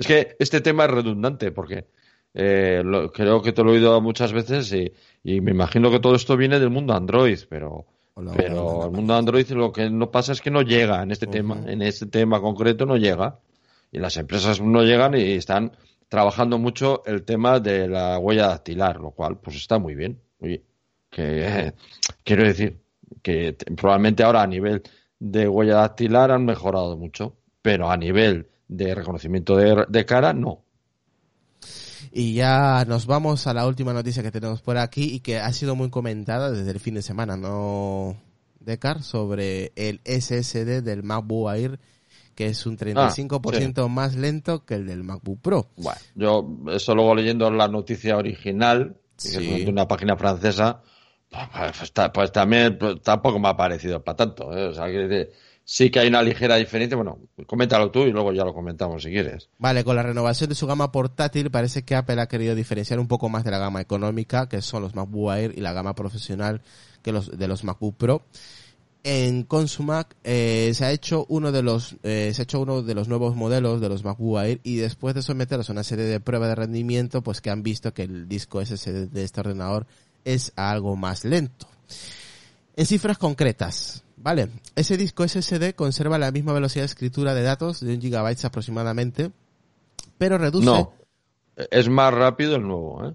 Es 0.00 0.06
que 0.06 0.34
este 0.38 0.60
tema 0.60 0.86
es 0.86 0.90
redundante 0.90 1.52
porque 1.52 1.86
eh, 2.34 2.82
lo- 2.84 3.12
creo 3.12 3.42
que 3.42 3.52
te 3.52 3.62
lo 3.62 3.70
he 3.72 3.76
oído 3.76 4.00
muchas 4.00 4.32
veces 4.32 4.72
y, 4.72 4.92
y 5.22 5.40
me 5.40 5.50
imagino 5.50 5.90
que 5.90 6.00
todo 6.00 6.14
esto 6.14 6.36
viene 6.36 6.58
del 6.58 6.70
mundo 6.70 6.94
Android, 6.94 7.38
pero 7.48 7.86
Hola, 8.14 8.32
pero 8.34 8.54
hola, 8.62 8.74
hola. 8.76 8.84
el 8.86 8.90
mundo 8.92 9.14
Android 9.14 9.48
lo 9.50 9.72
que 9.72 9.90
no 9.90 10.10
pasa 10.10 10.32
es 10.32 10.40
que 10.40 10.50
no 10.50 10.62
llega 10.62 11.02
en 11.02 11.10
este 11.10 11.26
tema, 11.26 11.62
en 11.66 11.82
este 11.82 12.06
tema 12.06 12.40
concreto 12.40 12.86
no 12.86 12.96
llega 12.96 13.38
y 13.92 13.98
las 13.98 14.16
empresas 14.16 14.60
no 14.60 14.82
llegan 14.82 15.14
y 15.14 15.32
están 15.32 15.72
trabajando 16.08 16.58
mucho 16.58 17.02
el 17.06 17.22
tema 17.24 17.60
de 17.60 17.86
la 17.88 18.18
huella 18.18 18.48
dactilar, 18.48 19.00
lo 19.00 19.10
cual 19.10 19.38
pues 19.38 19.56
está 19.56 19.78
muy 19.78 19.94
bien. 19.94 20.18
Oye, 20.40 20.62
que 21.10 21.44
eh, 21.46 21.72
quiero 22.24 22.44
decir 22.44 22.78
que 23.22 23.52
te- 23.52 23.70
probablemente 23.74 24.22
ahora 24.22 24.42
a 24.42 24.46
nivel 24.46 24.82
de 25.18 25.46
huella 25.46 25.74
dactilar 25.76 26.30
han 26.30 26.44
mejorado 26.46 26.96
mucho, 26.96 27.36
pero 27.60 27.90
a 27.90 27.96
nivel 27.96 28.46
de 28.70 28.94
reconocimiento 28.94 29.56
de, 29.56 29.84
de 29.88 30.06
cara 30.06 30.32
no. 30.32 30.62
Y 32.12 32.34
ya 32.34 32.84
nos 32.86 33.06
vamos 33.06 33.46
a 33.46 33.54
la 33.54 33.66
última 33.66 33.92
noticia 33.92 34.22
que 34.22 34.30
tenemos 34.32 34.62
por 34.62 34.78
aquí 34.78 35.14
y 35.14 35.20
que 35.20 35.38
ha 35.38 35.52
sido 35.52 35.76
muy 35.76 35.90
comentada 35.90 36.50
desde 36.50 36.70
el 36.70 36.80
fin 36.80 36.94
de 36.94 37.02
semana, 37.02 37.36
¿no, 37.36 38.16
Decar? 38.58 39.02
Sobre 39.02 39.72
el 39.76 40.00
SSD 40.04 40.82
del 40.82 41.02
MacBook 41.02 41.52
Air, 41.54 41.78
que 42.34 42.46
es 42.46 42.66
un 42.66 42.76
35% 42.76 43.88
más 43.88 44.16
lento 44.16 44.64
que 44.64 44.74
el 44.74 44.86
del 44.86 45.04
MacBook 45.04 45.40
Pro. 45.40 45.68
Bueno, 45.76 46.00
yo 46.14 46.48
eso 46.72 46.94
luego 46.94 47.14
leyendo 47.14 47.50
la 47.50 47.68
noticia 47.68 48.16
original, 48.16 48.96
que 49.16 49.28
Sí. 49.28 49.50
es 49.54 49.64
de 49.64 49.70
una 49.70 49.86
página 49.86 50.16
francesa, 50.16 50.82
pues, 51.30 51.92
pues 52.12 52.32
también 52.32 52.76
pues, 52.78 53.00
tampoco 53.02 53.38
me 53.38 53.48
ha 53.48 53.56
parecido 53.56 54.02
para 54.02 54.16
tanto. 54.16 54.52
¿eh? 54.56 54.66
O 54.68 54.74
sea, 54.74 54.86
decir, 54.86 55.30
sí 55.70 55.88
que 55.88 56.00
hay 56.00 56.08
una 56.08 56.20
ligera 56.20 56.56
diferencia. 56.56 56.96
Bueno, 56.96 57.20
coméntalo 57.46 57.92
tú 57.92 58.00
y 58.00 58.10
luego 58.10 58.32
ya 58.32 58.44
lo 58.44 58.52
comentamos 58.52 59.04
si 59.04 59.10
quieres. 59.10 59.48
Vale, 59.58 59.84
con 59.84 59.94
la 59.94 60.02
renovación 60.02 60.48
de 60.48 60.56
su 60.56 60.66
gama 60.66 60.90
portátil 60.90 61.48
parece 61.52 61.84
que 61.84 61.94
Apple 61.94 62.20
ha 62.20 62.26
querido 62.26 62.56
diferenciar 62.56 62.98
un 62.98 63.06
poco 63.06 63.28
más 63.28 63.44
de 63.44 63.52
la 63.52 63.58
gama 63.58 63.80
económica, 63.80 64.48
que 64.48 64.62
son 64.62 64.82
los 64.82 64.96
MacBook 64.96 65.32
Air, 65.32 65.54
y 65.56 65.60
la 65.60 65.72
gama 65.72 65.94
profesional 65.94 66.60
que 67.02 67.12
los 67.12 67.38
de 67.38 67.46
los 67.46 67.62
MacBook 67.62 67.96
Pro. 67.96 68.22
En 69.04 69.44
Consumac 69.44 70.16
eh, 70.24 70.72
se 70.74 70.84
ha 70.84 70.90
hecho 70.90 71.24
uno 71.28 71.52
de 71.52 71.62
los 71.62 71.94
eh, 72.02 72.32
se 72.34 72.42
ha 72.42 72.44
hecho 72.44 72.60
uno 72.60 72.82
de 72.82 72.94
los 72.94 73.06
nuevos 73.06 73.36
modelos 73.36 73.80
de 73.80 73.88
los 73.88 74.02
MacBook 74.02 74.40
Air 74.40 74.60
y 74.64 74.76
después 74.76 75.14
de 75.14 75.22
someterlos 75.22 75.70
a 75.70 75.72
una 75.72 75.84
serie 75.84 76.04
de 76.04 76.18
pruebas 76.18 76.48
de 76.48 76.56
rendimiento, 76.56 77.22
pues 77.22 77.40
que 77.40 77.50
han 77.50 77.62
visto 77.62 77.94
que 77.94 78.02
el 78.02 78.26
disco 78.26 78.60
SSD 78.60 79.06
de 79.08 79.22
este 79.22 79.38
ordenador 79.38 79.86
es 80.24 80.52
algo 80.56 80.96
más 80.96 81.24
lento. 81.24 81.68
En 82.74 82.86
cifras 82.86 83.18
concretas, 83.18 84.02
¿vale? 84.22 84.48
Ese 84.76 84.96
disco 84.96 85.26
SSD 85.26 85.74
conserva 85.74 86.18
la 86.18 86.30
misma 86.30 86.52
velocidad 86.52 86.82
de 86.82 86.86
escritura 86.86 87.34
de 87.34 87.42
datos 87.42 87.80
de 87.80 87.94
un 87.94 88.00
gigabyte 88.00 88.44
aproximadamente, 88.44 89.32
pero 90.18 90.38
reduce, 90.38 90.64
No, 90.66 90.92
es 91.70 91.88
más 91.88 92.12
rápido 92.14 92.56
el 92.56 92.62
nuevo. 92.62 93.08
¿eh? 93.08 93.14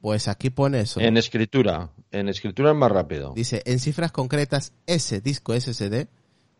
pues 0.00 0.28
aquí 0.28 0.50
pone 0.50 0.80
eso. 0.80 1.00
En 1.00 1.16
escritura, 1.16 1.90
en 2.12 2.28
escritura 2.28 2.70
es 2.70 2.76
más 2.76 2.92
rápido. 2.92 3.32
Dice, 3.34 3.62
en 3.66 3.80
cifras 3.80 4.12
concretas, 4.12 4.72
ese 4.86 5.20
disco 5.20 5.52
SSD 5.58 6.06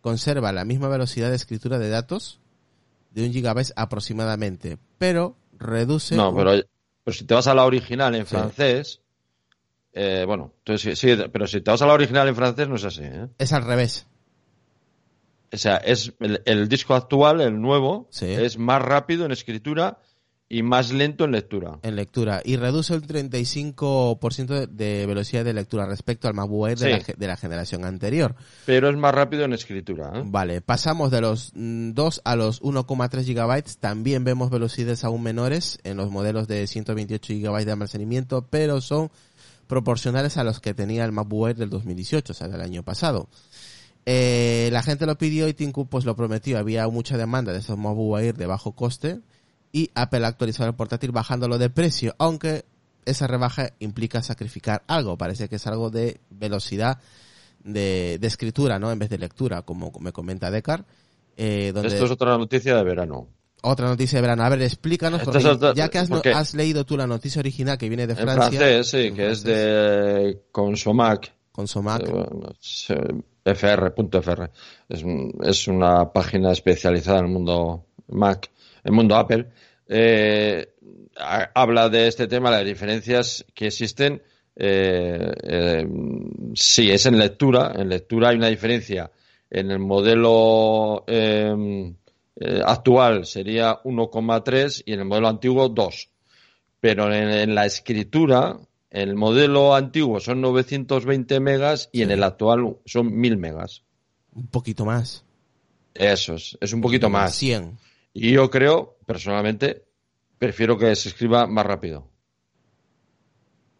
conserva 0.00 0.50
la 0.52 0.64
misma 0.64 0.88
velocidad 0.88 1.30
de 1.30 1.36
escritura 1.36 1.78
de 1.78 1.88
datos 1.88 2.40
de 3.12 3.24
un 3.26 3.32
gigabyte 3.32 3.72
aproximadamente, 3.76 4.78
pero 4.98 5.36
reduce... 5.56 6.16
No, 6.16 6.30
un- 6.30 6.36
pero, 6.36 6.50
pero 7.04 7.16
si 7.16 7.24
te 7.24 7.34
vas 7.34 7.46
a 7.46 7.54
la 7.54 7.64
original 7.64 8.14
en 8.16 8.26
Sí. 8.26 8.30
francés, 8.30 8.56
francés, 8.56 9.00
eh, 9.92 10.24
bueno, 10.26 10.52
entonces 10.58 10.98
sí, 10.98 11.14
pero 11.32 11.46
si 11.46 11.60
te 11.60 11.70
vas 11.70 11.82
a 11.82 11.86
la 11.86 11.94
original 11.94 12.28
en 12.28 12.36
francés 12.36 12.68
no 12.68 12.76
es 12.76 12.84
así. 12.84 13.02
¿eh? 13.04 13.28
Es 13.38 13.52
al 13.52 13.64
revés. 13.64 14.06
O 15.52 15.56
sea, 15.56 15.76
es 15.78 16.12
el, 16.20 16.42
el 16.44 16.68
disco 16.68 16.94
actual, 16.94 17.40
el 17.40 17.60
nuevo, 17.60 18.06
Sí. 18.10 18.26
es 18.26 18.58
más 18.58 18.82
rápido 18.82 19.24
en 19.24 19.32
escritura 19.32 19.98
y 20.50 20.62
más 20.62 20.92
lento 20.92 21.24
en 21.24 21.32
lectura. 21.32 21.78
en 21.82 21.94
lectura 21.96 22.40
y 22.44 22.56
reduce 22.56 22.94
el 22.94 23.02
35% 23.02 24.66
de- 24.66 25.06
velocidad 25.06 25.44
de 25.44 25.52
lectura 25.52 25.86
respecto 25.86 26.26
al 26.28 26.34
MacBook 26.34 26.68
Air 26.68 26.78
de, 26.78 26.90
la, 26.90 26.98
de 27.16 27.26
la 27.26 27.36
generación 27.36 27.84
anterior. 27.84 28.34
Pero 28.66 28.88
es 28.88 28.96
más 28.96 29.14
rápido 29.14 29.44
en 29.44 29.52
escritura. 29.52 30.12
¿eh? 30.14 30.22
Vale, 30.24 30.60
pasamos 30.62 31.10
de 31.10 31.20
los 31.20 31.52
mm, 31.54 31.92
2 31.92 32.22
a 32.24 32.36
los 32.36 32.62
1,3 32.62 33.24
gigabytes. 33.24 33.78
También 33.78 34.24
vemos 34.24 34.50
velocidades 34.50 35.04
aún 35.04 35.22
menores 35.22 35.78
en 35.84 35.96
los 35.96 36.10
modelos 36.10 36.48
de 36.48 36.66
128 36.66 37.32
gigabytes 37.34 37.66
de 37.66 37.72
almacenamiento, 37.72 38.46
pero 38.48 38.80
son 38.80 39.10
proporcionales 39.68 40.36
a 40.36 40.44
los 40.44 40.60
que 40.60 40.74
tenía 40.74 41.04
el 41.04 41.12
MacBook 41.12 41.48
Air 41.48 41.56
del 41.56 41.70
2018, 41.70 42.32
o 42.32 42.34
sea, 42.34 42.48
del 42.48 42.60
año 42.60 42.82
pasado. 42.82 43.28
Eh, 44.06 44.70
la 44.72 44.82
gente 44.82 45.06
lo 45.06 45.18
pidió 45.18 45.46
y 45.48 45.54
Cook 45.54 45.88
pues 45.88 46.04
lo 46.04 46.16
prometió. 46.16 46.58
Había 46.58 46.88
mucha 46.88 47.16
demanda 47.16 47.52
de 47.52 47.58
estos 47.58 47.78
MacBook 47.78 48.18
Air 48.18 48.36
de 48.36 48.46
bajo 48.46 48.72
coste 48.72 49.20
y 49.70 49.90
Apple 49.94 50.24
ha 50.24 50.28
actualizado 50.28 50.70
el 50.70 50.74
portátil 50.74 51.12
bajándolo 51.12 51.58
de 51.58 51.70
precio, 51.70 52.14
aunque 52.18 52.64
esa 53.04 53.26
rebaja 53.26 53.70
implica 53.78 54.22
sacrificar 54.22 54.82
algo. 54.86 55.16
Parece 55.16 55.48
que 55.48 55.56
es 55.56 55.66
algo 55.66 55.90
de 55.90 56.20
velocidad 56.30 56.98
de, 57.62 58.18
de 58.18 58.26
escritura, 58.26 58.78
¿no? 58.78 58.90
En 58.90 58.98
vez 58.98 59.10
de 59.10 59.18
lectura, 59.18 59.62
como 59.62 59.92
me 60.00 60.12
comenta 60.12 60.50
Decar. 60.50 60.86
Eh, 61.36 61.72
Esto 61.74 62.04
es 62.04 62.10
otra 62.10 62.36
noticia 62.36 62.74
de 62.76 62.82
verano. 62.82 63.28
Otra 63.62 63.88
noticia 63.88 64.18
de 64.18 64.22
verano. 64.22 64.42
A 64.44 64.48
ver, 64.48 64.62
explícanos, 64.62 65.22
porque 65.22 65.42
ya 65.74 65.88
que 65.88 65.98
has, 65.98 66.08
porque- 66.08 66.30
has 66.30 66.54
leído 66.54 66.84
tú 66.84 66.96
la 66.96 67.06
noticia 67.06 67.40
original 67.40 67.76
que 67.78 67.88
viene 67.88 68.06
de 68.06 68.12
En 68.14 68.18
Francia. 68.18 68.58
francés, 68.58 68.88
sí, 68.88 69.06
en 69.08 69.14
que 69.16 69.30
es 69.30 69.42
de 69.42 70.42
Consomac. 70.52 71.32
Con 71.52 71.66
Somac. 71.66 72.08
eh, 72.08 73.54
fr.fr. 73.54 74.50
Es, 74.88 75.02
un- 75.02 75.34
es 75.42 75.66
una 75.68 76.12
página 76.12 76.52
especializada 76.52 77.18
en 77.18 77.24
el 77.26 77.30
mundo 77.32 77.86
Mac, 78.08 78.50
el 78.84 78.92
mundo 78.92 79.16
Apple. 79.16 79.46
Eh, 79.88 80.74
ha- 81.18 81.50
habla 81.54 81.88
de 81.88 82.06
este 82.06 82.26
tema, 82.28 82.50
las 82.50 82.64
diferencias 82.64 83.44
que 83.54 83.66
existen. 83.66 84.22
Eh, 84.54 85.32
eh, 85.42 85.86
sí, 86.54 86.90
es 86.90 87.06
en 87.06 87.18
lectura. 87.18 87.72
En 87.76 87.88
lectura 87.88 88.28
hay 88.30 88.36
una 88.36 88.48
diferencia. 88.48 89.10
En 89.50 89.70
el 89.70 89.78
modelo 89.78 91.04
eh, 92.40 92.62
actual 92.64 93.26
sería 93.26 93.82
1,3 93.82 94.82
y 94.86 94.92
en 94.92 95.00
el 95.00 95.06
modelo 95.06 95.28
antiguo 95.28 95.68
2. 95.68 96.10
Pero 96.80 97.12
en, 97.12 97.30
en 97.30 97.54
la 97.54 97.66
escritura, 97.66 98.58
el 98.90 99.16
modelo 99.16 99.74
antiguo 99.74 100.20
son 100.20 100.40
920 100.40 101.40
megas 101.40 101.90
y 101.92 102.02
en 102.02 102.10
el 102.10 102.22
actual 102.22 102.76
son 102.86 103.14
1000 103.14 103.36
megas. 103.36 103.82
Un 104.34 104.46
poquito 104.46 104.84
más. 104.84 105.24
Eso 105.94 106.34
es, 106.34 106.56
es 106.60 106.72
un 106.72 106.80
poquito 106.80 107.10
más. 107.10 107.34
100. 107.34 107.76
Y 108.14 108.32
yo 108.32 108.50
creo, 108.50 108.96
personalmente, 109.04 109.84
prefiero 110.38 110.78
que 110.78 110.94
se 110.94 111.08
escriba 111.08 111.46
más 111.46 111.66
rápido. 111.66 112.08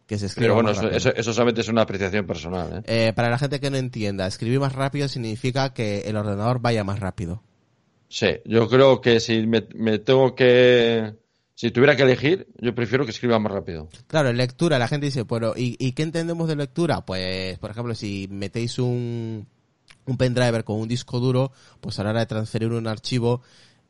Que 0.05 0.17
se 0.17 0.25
escriba 0.25 0.55
Pero 0.55 0.55
bueno, 0.55 0.69
más 0.69 0.95
eso, 0.95 1.13
eso 1.15 1.33
solamente 1.33 1.61
es 1.61 1.69
una 1.69 1.83
apreciación 1.83 2.25
personal. 2.25 2.83
¿eh? 2.85 3.07
Eh, 3.07 3.13
para 3.13 3.29
la 3.29 3.37
gente 3.37 3.59
que 3.59 3.69
no 3.69 3.77
entienda, 3.77 4.27
escribir 4.27 4.59
más 4.59 4.73
rápido 4.73 5.07
significa 5.07 5.73
que 5.73 6.01
el 6.01 6.17
ordenador 6.17 6.59
vaya 6.59 6.83
más 6.83 6.99
rápido. 6.99 7.43
Sí, 8.09 8.27
yo 8.43 8.67
creo 8.67 9.01
que 9.01 9.19
si 9.19 9.45
me, 9.45 9.61
tengo 9.99 10.35
que... 10.35 11.15
Si 11.53 11.71
tuviera 11.71 11.95
que 11.95 12.03
elegir, 12.03 12.47
yo 12.59 12.73
prefiero 12.73 13.05
que 13.05 13.11
escriba 13.11 13.37
más 13.37 13.51
rápido. 13.51 13.89
Claro, 14.07 14.31
lectura, 14.31 14.79
la 14.79 14.87
gente 14.87 15.07
dice, 15.07 15.25
pero 15.25 15.53
¿y, 15.55 15.75
¿y 15.77 15.91
qué 15.91 16.03
entendemos 16.03 16.47
de 16.47 16.55
lectura? 16.55 17.05
Pues, 17.05 17.59
por 17.59 17.69
ejemplo, 17.69 17.93
si 17.95 18.27
metéis 18.31 18.79
un, 18.79 19.45
un 20.05 20.17
pendrive 20.17 20.63
con 20.63 20.79
un 20.79 20.87
disco 20.87 21.19
duro, 21.19 21.51
pues 21.81 21.99
a 21.99 22.03
la 22.03 22.11
hora 22.11 22.21
de 22.21 22.25
transferir 22.25 22.71
un 22.71 22.87
archivo, 22.87 23.41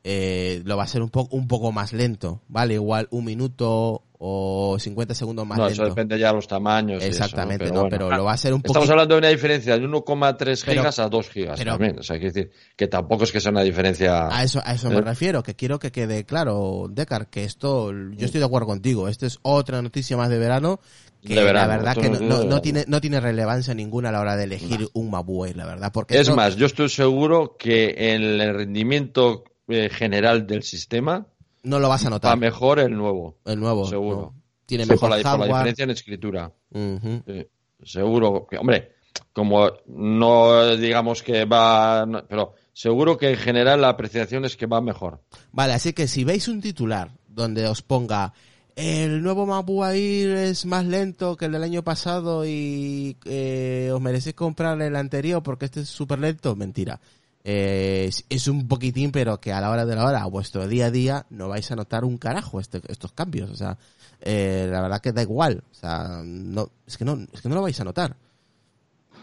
eh, 0.04 0.62
lo 0.64 0.76
va 0.76 0.84
a 0.84 0.88
ser 0.88 1.02
un, 1.02 1.10
poco 1.10 1.36
un 1.36 1.48
poco 1.48 1.72
más 1.72 1.92
lento, 1.92 2.42
¿vale? 2.48 2.74
Igual 2.74 3.08
un 3.10 3.24
minuto 3.24 4.02
o 4.22 4.76
50 4.78 5.14
segundos 5.14 5.46
más 5.46 5.56
no, 5.56 5.64
lento. 5.66 5.82
eso 5.82 5.88
depende 5.88 6.18
ya 6.18 6.28
de 6.28 6.34
los 6.34 6.46
tamaños. 6.46 7.02
y 7.02 7.06
eso, 7.06 7.18
¿no? 7.20 7.24
Exactamente, 7.24 7.64
Pero 7.64 7.74
no, 7.74 7.80
bueno. 7.80 7.96
pero 7.96 8.16
lo 8.18 8.24
va 8.24 8.32
a 8.34 8.36
ser 8.36 8.52
un 8.52 8.60
poco... 8.60 8.72
Estamos 8.72 8.90
hablando 8.90 9.14
de 9.14 9.18
una 9.20 9.28
diferencia 9.28 9.78
de 9.78 9.82
1,3 9.86 10.62
Pero- 10.66 10.80
gigas 10.82 10.98
a 10.98 11.08
2 11.08 11.30
gigas 11.30 11.58
pero- 11.58 11.72
también. 11.72 11.98
O 11.98 12.02
sea, 12.02 12.18
quiere 12.18 12.30
decir 12.32 12.50
que 12.76 12.86
tampoco 12.86 13.24
es 13.24 13.32
que 13.32 13.40
sea 13.40 13.50
una 13.50 13.62
diferencia... 13.62 14.28
A 14.28 14.42
eso, 14.44 14.60
a 14.62 14.74
eso 14.74 14.90
me 14.90 14.96
Eh. 14.98 15.00
refiero, 15.00 15.42
que 15.42 15.54
quiero 15.56 15.78
que 15.78 15.90
quede 15.90 16.24
claro, 16.26 16.86
Decar, 16.90 17.30
que 17.30 17.44
esto, 17.44 17.92
yo 17.92 18.26
estoy 18.26 18.40
de 18.40 18.44
acuerdo 18.46 18.66
contigo, 18.66 19.08
esto 19.08 19.24
es 19.24 19.38
otra 19.40 19.80
noticia 19.80 20.18
más 20.18 20.28
de 20.28 20.38
verano, 20.38 20.80
que 21.22 21.34
De 21.34 21.42
verano, 21.42 21.68
la 21.68 21.76
verdad 21.78 21.96
que 21.96 22.10
no 22.10 22.20
no, 22.20 22.44
no- 22.44 22.60
tiene, 22.60 22.84
no 22.88 23.00
tiene 23.00 23.20
relevancia 23.20 23.72
ninguna 23.72 24.10
a 24.10 24.12
la 24.12 24.20
hora 24.20 24.36
de 24.36 24.44
elegir 24.44 24.86
un 24.92 25.10
Mabue, 25.10 25.54
la 25.54 25.64
verdad, 25.64 25.92
porque 25.94 26.14
Es 26.16 26.20
esto- 26.22 26.36
más, 26.36 26.56
yo 26.56 26.66
estoy 26.66 26.90
seguro 26.90 27.56
que 27.58 27.94
el 28.14 28.38
rendimiento 28.54 29.44
eh, 29.68 29.88
general 29.88 30.46
del 30.46 30.62
sistema 30.62 31.26
no 31.62 31.78
lo 31.78 31.88
vas 31.88 32.02
a 32.02 32.06
va 32.06 32.10
notar, 32.10 32.38
mejor 32.38 32.78
el 32.80 32.96
nuevo. 32.96 33.36
el 33.44 33.58
nuevo, 33.60 33.86
seguro. 33.86 34.16
no. 34.34 34.42
tiene 34.66 34.84
Sí, 34.84 34.90
mejor 34.90 35.10
por, 35.10 35.18
la, 35.18 35.30
por 35.36 35.40
la 35.40 35.46
diferencia 35.46 35.82
en 35.84 35.90
escritura. 35.90 36.52
Sí, 36.72 37.46
seguro 37.82 38.46
que, 38.48 38.56
hombre, 38.58 38.92
como 39.32 39.70
no 39.86 40.76
digamos 40.76 41.22
que 41.22 41.44
va, 41.44 42.04
no- 42.06 42.24
pero 42.26 42.54
seguro 42.72 43.16
que 43.16 43.30
en 43.30 43.36
general 43.36 43.80
la 43.80 43.88
apreciación 43.90 44.44
es 44.44 44.56
que 44.56 44.66
va 44.66 44.80
mejor. 44.80 45.20
Vale, 45.52 45.72
así 45.74 45.92
que 45.92 46.06
si 46.08 46.24
veis 46.24 46.48
un 46.48 46.60
titular 46.60 47.10
donde 47.28 47.66
os 47.66 47.82
ponga 47.82 48.32
el 48.76 49.22
nuevo 49.22 49.46
Mabu 49.46 49.84
Air 49.84 50.30
es 50.36 50.64
más 50.64 50.84
lento 50.86 51.36
que 51.36 51.46
el 51.46 51.52
del 51.52 51.64
año 51.64 51.82
pasado 51.82 52.46
y 52.46 53.16
eh, 53.24 53.90
os 53.92 54.00
merecéis 54.00 54.34
comprar 54.36 54.80
el 54.80 54.96
anterior 54.96 55.42
porque 55.42 55.66
este 55.66 55.80
es 55.80 55.88
súper 55.88 56.18
lento, 56.20 56.54
mentira. 56.56 57.00
Eh, 57.42 58.06
es, 58.08 58.24
es 58.28 58.48
un 58.48 58.68
poquitín, 58.68 59.12
pero 59.12 59.40
que 59.40 59.52
a 59.52 59.60
la 59.60 59.70
hora 59.70 59.86
de 59.86 59.96
la 59.96 60.04
hora, 60.04 60.22
a 60.22 60.26
vuestro 60.26 60.68
día 60.68 60.86
a 60.86 60.90
día, 60.90 61.26
no 61.30 61.48
vais 61.48 61.70
a 61.70 61.76
notar 61.76 62.04
un 62.04 62.18
carajo 62.18 62.60
este- 62.60 62.82
estos 62.88 63.12
cambios. 63.12 63.50
O 63.50 63.56
sea, 63.56 63.78
eh, 64.20 64.68
la 64.70 64.82
verdad 64.82 65.00
que 65.00 65.12
da 65.12 65.22
igual. 65.22 65.62
O 65.70 65.74
sea, 65.74 66.20
no, 66.24 66.70
es 66.86 66.98
que 66.98 67.04
no, 67.04 67.18
es 67.32 67.40
que 67.40 67.48
no 67.48 67.54
lo 67.54 67.62
vais 67.62 67.80
a 67.80 67.84
notar. 67.84 68.16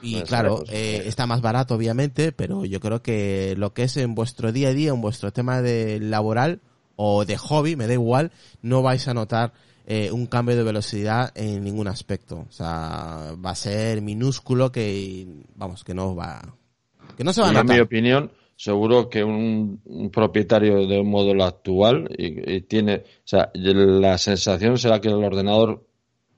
Y 0.01 0.13
Pues, 0.13 0.25
claro, 0.25 0.63
eh, 0.69 1.03
está 1.05 1.25
más 1.25 1.41
barato 1.41 1.73
obviamente, 1.75 2.31
pero 2.31 2.65
yo 2.65 2.79
creo 2.79 3.01
que 3.01 3.55
lo 3.57 3.73
que 3.73 3.83
es 3.83 3.97
en 3.97 4.13
vuestro 4.15 4.51
día 4.51 4.69
a 4.69 4.73
día, 4.73 4.91
en 4.91 5.01
vuestro 5.01 5.31
tema 5.33 5.61
de 5.61 5.99
laboral 5.99 6.61
o 6.95 7.25
de 7.25 7.37
hobby, 7.37 7.75
me 7.75 7.87
da 7.87 7.93
igual, 7.93 8.31
no 8.61 8.81
vais 8.83 9.07
a 9.07 9.13
notar 9.15 9.53
eh, 9.87 10.11
un 10.11 10.27
cambio 10.27 10.55
de 10.55 10.63
velocidad 10.63 11.31
en 11.35 11.63
ningún 11.63 11.87
aspecto. 11.87 12.45
O 12.47 12.51
sea, 12.51 13.33
va 13.43 13.51
a 13.51 13.55
ser 13.55 14.01
minúsculo 14.01 14.71
que, 14.71 15.27
vamos, 15.55 15.83
que 15.83 15.93
no 15.95 16.15
va, 16.15 16.41
que 17.17 17.23
no 17.23 17.33
se 17.33 17.41
va 17.41 17.49
a 17.49 17.53
Y 17.53 17.57
en 17.57 17.65
mi 17.65 17.79
opinión, 17.79 18.31
seguro 18.55 19.09
que 19.09 19.23
un, 19.23 19.81
un 19.85 20.09
propietario 20.11 20.87
de 20.87 20.99
un 20.99 21.09
módulo 21.09 21.43
actual 21.43 22.09
y, 22.17 22.55
y 22.55 22.61
tiene, 22.61 22.95
o 22.95 23.27
sea, 23.27 23.51
la 23.53 24.17
sensación 24.17 24.77
será 24.77 25.01
que 25.01 25.09
el 25.09 25.15
ordenador 25.15 25.87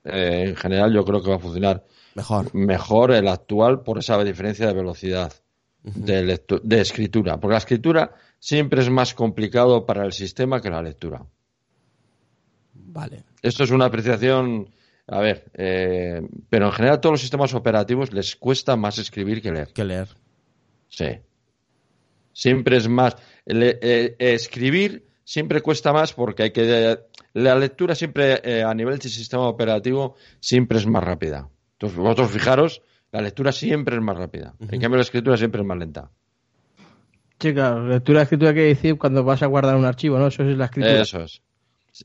eh, 0.04 0.44
en 0.48 0.56
general 0.56 0.92
yo 0.92 1.04
creo 1.04 1.22
que 1.22 1.30
va 1.30 1.36
a 1.36 1.40
funcionar 1.40 1.84
Mejor. 2.14 2.54
mejor 2.54 3.12
el 3.12 3.28
actual 3.28 3.82
por 3.82 3.98
esa 3.98 4.22
diferencia 4.24 4.66
de 4.66 4.72
velocidad 4.72 5.32
de, 5.82 6.80
escritura, 6.80 7.38
porque 7.38 7.52
la 7.52 7.58
escritura 7.58 8.14
siempre 8.38 8.82
es 8.82 8.90
más 8.90 9.14
complicado 9.14 9.86
para 9.86 10.04
el 10.04 10.12
sistema 10.12 10.60
que 10.60 10.70
la 10.70 10.82
lectura. 10.82 11.24
Vale. 12.74 13.24
Esto 13.42 13.64
es 13.64 13.70
una 13.70 13.86
apreciación, 13.86 14.68
a 15.06 15.20
ver, 15.20 15.50
eh, 15.54 16.20
pero 16.50 16.66
en 16.66 16.72
general 16.72 16.96
a 16.96 17.00
todos 17.00 17.14
los 17.14 17.20
sistemas 17.20 17.54
operativos 17.54 18.12
les 18.12 18.36
cuesta 18.36 18.76
más 18.76 18.98
escribir 18.98 19.40
que 19.40 19.52
leer. 19.52 19.72
Que 19.72 19.84
leer. 19.84 20.08
Sí. 20.90 21.06
Siempre 22.32 22.76
es 22.76 22.88
más. 22.88 23.16
le- 23.46 23.78
eh, 23.82 24.16
escribir 24.18 25.06
siempre 25.24 25.60
cuesta 25.62 25.92
más 25.92 26.12
porque 26.12 26.44
hay 26.44 26.50
que. 26.52 26.98
La 27.32 27.54
lectura 27.54 27.94
siempre, 27.94 28.40
eh, 28.44 28.62
a 28.62 28.74
nivel 28.74 28.98
del 28.98 29.10
sistema 29.10 29.48
operativo, 29.48 30.16
siempre 30.40 30.78
es 30.78 30.86
más 30.86 31.02
rápida. 31.02 31.48
Entonces, 31.72 31.98
vosotros 31.98 32.30
fijaros, 32.30 32.82
la 33.12 33.20
lectura 33.22 33.52
siempre 33.52 33.96
es 33.96 34.02
más 34.02 34.16
rápida. 34.16 34.54
En 34.60 34.80
cambio, 34.80 34.96
la 34.96 35.02
escritura 35.02 35.36
siempre 35.36 35.60
es 35.62 35.66
más 35.66 35.78
lenta. 35.78 36.10
Sí, 37.38 37.54
claro, 37.54 37.86
lectura, 37.88 38.22
escritura 38.22 38.52
quiere 38.52 38.68
decir 38.68 38.98
cuando 38.98 39.24
vas 39.24 39.42
a 39.42 39.46
guardar 39.46 39.76
un 39.76 39.84
archivo, 39.86 40.18
¿no? 40.18 40.26
Eso 40.26 40.42
es 40.42 40.56
la 40.58 40.66
escritura. 40.66 41.00
Eso 41.00 41.22
es. 41.22 41.40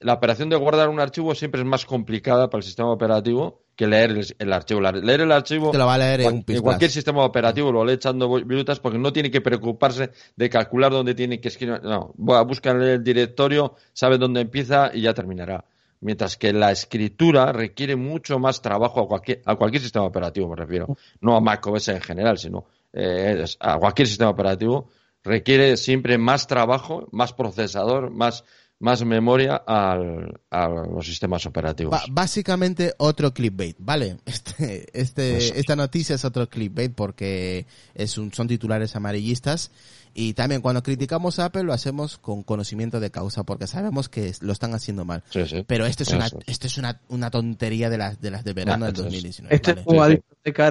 La 0.02 0.14
operación 0.14 0.50
de 0.50 0.56
guardar 0.56 0.90
un 0.90 1.00
archivo 1.00 1.36
siempre 1.36 1.62
es 1.62 1.68
más 1.68 1.86
complicada 1.86 2.50
para 2.50 2.60
el 2.60 2.64
sistema 2.64 2.92
operativo 2.92 3.62
que 3.76 3.88
leer 3.88 4.12
el, 4.12 4.36
el 4.40 4.54
archivo. 4.54 4.82
Leer 4.82 5.22
el 5.22 5.32
archivo 5.32 5.72
Te 5.72 5.78
lo 5.78 5.86
va 5.86 5.96
a 5.96 5.98
leer 5.98 6.22
en 6.22 6.44
cualquier 6.62 6.90
sistema 6.90 7.24
operativo 7.24 7.72
lo 7.72 7.86
lee 7.86 7.94
echando 7.94 8.30
minutos 8.30 8.80
porque 8.80 8.98
no 8.98 9.12
tiene 9.14 9.30
que 9.30 9.42
preocuparse 9.42 10.12
de 10.36 10.50
calcular 10.50 10.92
dónde 10.92 11.14
tiene 11.14 11.40
que 11.40 11.50
escribir. 11.50 11.82
No, 11.84 12.14
va 12.18 12.40
a 12.40 12.44
buscar 12.44 12.82
el 12.82 13.04
directorio, 13.04 13.76
sabe 13.94 14.18
dónde 14.18 14.42
empieza 14.42 14.92
y 14.94 15.02
ya 15.02 15.14
terminará. 15.14 15.66
Mientras 16.02 16.38
que 16.38 16.54
la 16.54 16.72
escritura 16.72 17.52
requiere 17.52 17.96
mucho 17.96 18.38
más 18.38 18.62
trabajo 18.62 19.02
a 19.02 19.08
cualquier, 19.08 19.42
a 19.46 19.56
cualquier 19.56 19.82
sistema 19.82 20.06
operativo, 20.06 20.50
me 20.50 20.56
refiero. 20.56 20.98
No 21.22 21.36
a 21.36 21.42
macOS 21.42 21.88
en 21.90 22.02
general, 22.02 22.38
sino 22.38 22.66
eh, 22.94 23.44
a 23.60 23.78
cualquier 23.78 24.08
sistema 24.08 24.30
operativo 24.30 24.90
requiere 25.26 25.76
siempre 25.76 26.18
más 26.18 26.48
trabajo, 26.48 27.08
más 27.12 27.34
procesador, 27.34 28.12
más, 28.12 28.46
más 28.86 29.04
memoria 29.04 29.56
al- 29.66 30.40
a 30.52 30.68
los 30.70 31.06
sistemas 31.06 31.46
operativos. 31.48 31.92
Ba- 31.92 32.04
básicamente 32.10 32.94
otro 32.98 33.34
clickbait, 33.34 33.76
¿vale? 33.80 34.18
Este, 34.26 34.88
este, 34.94 35.60
esta 35.60 35.76
noticia 35.76 36.16
es 36.16 36.24
otro 36.24 36.48
clickbait 36.48 36.94
porque 36.94 37.66
es 37.96 38.18
un, 38.18 38.32
son 38.32 38.48
titulares 38.48 38.96
amarillistas 38.96 39.72
y 40.18 40.34
también 40.34 40.62
cuando 40.62 40.82
criticamos 40.82 41.38
a 41.40 41.46
Apple 41.46 41.64
lo 41.64 41.74
hacemos 41.74 42.18
con 42.18 42.42
conocimiento 42.42 43.00
de 43.00 43.12
causa 43.12 43.44
porque 43.44 43.68
sabemos 43.68 44.08
que 44.10 44.32
lo 44.40 44.54
están 44.54 44.74
haciendo 44.74 45.04
mal. 45.06 45.24
Sí, 45.30 45.46
sí. 45.46 45.64
Pero 45.68 45.86
esto 45.86 46.04
es 46.04 46.10
una, 46.14 46.26
Eso 46.28 46.40
esto 46.48 46.68
es 46.68 46.78
una, 46.78 47.02
una 47.10 47.30
tontería 47.30 47.90
de 47.90 47.98
las 47.98 48.22
de 48.22 48.32
las 48.32 48.44
de 48.46 48.54
verano 48.54 48.86
Nah, 48.86 48.92
del 48.92 48.96
esto 48.96 49.08
es- 49.08 49.14
2019. 49.14 49.56
Este, 49.56 49.74
¿vale? 49.74 49.84
como 49.84 50.06
Sí, 50.06 50.22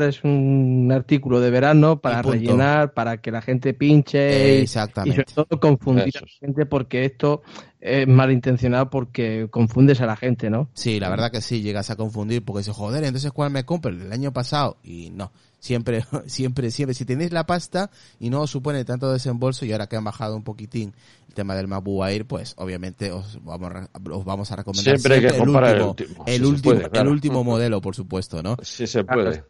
es 0.08 0.24
un 0.24 0.90
artículo 0.92 1.40
de 1.40 1.50
verano 1.50 2.00
para 2.00 2.22
rellenar, 2.22 2.94
para 2.94 3.18
que 3.18 3.30
la 3.30 3.42
gente 3.42 3.74
pinche 3.74 4.54
y- 4.56 4.58
y 4.58 4.62
Exactamente. 4.62 5.24
sobre 5.32 5.46
todo 5.46 5.60
confundir 5.60 6.08
Eso 6.08 6.18
a 6.18 6.22
la 6.22 6.28
gente 6.46 6.66
porque 6.66 7.04
esto 7.04 7.42
es 7.80 8.08
malintencionado 8.08 8.88
porque 8.88 9.48
confundes 9.50 10.00
a 10.00 10.06
la 10.06 10.16
gente, 10.16 10.48
¿no? 10.48 10.70
Sí, 10.72 10.98
la 10.98 11.10
verdad 11.10 11.30
que 11.30 11.42
sí, 11.42 11.60
llegas 11.60 11.90
a 11.90 11.96
confundir 11.96 12.42
porque 12.44 12.60
dices, 12.60 12.74
joder, 12.74 13.04
entonces 13.04 13.30
¿cuál 13.32 13.50
me 13.50 13.64
compro? 13.64 13.90
¿El 13.90 14.10
año 14.12 14.32
pasado? 14.32 14.78
Y 14.82 15.10
no, 15.10 15.32
siempre, 15.64 16.04
siempre, 16.26 16.70
siempre, 16.70 16.94
si 16.94 17.04
tenéis 17.06 17.32
la 17.32 17.46
pasta 17.46 17.90
y 18.20 18.28
no 18.28 18.42
os 18.42 18.50
supone 18.50 18.84
tanto 18.84 19.10
desembolso 19.10 19.64
y 19.64 19.72
ahora 19.72 19.86
que 19.86 19.96
han 19.96 20.04
bajado 20.04 20.36
un 20.36 20.44
poquitín 20.44 20.92
el 21.28 21.34
tema 21.34 21.54
del 21.56 21.66
Mabu 21.68 22.04
Air, 22.04 22.26
pues 22.26 22.54
obviamente 22.58 23.10
os 23.10 23.42
vamos, 23.42 23.72
a- 23.74 23.88
os 24.12 24.24
vamos 24.24 24.52
a 24.52 24.56
recomendar 24.56 24.98
Siempre 24.98 25.14
hay 25.14 25.20
que 25.22 25.28
el 25.28 25.36
comparar 25.38 25.76
el 25.76 25.82
último, 25.82 25.90
último, 25.90 26.24
el 26.26 26.34
si 26.34 26.44
último, 26.44 26.74
puede, 26.74 26.90
claro. 26.90 27.08
el 27.08 27.12
último 27.14 27.44
modelo, 27.44 27.80
por 27.80 27.94
supuesto, 27.94 28.42
¿no? 28.42 28.56
Sí 28.62 28.86
se 28.86 29.04
puede. 29.04 29.44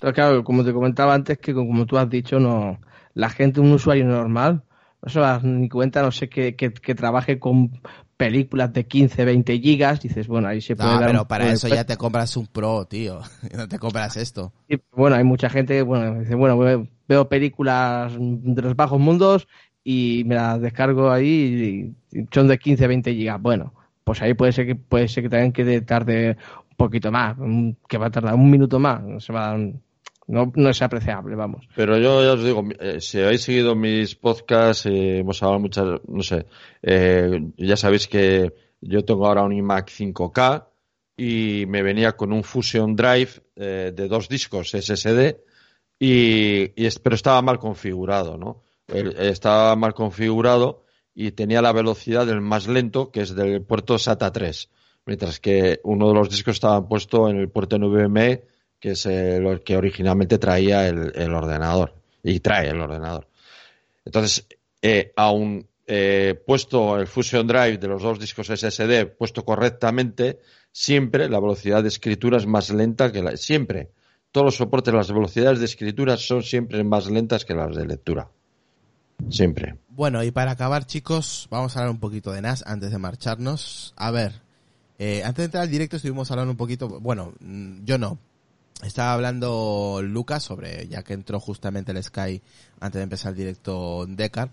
Pero 0.00 0.12
claro, 0.12 0.44
como 0.44 0.62
te 0.64 0.72
comentaba 0.72 1.14
antes, 1.14 1.38
que 1.38 1.54
como 1.54 1.86
tú 1.86 1.96
has 1.96 2.10
dicho, 2.10 2.38
no 2.38 2.78
la 3.14 3.30
gente, 3.30 3.60
un 3.60 3.72
usuario 3.72 4.04
normal, 4.04 4.62
no 5.00 5.08
se 5.10 5.20
va 5.20 5.40
ni 5.42 5.68
cuenta, 5.68 6.02
no 6.02 6.10
sé, 6.10 6.28
que, 6.28 6.54
que, 6.56 6.72
que 6.72 6.94
trabaje 6.94 7.38
con 7.38 7.70
películas 8.16 8.72
de 8.72 8.86
15, 8.86 9.24
20 9.24 9.58
gigas, 9.58 10.00
dices, 10.00 10.26
bueno, 10.28 10.48
ahí 10.48 10.60
se 10.60 10.76
puede 10.76 10.90
No, 10.90 11.00
dar 11.00 11.08
pero 11.08 11.22
un 11.22 11.28
para 11.28 11.52
eso 11.52 11.68
ya 11.68 11.84
te 11.84 11.96
compras 11.96 12.36
un 12.36 12.46
Pro, 12.46 12.84
tío. 12.86 13.20
No 13.56 13.68
te 13.68 13.78
compras 13.78 14.16
esto. 14.16 14.52
Y, 14.68 14.76
bueno, 14.92 15.16
hay 15.16 15.24
mucha 15.24 15.50
gente 15.50 15.74
que 15.74 15.82
bueno, 15.82 16.20
dice, 16.20 16.34
bueno, 16.34 16.58
veo- 17.08 17.28
películas 17.28 18.12
de 18.18 18.62
los 18.62 18.76
bajos 18.76 18.98
mundos 19.00 19.46
y 19.82 20.22
me 20.26 20.34
las 20.36 20.60
descargo 20.60 21.10
ahí 21.10 21.94
y 22.12 22.26
son 22.32 22.48
de 22.48 22.58
15, 22.58 22.86
20 22.86 23.12
gigas. 23.14 23.40
Bueno, 23.40 23.74
pues 24.04 24.22
ahí 24.22 24.34
puede 24.34 24.52
ser 24.52 24.66
que 24.66 24.74
puede 24.76 25.08
ser 25.08 25.24
que 25.24 25.28
también 25.30 25.52
que 25.52 25.80
tarde 25.82 26.36
un 26.70 26.76
poquito 26.76 27.12
más, 27.12 27.36
un- 27.38 27.76
que 27.88 27.98
va 27.98 28.06
a 28.06 28.10
tardar 28.10 28.34
un 28.34 28.50
minuto 28.50 28.78
más, 28.78 29.02
se 29.24 29.32
va 29.32 29.52
a- 29.52 29.58
no, 30.26 30.70
es 30.70 30.82
apreciable, 30.82 31.36
vamos. 31.36 31.68
Pero 31.76 31.98
yo 31.98 32.22
ya 32.22 32.32
os 32.32 32.44
digo, 32.44 32.64
eh, 32.80 33.00
si 33.00 33.20
habéis 33.20 33.42
seguido 33.42 33.74
mis 33.74 34.14
podcasts, 34.14 34.86
eh, 34.86 35.18
hemos 35.18 35.42
hablado 35.42 35.60
muchas, 35.60 36.00
no 36.08 36.22
sé, 36.22 36.46
eh, 36.82 37.50
ya 37.56 37.76
sabéis 37.76 38.08
que 38.08 38.54
yo 38.80 39.04
tengo 39.04 39.26
ahora 39.26 39.42
un 39.42 39.52
iMac 39.52 39.90
5K 39.90 40.66
y 41.16 41.64
me 41.68 41.82
venía 41.82 42.12
con 42.12 42.32
un 42.32 42.42
Fusion 42.42 42.96
Drive 42.96 43.42
de 43.54 44.08
dos 44.08 44.28
discos 44.28 44.72
SSD 44.72 45.36
y, 45.98 46.66
pero 46.98 47.14
estaba 47.14 47.40
mal 47.40 47.58
configurado, 47.58 48.36
¿no? 48.36 48.62
estaba 48.88 49.76
mal 49.76 49.94
configurado 49.94 50.84
y 51.14 51.30
tenía 51.30 51.62
la 51.62 51.72
velocidad 51.72 52.26
del 52.26 52.40
más 52.40 52.66
lento, 52.66 53.10
que 53.12 53.20
es 53.20 53.34
del 53.34 53.62
puerto 53.62 53.96
SATA 53.96 54.32
3, 54.32 54.68
mientras 55.06 55.38
que 55.38 55.80
uno 55.84 56.08
de 56.08 56.14
los 56.14 56.28
discos 56.28 56.56
estaba 56.56 56.86
puesto 56.86 57.28
en 57.28 57.36
el 57.36 57.48
puerto 57.48 57.78
NVMe, 57.78 58.42
que 58.84 58.90
es 58.90 59.06
el 59.06 59.62
que 59.62 59.78
originalmente 59.78 60.36
traía 60.36 60.86
el, 60.86 61.32
ordenador 61.32 61.94
y 62.22 62.40
trae 62.40 62.68
el 62.68 62.82
ordenador. 62.82 63.26
Entonces, 64.04 64.46
eh, 64.82 65.10
aún 65.16 65.66
eh, 65.86 66.38
puesto 66.46 67.00
el 67.00 67.06
Fusion 67.06 67.46
Drive 67.46 67.78
de 67.78 67.88
los 67.88 68.02
dos 68.02 68.20
discos 68.20 68.48
SSD 68.48 69.06
puesto 69.06 69.42
correctamente, 69.42 70.38
siempre 70.70 71.30
la 71.30 71.40
velocidad 71.40 71.80
de 71.80 71.88
escritura 71.88 72.36
es 72.36 72.44
más 72.44 72.68
lenta 72.68 73.10
que 73.10 73.22
la. 73.22 73.38
Siempre. 73.38 73.88
Todos 74.30 74.44
los 74.44 74.56
soportes, 74.56 74.92
las 74.92 75.10
velocidades 75.10 75.60
de 75.60 75.64
escritura 75.64 76.18
son 76.18 76.42
siempre 76.42 76.84
más 76.84 77.10
lentas 77.10 77.46
que 77.46 77.54
las 77.54 77.74
de 77.74 77.86
lectura. 77.86 78.28
Siempre. 79.30 79.78
Bueno, 79.88 80.22
y 80.22 80.30
para 80.30 80.50
acabar, 80.50 80.84
chicos, 80.84 81.48
vamos 81.50 81.74
a 81.74 81.78
hablar 81.78 81.90
un 81.90 82.00
poquito 82.00 82.32
de 82.32 82.42
NAS 82.42 82.62
antes 82.66 82.90
de 82.90 82.98
marcharnos. 82.98 83.94
A 83.96 84.10
ver, 84.10 84.42
eh, 84.98 85.22
antes 85.24 85.38
de 85.38 85.44
entrar 85.44 85.62
al 85.62 85.70
directo 85.70 85.96
estuvimos 85.96 86.30
hablando 86.30 86.50
un 86.50 86.58
poquito, 86.58 87.00
bueno, 87.00 87.32
mm, 87.40 87.84
yo 87.86 87.96
no. 87.96 88.18
Estaba 88.82 89.12
hablando 89.14 90.00
Lucas 90.02 90.42
sobre, 90.42 90.88
ya 90.88 91.02
que 91.02 91.14
entró 91.14 91.40
justamente 91.40 91.92
el 91.92 92.02
Sky 92.02 92.42
antes 92.80 92.98
de 92.98 93.02
empezar 93.02 93.30
el 93.32 93.38
directo 93.38 94.04
Decar. 94.06 94.50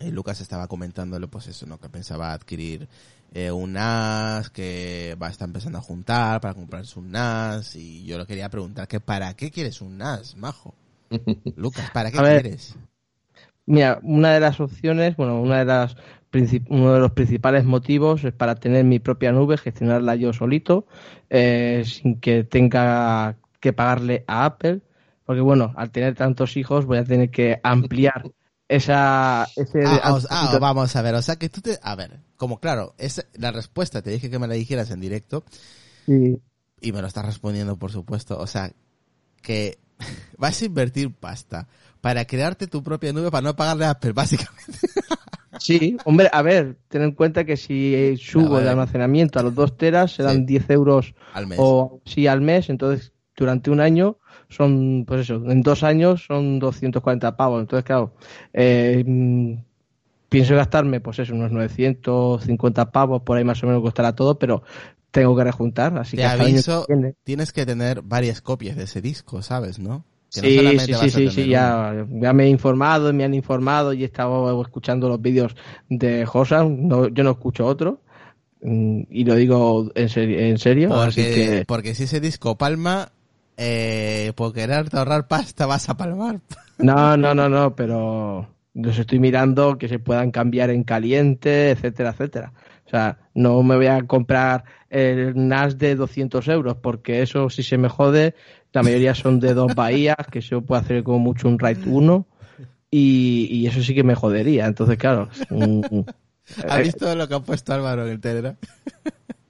Y 0.00 0.10
Lucas 0.10 0.40
estaba 0.40 0.66
comentándole, 0.66 1.26
pues 1.26 1.46
eso, 1.46 1.66
¿no? 1.66 1.78
Que 1.78 1.88
pensaba 1.88 2.32
adquirir 2.32 2.88
eh, 3.32 3.50
un 3.50 3.74
NAS, 3.74 4.50
que 4.50 5.16
va 5.20 5.28
a 5.28 5.30
estar 5.30 5.48
empezando 5.48 5.78
a 5.78 5.82
juntar 5.82 6.40
para 6.40 6.54
comprarse 6.54 6.98
un 6.98 7.10
NAS. 7.10 7.76
Y 7.76 8.04
yo 8.04 8.18
le 8.18 8.26
quería 8.26 8.48
preguntar 8.48 8.88
que 8.88 9.00
¿para 9.00 9.34
qué 9.34 9.50
quieres 9.50 9.80
un 9.80 9.98
NAS, 9.98 10.36
majo? 10.36 10.74
Lucas, 11.56 11.90
¿para 11.90 12.10
qué 12.10 12.18
quieres? 12.18 12.74
Mira, 13.66 13.98
una 14.02 14.32
de 14.32 14.40
las 14.40 14.60
opciones, 14.60 15.16
bueno, 15.16 15.40
una 15.40 15.58
de 15.58 15.64
las 15.64 15.96
uno 16.68 16.94
de 16.94 17.00
los 17.00 17.12
principales 17.12 17.64
motivos 17.64 18.24
es 18.24 18.32
para 18.32 18.54
tener 18.54 18.84
mi 18.84 18.98
propia 18.98 19.32
nube, 19.32 19.56
gestionarla 19.56 20.14
yo 20.16 20.32
solito, 20.32 20.86
eh, 21.30 21.84
sin 21.86 22.20
que 22.20 22.44
tenga 22.44 23.36
que 23.60 23.72
pagarle 23.72 24.24
a 24.26 24.44
Apple, 24.44 24.80
porque 25.24 25.40
bueno, 25.40 25.72
al 25.76 25.90
tener 25.90 26.14
tantos 26.14 26.56
hijos 26.56 26.86
voy 26.86 26.98
a 26.98 27.04
tener 27.04 27.30
que 27.30 27.60
ampliar 27.62 28.30
esa 28.68 29.46
ese 29.56 29.84
ah, 29.84 30.18
ah, 30.30 30.58
vamos 30.60 30.94
a 30.96 31.02
ver, 31.02 31.14
o 31.14 31.22
sea 31.22 31.36
que 31.36 31.48
tú 31.48 31.60
te, 31.60 31.78
a 31.82 31.94
ver, 31.94 32.20
como 32.36 32.60
claro, 32.60 32.94
es 32.98 33.26
la 33.34 33.52
respuesta, 33.52 34.02
te 34.02 34.10
dije 34.10 34.30
que 34.30 34.38
me 34.38 34.48
la 34.48 34.54
dijeras 34.54 34.90
en 34.90 35.00
directo. 35.00 35.44
Y 36.08 36.92
me 36.92 37.00
lo 37.00 37.08
estás 37.08 37.24
respondiendo, 37.24 37.76
por 37.76 37.90
supuesto, 37.90 38.38
o 38.38 38.46
sea, 38.46 38.72
que 39.42 39.78
vas 40.38 40.60
a 40.62 40.64
invertir 40.64 41.12
pasta 41.12 41.66
para 42.00 42.24
crearte 42.24 42.66
tu 42.66 42.82
propia 42.82 43.12
nube 43.12 43.30
para 43.30 43.42
no 43.42 43.56
pagarle 43.56 43.86
a 43.86 43.90
Apple, 43.90 44.12
básicamente. 44.12 44.78
Sí, 45.58 45.96
hombre, 46.04 46.28
a 46.32 46.42
ver, 46.42 46.76
ten 46.88 47.02
en 47.02 47.12
cuenta 47.12 47.44
que 47.44 47.56
si 47.56 48.16
subo 48.16 48.58
el 48.58 48.68
almacenamiento 48.68 49.38
a 49.38 49.42
los 49.42 49.54
2 49.54 49.76
teras, 49.76 50.12
se 50.12 50.22
dan 50.22 50.46
10 50.46 50.70
euros 50.70 51.14
al 51.32 51.46
mes. 51.46 51.58
o 51.60 52.00
sí 52.04 52.26
al 52.26 52.40
mes, 52.40 52.70
entonces 52.70 53.12
durante 53.36 53.70
un 53.70 53.80
año 53.80 54.18
son, 54.48 55.04
pues 55.06 55.22
eso, 55.22 55.42
en 55.50 55.62
dos 55.62 55.82
años 55.82 56.24
son 56.26 56.58
240 56.58 57.36
pavos. 57.36 57.60
Entonces, 57.60 57.84
claro, 57.84 58.14
eh, 58.52 59.04
pienso 60.28 60.54
gastarme, 60.54 61.00
pues 61.00 61.18
eso, 61.18 61.34
unos 61.34 61.52
950 61.52 62.90
pavos, 62.90 63.22
por 63.22 63.36
ahí 63.36 63.44
más 63.44 63.62
o 63.62 63.66
menos 63.66 63.82
costará 63.82 64.14
todo, 64.14 64.38
pero 64.38 64.62
tengo 65.10 65.36
que 65.36 65.44
rejuntar, 65.44 65.96
así 65.98 66.16
Te 66.16 66.22
que 66.22 66.28
aviso, 66.28 66.86
tienes 67.24 67.52
que 67.52 67.64
tener 67.64 68.02
varias 68.02 68.40
copias 68.40 68.76
de 68.76 68.84
ese 68.84 69.00
disco, 69.00 69.42
¿sabes, 69.42 69.78
no? 69.78 70.04
Sí, 70.28 70.78
sí, 70.78 70.94
sí, 70.94 71.10
sí, 71.10 71.30
sí, 71.30 71.48
ya, 71.48 72.06
ya, 72.08 72.32
me 72.32 72.44
he 72.44 72.48
informado, 72.48 73.12
me 73.12 73.24
han 73.24 73.34
informado 73.34 73.92
y 73.92 74.02
he 74.02 74.06
estado 74.06 74.60
escuchando 74.62 75.08
los 75.08 75.20
vídeos 75.20 75.56
de 75.88 76.26
Josan, 76.26 76.88
no, 76.88 77.08
yo 77.08 77.24
no 77.24 77.30
escucho 77.30 77.66
otro, 77.66 78.00
mm, 78.62 79.02
y 79.10 79.24
lo 79.24 79.34
digo 79.34 79.90
en, 79.94 80.08
serio, 80.08 80.38
en 80.38 80.58
serio. 80.58 80.88
Porque, 80.88 81.64
porque 81.66 81.94
si 81.94 82.04
ese 82.04 82.20
disco 82.20 82.56
palma, 82.56 83.12
eh, 83.56 84.32
por 84.34 84.52
querer 84.52 84.86
ahorrar 84.92 85.28
pasta 85.28 85.66
vas 85.66 85.88
a 85.88 85.96
palmar. 85.96 86.40
No, 86.78 87.16
no, 87.16 87.34
no, 87.34 87.48
no, 87.48 87.74
pero 87.74 88.48
los 88.74 88.98
estoy 88.98 89.18
mirando 89.18 89.78
que 89.78 89.88
se 89.88 89.98
puedan 89.98 90.30
cambiar 90.30 90.70
en 90.70 90.84
caliente, 90.84 91.70
etcétera, 91.70 92.10
etcétera. 92.10 92.52
O 92.84 92.88
sea, 92.88 93.18
no 93.34 93.62
me 93.62 93.76
voy 93.76 93.86
a 93.86 94.06
comprar 94.06 94.64
el 94.90 95.48
NAS 95.48 95.78
de 95.78 95.96
200 95.96 96.46
euros 96.48 96.76
porque 96.76 97.22
eso 97.22 97.50
si 97.50 97.62
se 97.62 97.78
me 97.78 97.88
jode, 97.88 98.34
la 98.76 98.82
mayoría 98.82 99.14
son 99.14 99.40
de 99.40 99.54
dos 99.54 99.74
bahías, 99.74 100.18
que 100.30 100.42
yo 100.42 100.60
puedo 100.60 100.78
hacer 100.78 101.02
como 101.02 101.18
mucho 101.18 101.48
un 101.48 101.58
RAID 101.58 101.86
1 101.86 102.26
y, 102.90 103.48
y 103.50 103.66
eso 103.66 103.82
sí 103.82 103.94
que 103.94 104.04
me 104.04 104.14
jodería. 104.14 104.66
Entonces, 104.66 104.98
claro. 104.98 105.30
¿Has 106.68 106.82
visto 106.82 107.14
lo 107.14 107.26
que 107.26 107.34
ha 107.34 107.40
puesto 107.40 107.72
Álvaro 107.72 108.04
en 108.04 108.12
el 108.12 108.20
Telegram? 108.20 108.54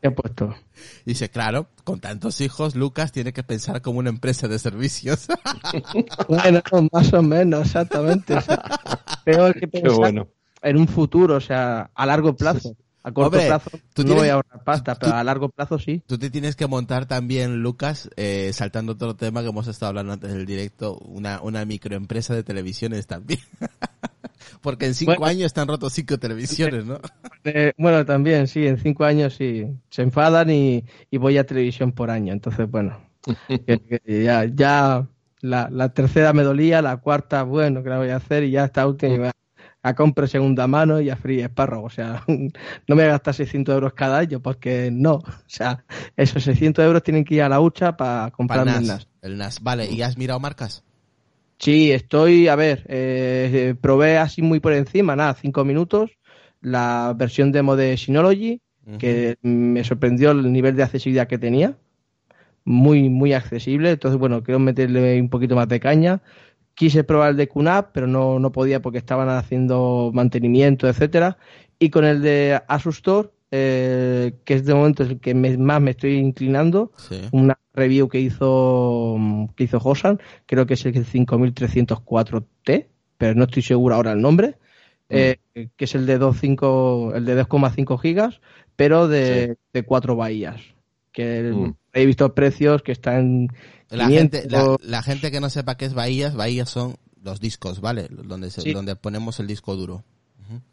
¿Qué 0.00 0.06
ha 0.06 0.14
puesto? 0.14 0.54
Dice, 1.04 1.28
claro, 1.28 1.66
con 1.82 1.98
tantos 1.98 2.40
hijos, 2.40 2.76
Lucas 2.76 3.10
tiene 3.10 3.32
que 3.32 3.42
pensar 3.42 3.82
como 3.82 3.98
una 3.98 4.10
empresa 4.10 4.46
de 4.46 4.60
servicios. 4.60 5.26
bueno, 6.28 6.62
más 6.92 7.12
o 7.12 7.22
menos, 7.22 7.66
exactamente. 7.66 8.36
Pero 9.24 9.52
que 9.54 9.66
pensar 9.66 10.28
en 10.62 10.76
un 10.76 10.86
futuro, 10.86 11.34
o 11.34 11.40
sea, 11.40 11.90
a 11.92 12.06
largo 12.06 12.36
plazo. 12.36 12.76
A 13.06 13.12
corto 13.12 13.38
plazo 13.38 13.70
tú 13.94 14.02
no 14.02 14.16
voy 14.16 14.26
a 14.26 14.34
ahorrar 14.34 14.64
pasta, 14.64 14.96
pero 14.96 15.14
a 15.14 15.22
largo 15.22 15.48
plazo 15.48 15.78
sí. 15.78 16.02
Tú 16.08 16.18
te 16.18 16.28
tienes 16.28 16.56
que 16.56 16.66
montar 16.66 17.06
también, 17.06 17.62
Lucas, 17.62 18.10
eh, 18.16 18.50
saltando 18.52 18.94
otro 18.94 19.14
tema 19.14 19.42
que 19.42 19.50
hemos 19.50 19.68
estado 19.68 19.90
hablando 19.90 20.14
antes 20.14 20.32
del 20.32 20.44
directo, 20.44 20.98
una, 20.98 21.40
una 21.40 21.64
microempresa 21.64 22.34
de 22.34 22.42
televisiones 22.42 23.06
también. 23.06 23.38
Porque 24.60 24.86
en 24.86 24.94
cinco 24.94 25.24
años 25.24 25.46
están 25.46 25.68
rotos 25.68 25.92
cinco 25.92 26.18
televisiones, 26.18 26.84
¿no? 26.84 26.98
Eh, 27.44 27.74
bueno, 27.78 28.04
también, 28.04 28.48
sí, 28.48 28.66
en 28.66 28.76
cinco 28.76 29.04
años 29.04 29.34
sí. 29.34 29.68
Se 29.88 30.02
enfadan 30.02 30.50
y, 30.50 30.84
y 31.08 31.18
voy 31.18 31.38
a 31.38 31.46
televisión 31.46 31.92
por 31.92 32.10
año. 32.10 32.32
Entonces, 32.32 32.68
bueno, 32.68 32.98
ya, 34.04 34.46
ya 34.46 35.06
la, 35.42 35.68
la, 35.70 35.88
tercera 35.90 36.32
me 36.32 36.42
dolía, 36.42 36.82
la 36.82 36.96
cuarta, 36.96 37.44
bueno, 37.44 37.84
que 37.84 37.88
la 37.88 37.98
voy 37.98 38.08
a 38.08 38.16
hacer 38.16 38.42
y 38.42 38.50
ya 38.50 38.64
esta 38.64 38.84
última 38.84 39.30
a 39.86 39.94
compra 39.94 40.26
segunda 40.26 40.66
mano 40.66 41.00
y 41.00 41.10
a 41.10 41.16
free 41.16 41.40
espárrago. 41.40 41.84
O 41.84 41.90
sea, 41.90 42.24
no 42.28 42.50
me 42.88 42.94
voy 42.94 43.04
a 43.04 43.08
gastar 43.08 43.34
600 43.34 43.74
euros 43.74 43.92
cada 43.94 44.18
año 44.18 44.40
porque 44.40 44.90
no. 44.92 45.14
O 45.14 45.24
sea, 45.46 45.84
esos 46.16 46.42
600 46.42 46.84
euros 46.84 47.02
tienen 47.02 47.24
que 47.24 47.36
ir 47.36 47.42
a 47.42 47.48
la 47.48 47.60
hucha 47.60 47.96
para 47.96 48.30
comprar 48.32 48.66
el 48.66 48.86
NAS. 48.86 49.08
El 49.22 49.38
NAS. 49.38 49.60
Vale, 49.62 49.86
¿y 49.90 50.02
has 50.02 50.18
mirado 50.18 50.40
marcas? 50.40 50.82
Sí, 51.58 51.92
estoy, 51.92 52.48
a 52.48 52.56
ver, 52.56 52.84
eh, 52.88 53.74
probé 53.80 54.18
así 54.18 54.42
muy 54.42 54.60
por 54.60 54.74
encima, 54.74 55.16
nada, 55.16 55.34
cinco 55.34 55.64
minutos, 55.64 56.10
la 56.60 57.14
versión 57.16 57.50
demo 57.52 57.76
de 57.76 57.96
Synology, 57.96 58.60
que 58.98 59.36
me 59.42 59.82
sorprendió 59.82 60.32
el 60.32 60.52
nivel 60.52 60.76
de 60.76 60.82
accesibilidad 60.82 61.26
que 61.26 61.38
tenía. 61.38 61.76
Muy, 62.64 63.08
muy 63.08 63.32
accesible. 63.32 63.90
Entonces, 63.90 64.18
bueno, 64.18 64.42
quiero 64.42 64.58
meterle 64.58 65.20
un 65.20 65.28
poquito 65.28 65.56
más 65.56 65.68
de 65.68 65.80
caña. 65.80 66.22
Quise 66.76 67.02
probar 67.02 67.30
el 67.30 67.36
de 67.36 67.48
QNAP, 67.48 67.90
pero 67.92 68.06
no, 68.06 68.38
no 68.38 68.52
podía 68.52 68.80
porque 68.80 68.98
estaban 68.98 69.28
haciendo 69.28 70.12
mantenimiento, 70.14 70.88
etcétera. 70.88 71.38
Y 71.80 71.90
con 71.90 72.04
el 72.04 72.22
de 72.22 72.62
Asus 72.68 72.98
Store, 72.98 73.30
eh, 73.50 74.34
que 74.44 74.54
es 74.54 74.64
de 74.64 74.74
momento 74.74 75.02
el 75.02 75.18
que 75.18 75.34
más 75.34 75.80
me 75.80 75.92
estoy 75.92 76.16
inclinando, 76.16 76.92
una 77.32 77.58
review 77.74 78.08
que 78.08 78.20
hizo 78.20 79.16
que 79.56 79.64
hizo 79.64 79.78
Hosan, 79.78 80.20
creo 80.46 80.66
que 80.66 80.74
es 80.74 80.84
el 80.84 80.94
5304T, 80.94 82.86
pero 83.16 83.34
no 83.34 83.44
estoy 83.44 83.62
seguro 83.62 83.94
ahora 83.94 84.12
el 84.12 84.20
nombre, 84.20 84.58
mm. 85.08 85.14
eh, 85.14 85.38
que 85.76 85.84
es 85.84 85.94
el 85.94 86.06
de 86.06 86.20
2.5, 86.20 87.16
el 87.16 87.24
de 87.24 87.42
2,5 87.42 87.98
gigas, 87.98 88.40
pero 88.76 89.08
de, 89.08 89.56
de 89.72 89.82
cuatro 89.82 90.16
bahías. 90.16 90.60
Que 91.12 91.50
mm. 91.54 91.74
He 91.96 92.06
visto 92.06 92.34
precios 92.34 92.82
que 92.82 92.92
están 92.92 93.48
la 93.90 94.08
gente, 94.08 94.46
la, 94.48 95.02
gente 95.02 95.30
que 95.30 95.40
no 95.40 95.48
sepa 95.48 95.76
qué 95.76 95.86
es 95.86 95.94
bahías, 95.94 96.34
bahías 96.34 96.68
son 96.68 96.96
los 97.22 97.40
discos, 97.40 97.80
¿vale? 97.80 98.08
Donde, 98.10 98.50
donde 98.72 98.96
ponemos 98.96 99.40
el 99.40 99.46
disco 99.46 99.76
duro. 99.76 100.04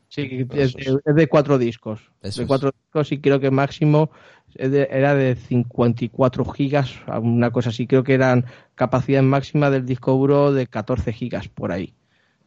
Sí, 0.09 0.45
es, 0.51 0.75
de 0.75 1.27
cuatro 1.27 1.57
discos. 1.57 1.99
de 2.21 2.45
cuatro 2.45 2.71
discos 2.71 3.11
y 3.11 3.19
creo 3.19 3.39
que 3.39 3.49
máximo 3.49 4.11
era 4.55 5.15
de 5.15 5.35
54 5.35 6.45
gigas, 6.45 6.93
una 7.19 7.49
cosa 7.49 7.69
así. 7.69 7.87
Creo 7.87 8.03
que 8.03 8.13
eran 8.13 8.45
capacidad 8.75 9.23
máxima 9.23 9.71
del 9.71 9.87
disco 9.87 10.11
duro 10.11 10.53
de 10.53 10.67
14 10.67 11.13
gigas 11.13 11.47
por 11.47 11.71
ahí. 11.71 11.95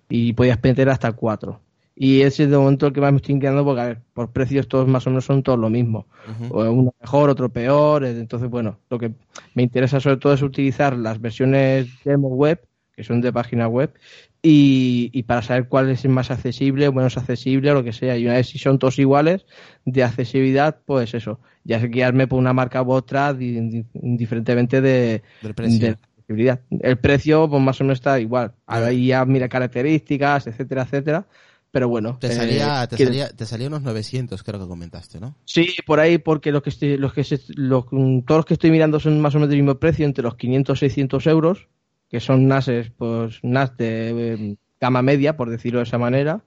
Y 0.09 0.35
podías 0.35 0.63
meter 0.63 0.89
hasta 0.89 1.11
cuatro. 1.13 1.61
Y 1.99 2.21
ese 2.21 2.45
es 2.45 2.51
de 2.51 2.59
momento 2.59 2.87
el 2.87 2.93
que 2.93 3.01
más 3.01 3.11
me 3.11 3.17
estoy 3.17 3.41
porque, 3.41 3.81
a 3.81 3.87
ver, 3.87 4.03
por 4.13 4.31
precios 4.31 4.69
todos 4.69 4.87
más 4.87 5.07
o 5.07 5.11
menos 5.11 5.25
son 5.25 5.43
todos 5.43 5.59
lo 5.59 5.71
mismo. 5.71 6.07
Uno 6.51 6.95
mejor, 7.01 7.31
otro 7.31 7.49
peor. 7.49 8.05
Eh, 8.05 8.11
entonces, 8.11 8.51
bueno, 8.51 8.81
lo 8.91 8.99
que 8.99 9.13
me 9.55 9.63
interesa 9.63 9.99
sobre 9.99 10.19
todo 10.19 10.35
es 10.35 10.43
utilizar 10.43 10.95
las 10.95 11.19
versiones 11.23 11.89
demo 12.05 12.29
web, 12.29 12.61
que 12.95 13.03
son 13.03 13.23
de 13.23 13.33
página 13.33 13.67
web, 13.67 13.95
y, 14.43 15.09
y 15.15 15.23
para 15.23 15.41
saber 15.41 15.69
cuál 15.69 15.89
es 15.89 16.05
más 16.07 16.31
accesible 16.31 16.91
menos 16.91 17.17
accesible 17.17 17.71
o 17.71 17.75
lo 17.75 17.83
que 17.83 17.95
sea. 17.95 18.19
Y 18.19 18.27
una 18.27 18.35
vez 18.35 18.49
si 18.49 18.59
son 18.59 18.79
todos 18.79 18.99
iguales 18.99 19.47
de 19.87 20.05
accesibilidad, 20.05 20.79
pues 20.85 21.15
eso, 21.15 21.41
ya 21.65 21.81
sé 21.81 21.89
guiarme 21.89 22.27
por 22.27 22.39
una 22.39 22.53
marca 22.53 22.83
u 22.83 22.93
otra, 22.93 23.35
indiferentemente 23.41 24.83
de, 24.83 25.23
del 25.41 25.55
precio. 25.55 25.97
posibilidad. 26.27 26.61
El 26.81 26.99
precio, 26.99 27.49
pues 27.49 27.63
más 27.63 27.81
o 27.81 27.85
menos 27.85 27.99
está 27.99 28.21
igual. 28.21 28.53
Ahí 28.67 29.07
ya 29.07 29.25
mira 29.25 29.49
características, 29.49 30.47
etcétera, 30.47 30.83
etcétera. 30.83 31.27
Pero 31.77 31.91
bueno. 31.91 32.17
Te 32.19 32.33
salía, 32.33 32.87
te, 32.87 32.97
salía, 32.97 33.29
te 33.29 33.45
salía 33.45 33.69
unos 33.69 33.83
900, 33.83 34.43
creo 34.43 34.59
que 34.59 34.67
comentaste, 34.67 35.21
¿no? 35.21 35.37
Sí, 35.45 35.75
por 35.85 36.01
ahí, 36.01 36.17
porque 36.17 36.51
los 36.51 36.63
que 36.63 36.71
estoy, 36.71 36.97
los 36.97 37.13
que 37.13 37.21
los, 37.55 37.85
todos 37.91 38.39
los 38.39 38.47
que 38.47 38.55
estoy 38.55 38.71
mirando 38.71 38.99
son 38.99 39.21
más 39.21 39.35
o 39.35 39.39
menos 39.39 39.51
del 39.51 39.59
mismo 39.59 39.79
precio, 39.79 40.07
entre 40.07 40.25
los 40.25 40.37
500 40.37 40.79
y 40.79 40.81
600 40.81 41.27
euros, 41.27 41.69
que 42.09 42.19
son 42.19 42.49
NASes, 42.49 42.91
pues 42.97 43.41
NAS 43.43 43.77
de 43.77 44.33
eh, 44.33 44.57
gama 44.81 45.03
media, 45.03 45.37
por 45.37 45.51
decirlo 45.51 45.81
de 45.81 45.83
esa 45.83 45.99
manera. 45.99 46.43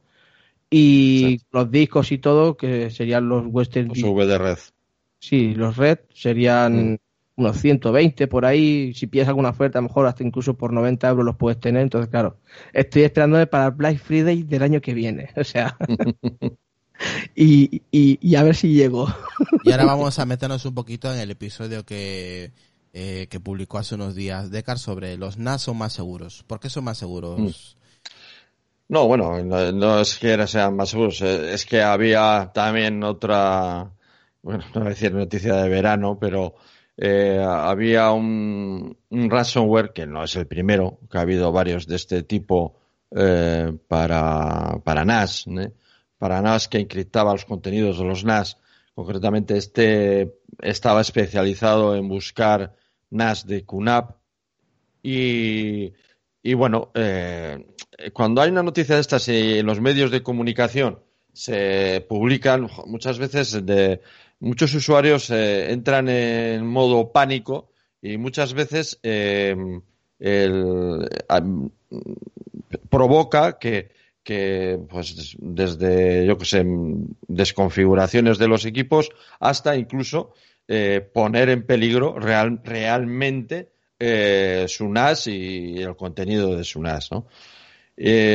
Y 0.68 1.40
los 1.52 1.70
discos 1.70 2.12
y 2.12 2.18
todo, 2.18 2.58
que 2.58 2.90
serían 2.90 3.30
los 3.30 3.46
Western. 3.46 3.90
Los 3.90 4.02
V 4.02 4.26
de 4.26 4.38
red. 4.40 4.58
Sí, 5.20 5.54
los 5.54 5.78
Red 5.78 6.00
serían. 6.12 6.94
Mm 6.94 6.98
unos 7.40 7.58
120 7.60 8.28
por 8.28 8.46
ahí. 8.46 8.94
Si 8.94 9.08
pides 9.08 9.28
alguna 9.28 9.50
oferta, 9.50 9.80
a 9.80 9.82
lo 9.82 9.88
mejor 9.88 10.06
hasta 10.06 10.24
incluso 10.24 10.56
por 10.56 10.74
90 10.74 11.08
euros 11.08 11.26
los 11.26 11.36
puedes 11.36 11.60
tener. 11.60 11.82
Entonces, 11.82 12.10
claro, 12.10 12.38
estoy 12.74 13.04
esperándome 13.04 13.48
para 13.48 13.68
el 13.68 13.72
Black 13.72 13.98
Friday 13.98 14.44
del 14.44 14.64
año 14.64 14.82
que 14.82 14.94
viene. 14.94 15.30
O 15.40 15.44
sea. 15.44 15.78
y, 17.36 17.82
y, 17.92 18.36
a 18.36 18.44
ver 18.44 18.56
si 18.56 18.74
llego. 18.74 19.08
y 19.64 19.72
ahora 19.72 19.86
vamos 19.86 20.20
a 20.20 20.26
meternos 20.26 20.66
un 20.66 20.76
poquito 20.76 21.14
en 21.14 21.20
el 21.20 21.32
episodio 21.32 21.86
que, 21.86 22.52
eh, 22.94 23.28
que 23.30 23.40
publicó 23.40 23.78
hace 23.78 23.96
unos 23.96 24.16
días 24.16 24.52
Decar 24.52 24.80
sobre 24.80 25.16
los 25.18 25.38
NAS 25.38 25.62
son 25.62 25.78
más 25.78 25.94
seguros. 25.94 26.44
¿Por 26.46 26.60
qué 26.60 26.70
son 26.70 26.84
más 26.84 26.98
seguros? 26.98 27.40
Mm. 27.40 27.80
No, 28.90 29.08
bueno, 29.08 29.44
no, 29.44 30.00
es 30.02 30.18
que 30.18 30.48
sean 30.48 30.76
más 30.76 30.90
seguros, 30.90 31.22
eh, 31.22 31.54
es 31.54 31.64
que 31.68 31.84
había 31.84 32.50
también 32.52 33.04
otra, 33.04 33.92
bueno, 34.42 34.64
no 34.74 34.82
voy 34.82 34.88
a 34.88 34.90
decir 34.90 35.14
noticia 35.14 35.54
de 35.58 35.70
verano, 35.70 36.18
pero 36.20 36.56
eh, 37.02 37.42
había 37.42 38.12
un, 38.12 38.98
ransomware 39.10 39.94
que 39.94 40.06
no 40.06 40.26
es 40.26 40.36
el 40.36 40.48
primero, 40.48 41.00
que 41.10 41.18
ha 41.18 41.22
habido 41.22 41.50
varios 41.54 41.88
de 41.88 41.96
este 41.96 42.24
tipo 42.24 42.76
eh, 43.16 43.72
para, 43.88 44.82
para 44.84 45.06
NAS, 45.06 45.46
para 46.18 46.42
NAS 46.42 46.68
que 46.68 46.78
encriptaba 46.78 47.32
los 47.32 47.46
contenidos 47.46 48.00
de 48.00 48.04
los 48.04 48.26
NAS. 48.26 48.58
Concretamente, 48.94 49.56
este 49.56 50.40
estaba 50.62 51.00
especializado 51.00 51.96
en 51.96 52.10
buscar 52.10 52.76
NAS 53.12 53.48
de 53.48 53.64
QNAP 53.64 54.18
y, 55.02 55.94
y 56.44 56.54
bueno, 56.54 56.92
eh, 56.96 57.66
cuando 58.12 58.42
hay 58.42 58.52
una 58.52 58.64
noticia 58.64 58.96
de 58.96 59.02
estas 59.02 59.26
en 59.30 59.66
los 59.66 59.80
medios 59.80 60.12
de 60.12 60.22
comunicación 60.22 61.00
se 61.32 62.06
publican 62.10 62.68
muchas 62.88 63.20
veces 63.20 63.66
de 63.66 64.02
muchos 64.40 64.74
usuarios 64.74 65.30
eh, 65.30 65.72
entran 65.72 66.10
en 66.10 66.66
modo 66.66 67.12
pánico 67.12 67.72
y 68.02 68.18
muchas 68.18 68.54
veces 68.54 69.00
eh, 69.04 69.56
provoca 72.90 73.60
que, 73.60 73.92
pues 74.90 75.36
desde 75.40 76.26
yo 76.26 76.38
que 76.38 76.46
sé 76.46 76.66
desconfiguraciones 77.28 78.38
de 78.38 78.48
los 78.48 78.66
equipos 78.66 79.10
hasta 79.40 79.76
incluso 79.76 80.34
eh, 80.68 81.02
poner 81.14 81.50
en 81.50 81.66
peligro 81.66 82.20
real, 82.20 82.62
realmente 82.64 83.72
su 84.68 84.88
NAS 84.88 85.28
y 85.28 85.82
el 85.82 85.98
contenido 85.98 86.56
de 86.56 86.64
su 86.64 86.82
NAS, 86.82 87.12
¿no? 87.12 87.28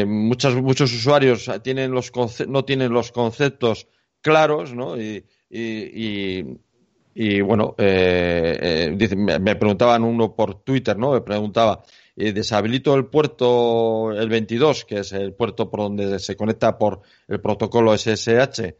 muchos, 0.07 0.57
muchos 0.57 0.93
usuarios 0.93 1.51
tienen 1.63 1.91
los 1.91 2.13
no 2.47 2.67
tienen 2.67 2.93
los 2.93 3.13
conceptos 3.13 3.87
claros, 4.21 4.75
¿no? 4.75 5.01
Y, 5.01 5.25
y, 5.51 7.41
bueno, 7.43 7.75
eh, 7.79 8.89
eh 8.99 9.17
me 9.17 9.57
preguntaban 9.57 10.03
uno 10.03 10.35
por 10.35 10.63
Twitter, 10.63 10.97
¿no? 10.99 11.13
Me 11.13 11.21
preguntaba, 11.21 11.83
eh, 12.17 12.33
deshabilito 12.33 12.95
el 12.95 13.07
puerto, 13.07 14.13
el 14.13 14.29
22, 14.29 14.85
que 14.85 15.01
es 15.01 15.13
el 15.13 15.33
puerto 15.35 15.71
por 15.71 15.81
donde 15.81 16.19
se 16.19 16.37
conecta 16.37 16.79
por 16.79 17.03
el 17.27 17.41
protocolo 17.41 17.93
SSH. 17.97 18.77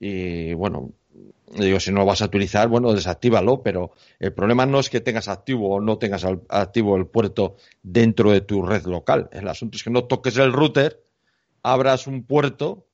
Y 0.00 0.52
bueno, 0.54 0.92
digo, 1.56 1.80
si 1.80 1.92
no 1.92 2.00
lo 2.00 2.06
vas 2.06 2.20
a 2.22 2.26
utilizar, 2.26 2.68
bueno, 2.68 2.92
desactívalo, 2.92 3.62
pero 3.62 3.92
el 4.18 4.34
problema 4.34 4.66
no 4.66 4.80
es 4.80 4.90
que 4.90 5.00
tengas 5.00 5.28
activo 5.28 5.76
o 5.76 5.80
no 5.80 5.98
tengas 5.98 6.26
activo 6.48 6.96
el 6.96 7.06
puerto 7.06 7.56
dentro 7.82 8.32
de 8.32 8.42
tu 8.42 8.62
red 8.62 8.84
local. 8.84 9.28
El 9.32 9.48
asunto 9.48 9.76
es 9.76 9.84
que 9.84 9.90
no 9.90 10.04
toques 10.04 10.36
el 10.36 10.52
router, 10.52 11.02
abras 11.62 12.06
un 12.06 12.24
puerto 12.24 12.86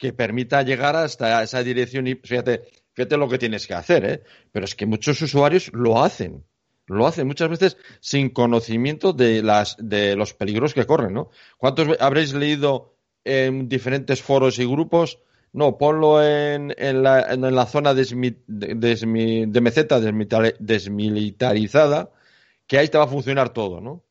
que 0.00 0.12
permita 0.14 0.62
llegar 0.62 0.96
hasta 0.96 1.42
esa 1.42 1.62
dirección 1.62 2.06
y 2.08 2.14
fíjate, 2.14 2.62
fíjate 2.94 3.18
lo 3.18 3.28
que 3.28 3.38
tienes 3.38 3.66
que 3.66 3.74
hacer, 3.74 4.04
¿eh? 4.06 4.22
Pero 4.50 4.64
es 4.64 4.74
que 4.74 4.86
muchos 4.86 5.20
usuarios 5.20 5.70
lo 5.74 6.02
hacen. 6.02 6.42
Lo 6.86 7.06
hacen 7.06 7.26
muchas 7.26 7.50
veces 7.50 7.76
sin 8.00 8.30
conocimiento 8.30 9.12
de 9.12 9.42
las 9.42 9.76
de 9.78 10.16
los 10.16 10.32
peligros 10.32 10.72
que 10.72 10.86
corren, 10.86 11.12
¿no? 11.12 11.28
¿Cuántos 11.58 11.88
habréis 12.00 12.32
leído 12.32 12.94
en 13.24 13.68
diferentes 13.68 14.22
foros 14.22 14.58
y 14.58 14.64
grupos? 14.64 15.18
No, 15.52 15.76
ponlo 15.76 16.24
en, 16.24 16.74
en, 16.78 17.02
la, 17.02 17.32
en 17.32 17.54
la 17.54 17.66
zona 17.66 17.92
de 17.92 19.60
meseta 19.60 20.00
desmilitarizada, 20.00 22.10
que 22.66 22.78
ahí 22.78 22.88
te 22.88 22.98
va 22.98 23.04
a 23.04 23.08
funcionar 23.08 23.52
todo, 23.52 23.80
¿no? 23.80 24.02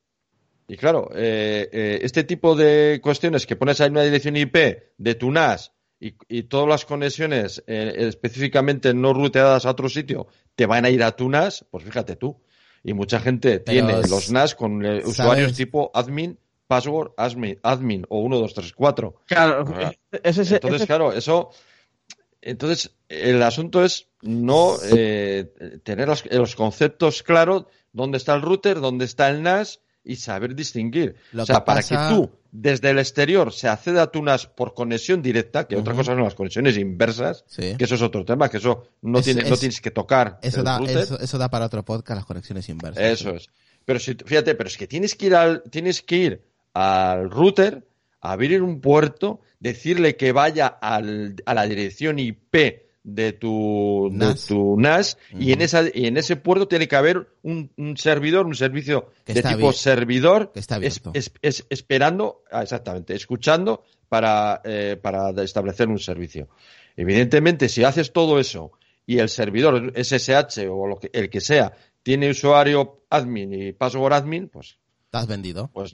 Y 0.68 0.78
claro, 0.78 1.10
eh, 1.16 1.68
eh, 1.72 2.00
este 2.04 2.24
tipo 2.24 2.56
de 2.56 3.00
cuestiones 3.02 3.48
que 3.48 3.56
pones 3.56 3.82
ahí 3.82 3.90
una 3.90 4.04
dirección 4.04 4.38
IP 4.38 4.56
de 4.98 5.16
tu 5.16 5.32
NAS 5.32 5.74
y, 6.00 6.44
todas 6.44 6.68
las 6.68 6.86
conexiones 6.86 7.64
eh, 7.68 7.94
específicamente 7.98 8.94
no 8.94 9.14
ruteadas 9.14 9.66
a 9.66 9.72
otro 9.72 9.90
sitio 9.90 10.28
te 10.56 10.66
van 10.66 10.86
a 10.86 10.90
ir 10.90 11.04
a 11.04 11.12
tu 11.12 11.30
NAS, 11.30 11.66
pues 11.70 11.84
fíjate 11.84 12.16
tú. 12.16 12.42
Y 12.84 12.94
mucha 12.94 13.20
gente 13.20 13.60
tiene 13.60 14.02
los 14.08 14.32
NAS 14.32 14.56
con 14.56 14.86
eh, 14.86 15.02
usuarios 15.06 15.54
tipo 15.54 15.92
admin, 15.94 16.40
password, 16.68 17.12
admin, 17.18 17.60
admin 17.64 18.06
o 18.08 18.20
1, 18.20 18.38
2, 18.38 18.54
3, 18.54 18.74
4. 18.74 19.16
Claro, 19.26 19.66
entonces, 20.12 20.86
claro, 20.86 21.12
eso. 21.12 21.50
Entonces, 22.42 22.96
el 23.10 23.44
asunto 23.44 23.84
es 23.84 24.08
no 24.22 24.78
eh, 24.90 25.82
tener 25.84 26.08
los, 26.08 26.26
los 26.32 26.56
conceptos 26.56 27.22
claros, 27.22 27.66
dónde 27.92 28.18
está 28.18 28.34
el 28.34 28.42
router, 28.42 28.80
dónde 28.80 29.04
está 29.04 29.30
el 29.30 29.44
NAS 29.44 29.82
y 30.04 30.16
saber 30.16 30.56
distinguir. 30.56 31.16
o 31.38 31.46
sea, 31.46 31.66
para 31.66 31.84
que 31.84 31.96
tú 32.10 32.30
desde 32.52 32.90
el 32.90 33.00
exterior 33.00 33.54
se 33.54 33.68
acceda 33.68 34.04
a 34.04 34.12
tu 34.12 34.24
NAS 34.24 34.48
por 34.48 34.74
conexión 34.74 35.22
directa, 35.22 35.68
que 35.68 35.76
otra 35.76 35.94
cosa 35.94 36.14
son 36.14 36.24
las 36.24 36.36
conexiones 36.36 36.78
inversas, 36.78 37.46
que 37.56 37.78
eso 37.80 37.96
es 37.96 38.02
otro 38.02 38.26
tema, 38.26 38.50
que 38.50 38.58
eso 38.58 38.88
no, 39.02 39.22
tiene, 39.22 39.48
no 39.48 39.58
tienes 39.58 39.82
que 39.82 39.92
tocar. 39.92 40.40
Eso 40.42 40.64
da, 40.64 40.80
eso, 40.86 41.38
da 41.38 41.50
para 41.50 41.66
otro 41.66 41.84
podcast, 41.84 42.18
las 42.18 42.26
conexiones 42.26 42.68
inversas. 42.70 43.04
Eso 43.04 43.32
es. 43.32 43.50
Pero 43.86 44.00
si, 44.00 44.14
fíjate, 44.14 44.56
pero 44.56 44.68
es 44.68 44.78
que 44.78 44.88
tienes 44.88 45.16
que 45.16 45.28
ir 45.28 45.36
al, 45.36 45.64
tienes 45.64 46.02
que 46.02 46.16
ir 46.16 46.42
al 46.74 47.30
router, 47.30 47.86
abrir 48.22 48.62
un 48.62 48.82
puerto, 48.82 49.42
decirle 49.60 50.16
que 50.16 50.32
vaya 50.32 50.68
al, 50.68 51.36
a 51.46 51.54
la 51.54 51.66
dirección 51.66 52.20
IP 52.20 52.89
de 53.16 53.34
tu 53.34 54.10
NAS, 54.12 54.46
tu 54.46 54.80
NAS 54.80 55.18
y 55.38 55.52
en 55.52 55.62
esa 55.62 55.84
y 55.94 56.08
en 56.08 56.18
ese 56.18 56.36
puerto 56.36 56.68
tiene 56.68 56.88
que 56.88 56.96
haber 56.96 57.28
un, 57.44 57.72
servidor, 57.98 58.46
un 58.46 58.56
servicio 58.56 59.12
de 59.26 59.42
tipo 59.42 59.72
servidor 59.74 60.52
que 60.52 60.60
está 60.60 60.80
es, 60.82 61.66
esperando, 61.70 62.44
ah, 62.52 62.64
exactamente, 62.64 63.16
escuchando 63.16 63.84
para, 64.08 64.62
eh, 64.64 64.98
para 65.02 65.30
establecer 65.44 65.88
un 65.88 66.00
servicio. 66.00 66.50
Evidentemente, 66.96 67.70
si 67.70 67.84
haces 67.84 68.12
todo 68.12 68.40
eso 68.40 68.72
y 69.06 69.20
el 69.20 69.30
servidor 69.30 69.94
SSH 69.96 70.68
o 70.70 70.88
lo 70.88 70.98
que, 70.98 71.10
el 71.14 71.30
que 71.30 71.42
sea 71.42 71.74
tiene 72.04 72.30
usuario 72.30 73.06
admin 73.10 73.54
y 73.54 73.74
password 73.74 74.14
admin, 74.14 74.50
pues 74.50 74.78
estás 75.06 75.28
vendido. 75.28 75.70
Pues 75.74 75.94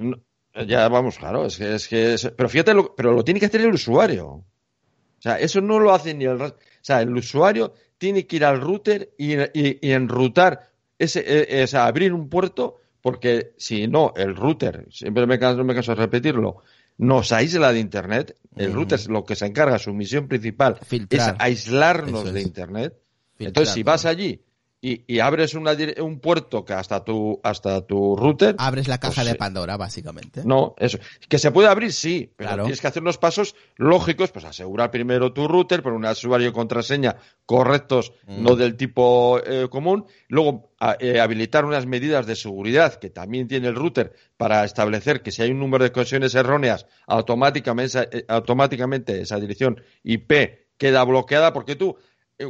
ya 0.67 0.87
vamos, 0.87 1.17
claro, 1.17 1.45
es 1.45 1.57
que 1.57 1.75
es 1.75 1.87
que 1.87 2.15
pero 2.35 2.49
fíjate, 2.49 2.73
pero 2.95 3.13
lo 3.13 3.23
tiene 3.23 3.39
que 3.39 3.47
hacer 3.47 3.61
el 3.61 3.73
usuario. 3.73 4.27
O 4.27 5.21
sea, 5.21 5.39
eso 5.39 5.61
no 5.61 5.79
lo 5.79 5.93
hace 5.93 6.13
ni 6.13 6.25
el 6.25 6.53
sea, 6.85 7.01
el 7.01 7.15
usuario 7.15 7.73
tiene 7.97 8.27
que 8.27 8.35
ir 8.35 8.45
al 8.45 8.61
router 8.61 9.13
y, 9.17 9.33
enrutar, 9.91 10.69
ese, 10.99 11.19
e, 11.19 11.63
e, 11.63 11.77
abrir 11.77 12.13
un 12.13 12.29
puerto, 12.29 12.77
porque 13.01 13.53
si 13.57 13.87
no, 13.87 14.13
el 14.15 14.35
router, 14.35 14.85
siempre 14.91 15.25
me 15.25 15.39
canso, 15.39 15.63
me 15.63 15.73
canso 15.73 15.95
de 15.95 16.01
repetirlo, 16.01 16.57
nos 16.97 17.31
aísla 17.31 17.73
de 17.73 17.79
Internet. 17.79 18.37
El 18.55 18.71
router 18.73 18.99
es 18.99 19.07
lo 19.07 19.25
que 19.25 19.35
se 19.35 19.47
encarga, 19.47 19.79
su 19.79 19.93
misión 19.93 20.27
principal 20.27 20.77
es 21.09 21.23
aislarnos 21.39 22.31
de 22.31 22.41
Internet. 22.41 22.93
Entonces, 23.39 23.73
si 23.73 23.83
vas 23.83 24.05
allí 24.05 24.44
y, 24.85 25.19
abres 25.19 25.55
un 25.55 26.19
puerto 26.19 26.63
que 26.63 26.73
hasta 26.73 27.03
tu, 27.03 27.39
hasta 27.43 27.81
tu 27.81 28.15
router. 28.15 28.55
Abres 28.59 28.87
la 28.87 28.99
caja 28.99 29.15
pues, 29.15 29.27
de 29.27 29.35
Pandora, 29.35 29.77
básicamente. 29.77 30.43
No, 30.45 30.75
eso. 30.77 30.99
Que 31.27 31.39
se 31.39 31.51
puede 31.51 31.67
abrir, 31.67 31.91
sí, 31.91 32.31
pero 32.35 32.57
tienes 32.57 32.81
que 32.81 32.87
hacer 32.87 33.01
unos 33.01 33.17
pasos 33.17 33.55
lógicos, 33.77 34.31
pues 34.31 34.45
asegurar 34.45 34.91
primero 34.91 35.33
tu 35.33 35.47
router, 35.47 35.81
por 35.81 35.93
un 35.93 36.05
usuario 36.05 36.49
y 36.49 36.51
contraseña 36.51 37.15
correctos, 37.47 38.13
mm. 38.27 38.43
no 38.43 38.55
del 38.55 38.77
tipo 38.77 39.41
eh, 39.43 39.67
común. 39.71 40.05
Luego, 40.27 40.71
eh, 40.99 41.19
habilitar 41.19 41.65
unas 41.65 41.87
medidas 41.87 42.27
de 42.27 42.35
seguridad 42.35 42.95
que 42.95 43.09
también 43.09 43.47
tiene 43.47 43.69
el 43.69 43.75
router 43.75 44.13
para 44.37 44.63
establecer 44.65 45.23
que 45.23 45.31
si 45.31 45.41
hay 45.41 45.49
un 45.49 45.59
número 45.59 45.83
de 45.83 45.91
conexiones 45.91 46.35
erróneas, 46.35 46.85
automáticamente, 47.07 48.07
eh, 48.11 48.25
automáticamente 48.27 49.21
esa 49.21 49.39
dirección 49.39 49.81
IP 50.03 50.65
queda 50.77 51.03
bloqueada, 51.03 51.53
porque 51.53 51.75
tú 51.75 51.97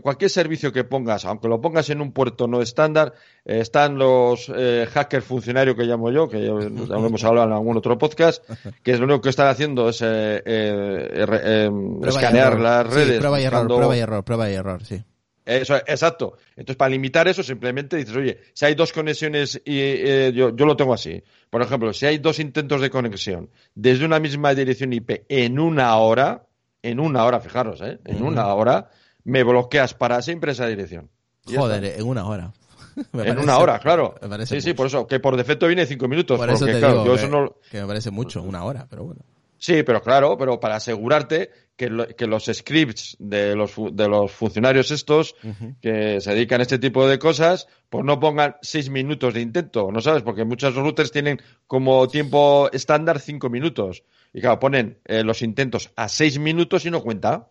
cualquier 0.01 0.29
servicio 0.31 0.71
que 0.71 0.83
pongas, 0.83 1.25
aunque 1.25 1.47
lo 1.47 1.61
pongas 1.61 1.89
en 1.89 2.01
un 2.01 2.11
puerto 2.11 2.47
no 2.47 2.61
estándar, 2.61 3.13
eh, 3.45 3.59
están 3.59 3.97
los 3.97 4.51
eh, 4.55 4.87
hackers 4.91 5.25
funcionarios 5.25 5.75
que 5.75 5.83
llamo 5.83 6.11
yo, 6.11 6.27
que 6.27 6.41
ya 6.41 6.51
lo 6.51 6.59
hemos 7.07 7.23
hablado 7.23 7.47
en 7.47 7.53
algún 7.53 7.77
otro 7.77 7.97
podcast, 7.97 8.43
que 8.83 8.91
es 8.91 8.99
lo 8.99 9.05
único 9.05 9.21
que 9.21 9.29
están 9.29 9.47
haciendo 9.47 9.89
es 9.89 10.01
eh, 10.01 10.41
eh, 10.45 11.25
eh, 11.43 11.69
escanear 12.07 12.53
error. 12.53 12.61
las 12.61 12.87
Sí, 12.93 12.95
redes. 12.99 13.19
prueba 13.19 13.39
y 13.39 13.43
error, 13.43 13.59
buscando- 13.59 13.75
prueba 13.77 13.95
y 13.97 13.99
error, 13.99 14.23
prueba 14.23 14.49
y 14.49 14.53
error, 14.53 14.83
sí. 14.83 15.03
Eso, 15.45 15.75
exacto. 15.75 16.37
Entonces, 16.55 16.75
para 16.75 16.89
limitar 16.89 17.27
eso, 17.27 17.43
simplemente 17.43 17.97
dices, 17.97 18.15
oye, 18.15 18.39
si 18.53 18.65
hay 18.65 18.73
dos 18.73 18.91
conexiones 18.91 19.61
y 19.63 19.77
eh, 19.79 20.31
yo, 20.33 20.55
yo 20.55 20.65
lo 20.65 20.75
tengo 20.75 20.91
así. 20.95 21.21
Por 21.51 21.61
ejemplo, 21.61 21.93
si 21.93 22.07
hay 22.07 22.17
dos 22.17 22.39
intentos 22.39 22.81
de 22.81 22.89
conexión 22.89 23.51
desde 23.75 24.05
una 24.05 24.19
misma 24.19 24.55
dirección 24.55 24.91
IP 24.91 25.23
en 25.29 25.59
una 25.59 25.95
hora, 25.97 26.47
en 26.81 26.99
una 26.99 27.25
hora, 27.25 27.39
fijaros, 27.41 27.79
¿eh? 27.81 27.99
En 28.05 28.23
una 28.23 28.51
hora, 28.55 28.89
me 29.25 29.43
bloqueas 29.43 29.93
para 29.93 30.21
siempre 30.21 30.53
esa 30.53 30.65
dirección. 30.67 31.09
Joder, 31.45 31.83
en 31.83 32.07
una 32.07 32.25
hora. 32.25 32.53
Me 33.11 33.23
En 33.23 33.27
parece- 33.35 33.43
una 33.43 33.57
hora, 33.57 33.79
claro. 33.79 34.15
Me 34.21 34.29
parece 34.29 34.55
Sí, 34.55 34.61
sí, 34.69 34.73
por 34.73 34.87
eso, 34.87 35.05
que 35.05 35.19
por 35.19 35.35
defecto 35.35 35.67
viene 35.67 35.85
cinco 35.85 36.07
minutos. 36.07 36.39
Por 36.39 36.49
eso 36.49 36.59
porque, 36.59 36.73
te 36.75 36.79
claro, 36.79 36.93
digo 36.93 37.05
yo 37.07 37.11
que, 37.11 37.17
eso 37.19 37.27
no, 37.29 37.55
que 37.69 37.81
me 37.81 37.87
parece 37.87 38.09
mucho, 38.09 38.41
una 38.41 38.63
hora, 38.63 38.87
pero 38.89 39.03
bueno. 39.03 39.21
Sí, 39.57 39.83
pero 39.83 40.01
claro, 40.01 40.37
pero 40.37 40.59
para 40.59 40.75
asegurarte 40.75 41.49
que, 41.75 41.89
lo- 41.89 42.07
que 42.07 42.25
los 42.27 42.45
scripts 42.45 43.17
de 43.19 43.55
los, 43.55 43.73
de 43.91 44.07
los 44.07 44.31
funcionarios 44.31 44.91
estos 44.91 45.35
que 45.81 46.21
se 46.21 46.31
dedican 46.33 46.59
a 46.61 46.63
este 46.63 46.79
tipo 46.79 47.05
de 47.07 47.19
cosas, 47.19 47.67
pues 47.89 48.03
no 48.05 48.19
pongan 48.19 48.55
seis 48.61 48.89
minutos 48.89 49.33
de 49.33 49.41
intento, 49.41 49.89
¿no 49.91 49.99
sabes? 50.01 50.23
Porque 50.23 50.45
muchos 50.45 50.73
routers 50.75 51.11
tienen 51.11 51.41
como 51.67 52.07
tiempo 52.07 52.69
estándar 52.71 53.19
cinco 53.19 53.49
minutos. 53.49 54.03
Y 54.33 54.39
claro, 54.41 54.59
ponen 54.59 54.99
eh, 55.05 55.23
los 55.23 55.41
intentos 55.41 55.91
a 55.95 56.07
seis 56.09 56.37
minutos 56.39 56.85
y 56.85 56.91
no 56.91 57.01
cuenta. 57.01 57.49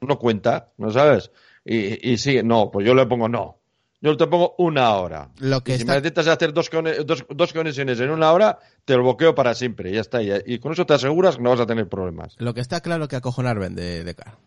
No 0.00 0.18
cuenta, 0.18 0.70
¿no 0.78 0.90
sabes? 0.90 1.30
Y, 1.64 2.12
y 2.12 2.18
sí, 2.18 2.40
no, 2.44 2.70
pues 2.70 2.86
yo 2.86 2.94
le 2.94 3.06
pongo 3.06 3.28
no. 3.28 3.58
Yo 4.00 4.16
te 4.16 4.26
pongo 4.26 4.54
una 4.58 4.94
hora. 4.96 5.30
Lo 5.40 5.62
que 5.64 5.72
Y 5.72 5.76
si 5.76 5.80
está- 5.80 5.92
me 5.92 5.98
intentas 5.98 6.26
hacer 6.28 6.52
dos, 6.52 6.70
dos, 7.06 7.24
dos 7.34 7.52
conexiones 7.52 7.98
en 7.98 8.10
una 8.10 8.30
hora, 8.32 8.58
te 8.84 8.94
lo 8.94 9.02
bloqueo 9.02 9.34
para 9.34 9.54
siempre. 9.54 9.90
Y 9.90 9.94
ya 9.94 10.00
está. 10.02 10.22
Y, 10.22 10.30
y 10.46 10.58
con 10.58 10.72
eso 10.72 10.84
te 10.86 10.94
aseguras 10.94 11.36
que 11.36 11.42
no 11.42 11.50
vas 11.50 11.60
a 11.60 11.66
tener 11.66 11.88
problemas. 11.88 12.36
Lo 12.38 12.52
que 12.54 12.60
está 12.60 12.80
claro 12.82 13.08
que 13.08 13.16
acojonar 13.16 13.58
vende 13.58 14.04
de 14.04 14.14
cara. 14.14 14.38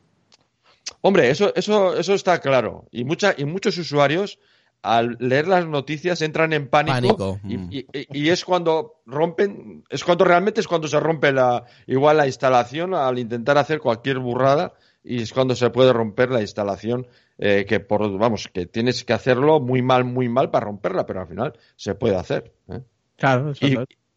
Hombre, 1.02 1.30
eso, 1.30 1.54
eso, 1.56 1.98
eso 1.98 2.14
está 2.14 2.40
claro. 2.40 2.86
Y, 2.92 3.04
mucha, 3.04 3.34
y 3.38 3.46
muchos 3.46 3.78
usuarios, 3.78 4.40
al 4.82 5.18
leer 5.20 5.48
las 5.48 5.66
noticias, 5.66 6.22
entran 6.22 6.54
en 6.54 6.68
pánico. 6.68 6.94
Pánico, 6.96 7.40
Y, 7.48 7.58
mm. 7.58 7.70
y- 7.72 7.86
y 8.12 8.30
es 8.30 8.46
cuando 8.46 9.02
rompen, 9.06 9.84
es 9.90 10.04
cuando 10.04 10.26
realmente 10.26 10.62
es 10.62 10.68
cuando 10.68 10.88
se 10.88 11.00
rompe 11.00 11.32
la, 11.32 11.66
igual 11.88 12.18
la 12.18 12.28
instalación 12.28 12.94
al 12.94 13.18
intentar 13.20 13.58
hacer 13.58 13.80
cualquier 13.80 14.20
burrada. 14.20 14.74
Y 15.04 15.22
es 15.22 15.32
cuando 15.34 15.56
se 15.56 15.70
puede 15.70 15.94
romper 15.94 16.30
la 16.30 16.42
instalación, 16.42 17.08
eh, 17.38 17.66
que 17.68 17.80
por, 17.80 18.18
vamos, 18.18 18.50
que 18.52 18.66
tienes 18.66 19.04
que 19.06 19.14
hacerlo 19.14 19.60
muy 19.60 19.82
mal, 19.82 20.04
muy 20.04 20.28
mal 20.28 20.52
para 20.52 20.66
romperla, 20.66 21.06
pero 21.06 21.22
al 21.22 21.28
final 21.28 21.54
se 21.76 21.96
puede 21.96 22.16
hacer. 22.16 22.54
¿eh? 22.70 22.82
Claro, 23.16 23.54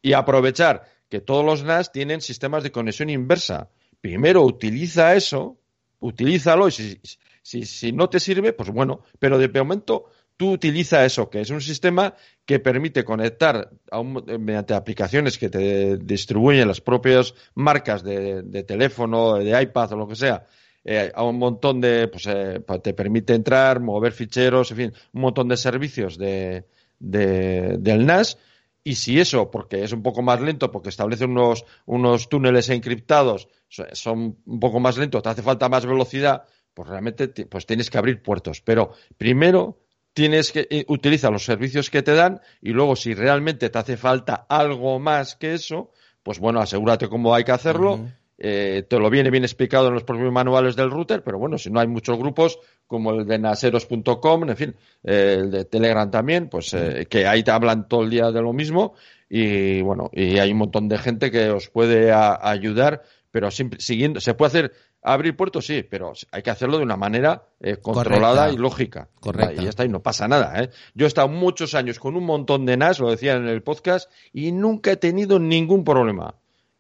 y, 0.03 0.13
aprovechar 0.13 0.85
que 1.09 1.21
todos 1.21 1.45
los 1.45 1.63
NAS 1.63 1.93
tienen 1.93 2.21
sistemas 2.21 2.63
de 2.63 2.73
conexión 2.73 3.11
inversa. 3.11 3.71
Primero 4.01 4.43
utiliza 4.43 5.15
eso, 5.15 5.59
utilízalo 6.01 6.67
y 6.69 6.73
si, 6.73 7.01
si, 7.43 7.65
si 7.65 7.93
no 7.93 8.09
te 8.09 8.19
sirve, 8.19 8.53
pues 8.53 8.71
bueno, 8.71 9.03
pero 9.19 9.39
de 9.39 9.49
momento 9.49 10.07
tú 10.37 10.53
utiliza 10.53 11.05
eso, 11.05 11.31
que 11.31 11.41
es 11.41 11.51
un 11.51 11.61
sistema 11.61 12.15
que 12.45 12.59
permite 12.59 13.05
conectar 13.05 13.71
a 13.91 14.01
un- 14.01 14.25
mediante 14.41 14.75
aplicaciones 14.75 15.39
que 15.39 15.49
te 15.49 15.97
distribuyen 15.99 16.67
las 16.67 16.81
propias 16.81 17.35
marcas 17.55 18.03
de, 18.03 18.43
de 18.43 18.65
teléfono, 18.65 19.35
de 19.35 19.63
iPad 19.63 19.93
o 19.93 19.97
lo 19.97 20.09
que 20.09 20.17
sea, 20.17 20.47
eh, 20.85 21.13
a 21.15 21.23
un 21.25 21.39
montón 21.39 21.81
de, 21.81 22.09
pues 22.09 22.27
eh, 22.27 22.61
te 22.83 22.95
permite 22.95 23.35
entrar, 23.35 23.81
mover 23.81 24.13
ficheros, 24.13 24.71
en 24.73 24.77
fin, 24.77 24.93
un 25.13 25.21
montón 25.21 25.49
de 25.49 25.57
servicios 25.57 26.19
de, 26.19 26.65
de- 26.99 27.77
del 27.79 28.07
NAS. 28.07 28.39
Y 28.85 28.97
si 28.97 29.21
eso, 29.21 29.49
porque 29.51 29.85
es 29.85 29.93
un 29.93 30.03
poco 30.03 30.23
más 30.23 30.41
lento, 30.41 30.73
porque 30.73 30.89
establece 30.89 31.25
unos, 31.27 31.65
unos 31.87 32.29
túneles 32.29 32.69
encriptados, 32.69 33.47
so- 33.69 33.87
son 33.93 34.39
un 34.45 34.59
poco 34.61 34.81
más 34.81 34.97
lentos, 34.99 35.23
te 35.23 35.29
hace 35.29 35.43
falta 35.43 35.69
más 35.69 35.87
velocidad, 35.87 36.45
pues 36.75 36.89
realmente 36.89 37.29
pues 37.29 37.65
tienes 37.65 37.91
que 37.91 37.99
abrir 37.99 38.23
puertos. 38.23 38.61
Pero 38.61 38.91
primero 39.17 39.79
tienes 40.15 40.51
que 40.51 40.67
eh, 40.69 40.85
utiliza 40.89 41.31
los 41.31 41.45
servicios 41.45 41.91
que 41.91 42.03
te 42.03 42.13
dan 42.15 42.41
y 42.61 42.71
luego 42.71 42.97
si 42.97 43.15
realmente 43.15 43.71
te 43.71 43.79
hace 43.79 43.97
falta 43.97 44.47
algo 44.49 44.99
más 44.99 45.37
que 45.37 45.55
eso, 45.55 45.93
pues 46.25 46.39
bueno, 46.41 46.61
asegúrate 46.61 47.09
cómo 47.09 47.35
hay 47.35 47.45
que 47.45 47.53
hacerlo. 47.53 47.97
Eh, 48.45 48.83
te 48.89 48.99
lo 48.99 49.09
viene 49.09 49.31
bien 49.31 49.45
explicado 49.45 49.87
en 49.87 49.95
los 49.95 50.03
propios 50.03 50.33
manuales 50.33 50.75
del 50.75 50.91
router, 50.91 51.23
pero 51.23 51.39
bueno, 51.39 51.59
si 51.59 51.71
no 51.71 51.79
hay 51.79 51.87
muchos 51.87 52.19
grupos 52.19 52.59
como 52.89 53.13
el 53.13 53.25
de 53.25 53.39
naseros.com, 53.39 54.51
en 54.51 54.57
fin, 54.57 54.75
eh, 55.05 55.37
el 55.39 55.51
de 55.53 55.65
Telegram 55.65 56.11
también, 56.11 56.49
pues 56.49 56.75
eh, 56.75 57.07
que 57.09 57.27
ahí 57.27 57.45
te 57.45 57.53
hablan 57.53 57.87
todo 57.89 58.03
el 58.03 58.11
día 58.11 58.33
de 58.33 58.43
lo 58.43 58.53
mismo 58.53 58.95
y 59.31 59.81
bueno, 59.83 60.11
y 60.13 60.39
hay 60.39 60.51
un 60.51 60.59
montón 60.59 60.89
de 60.89 60.99
gente 60.99 61.31
que 61.31 61.51
os 61.51 61.69
puede 61.69 62.11
a- 62.11 62.39
ayudar, 62.43 63.03
pero 63.31 63.51
siempre, 63.53 63.81
siguiendo, 63.81 64.21
se 64.21 64.35
puede 64.35 64.49
hacer 64.49 64.73
abrir 65.05 65.37
puertos, 65.37 65.67
sí, 65.67 65.83
pero 65.89 66.13
hay 66.33 66.43
que 66.43 66.51
hacerlo 66.51 66.79
de 66.79 66.85
una 66.85 66.97
manera 66.97 67.45
eh, 67.61 67.77
controlada 67.77 68.43
Correcta. 68.43 68.53
y 68.55 68.57
lógica. 68.57 69.09
Correcta. 69.21 69.53
Y 69.61 69.65
ya 69.65 69.71
está, 69.71 69.85
y 69.85 69.89
no 69.89 70.01
pasa 70.03 70.27
nada, 70.29 70.63
¿eh? 70.63 70.71
Yo 70.95 71.07
he 71.07 71.09
estado 71.09 71.29
muchos 71.29 71.75
años 71.75 71.99
con 71.99 72.17
un 72.17 72.25
montón 72.25 72.67
de 72.67 72.77
NAS, 72.77 72.99
lo 73.01 73.11
decía 73.11 73.35
en 73.35 73.47
el 73.49 73.63
podcast, 73.63 74.11
y 74.33 74.53
nunca 74.53 74.91
he 74.93 74.97
tenido 74.97 75.39
ningún 75.39 75.83
problema. 75.85 76.35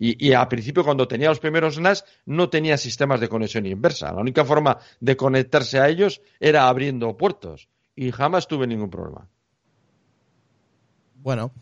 Y, 0.04 0.26
y 0.26 0.32
al 0.32 0.48
principio, 0.48 0.82
cuando 0.82 1.06
tenía 1.06 1.28
los 1.28 1.38
primeros 1.38 1.78
NAS, 1.78 2.04
no 2.26 2.50
tenía 2.50 2.76
sistemas 2.76 3.20
de 3.20 3.28
conexión 3.28 3.66
inversa. 3.66 4.12
La 4.12 4.20
única 4.20 4.44
forma 4.44 4.78
de 4.98 5.16
conectarse 5.16 5.78
a 5.78 5.88
ellos 5.88 6.20
era 6.40 6.66
abriendo 6.66 7.16
puertos. 7.16 7.68
Y 7.94 8.10
jamás 8.10 8.48
tuve 8.48 8.66
ningún 8.66 8.90
problema. 8.90 9.28
Bueno, 11.14 11.52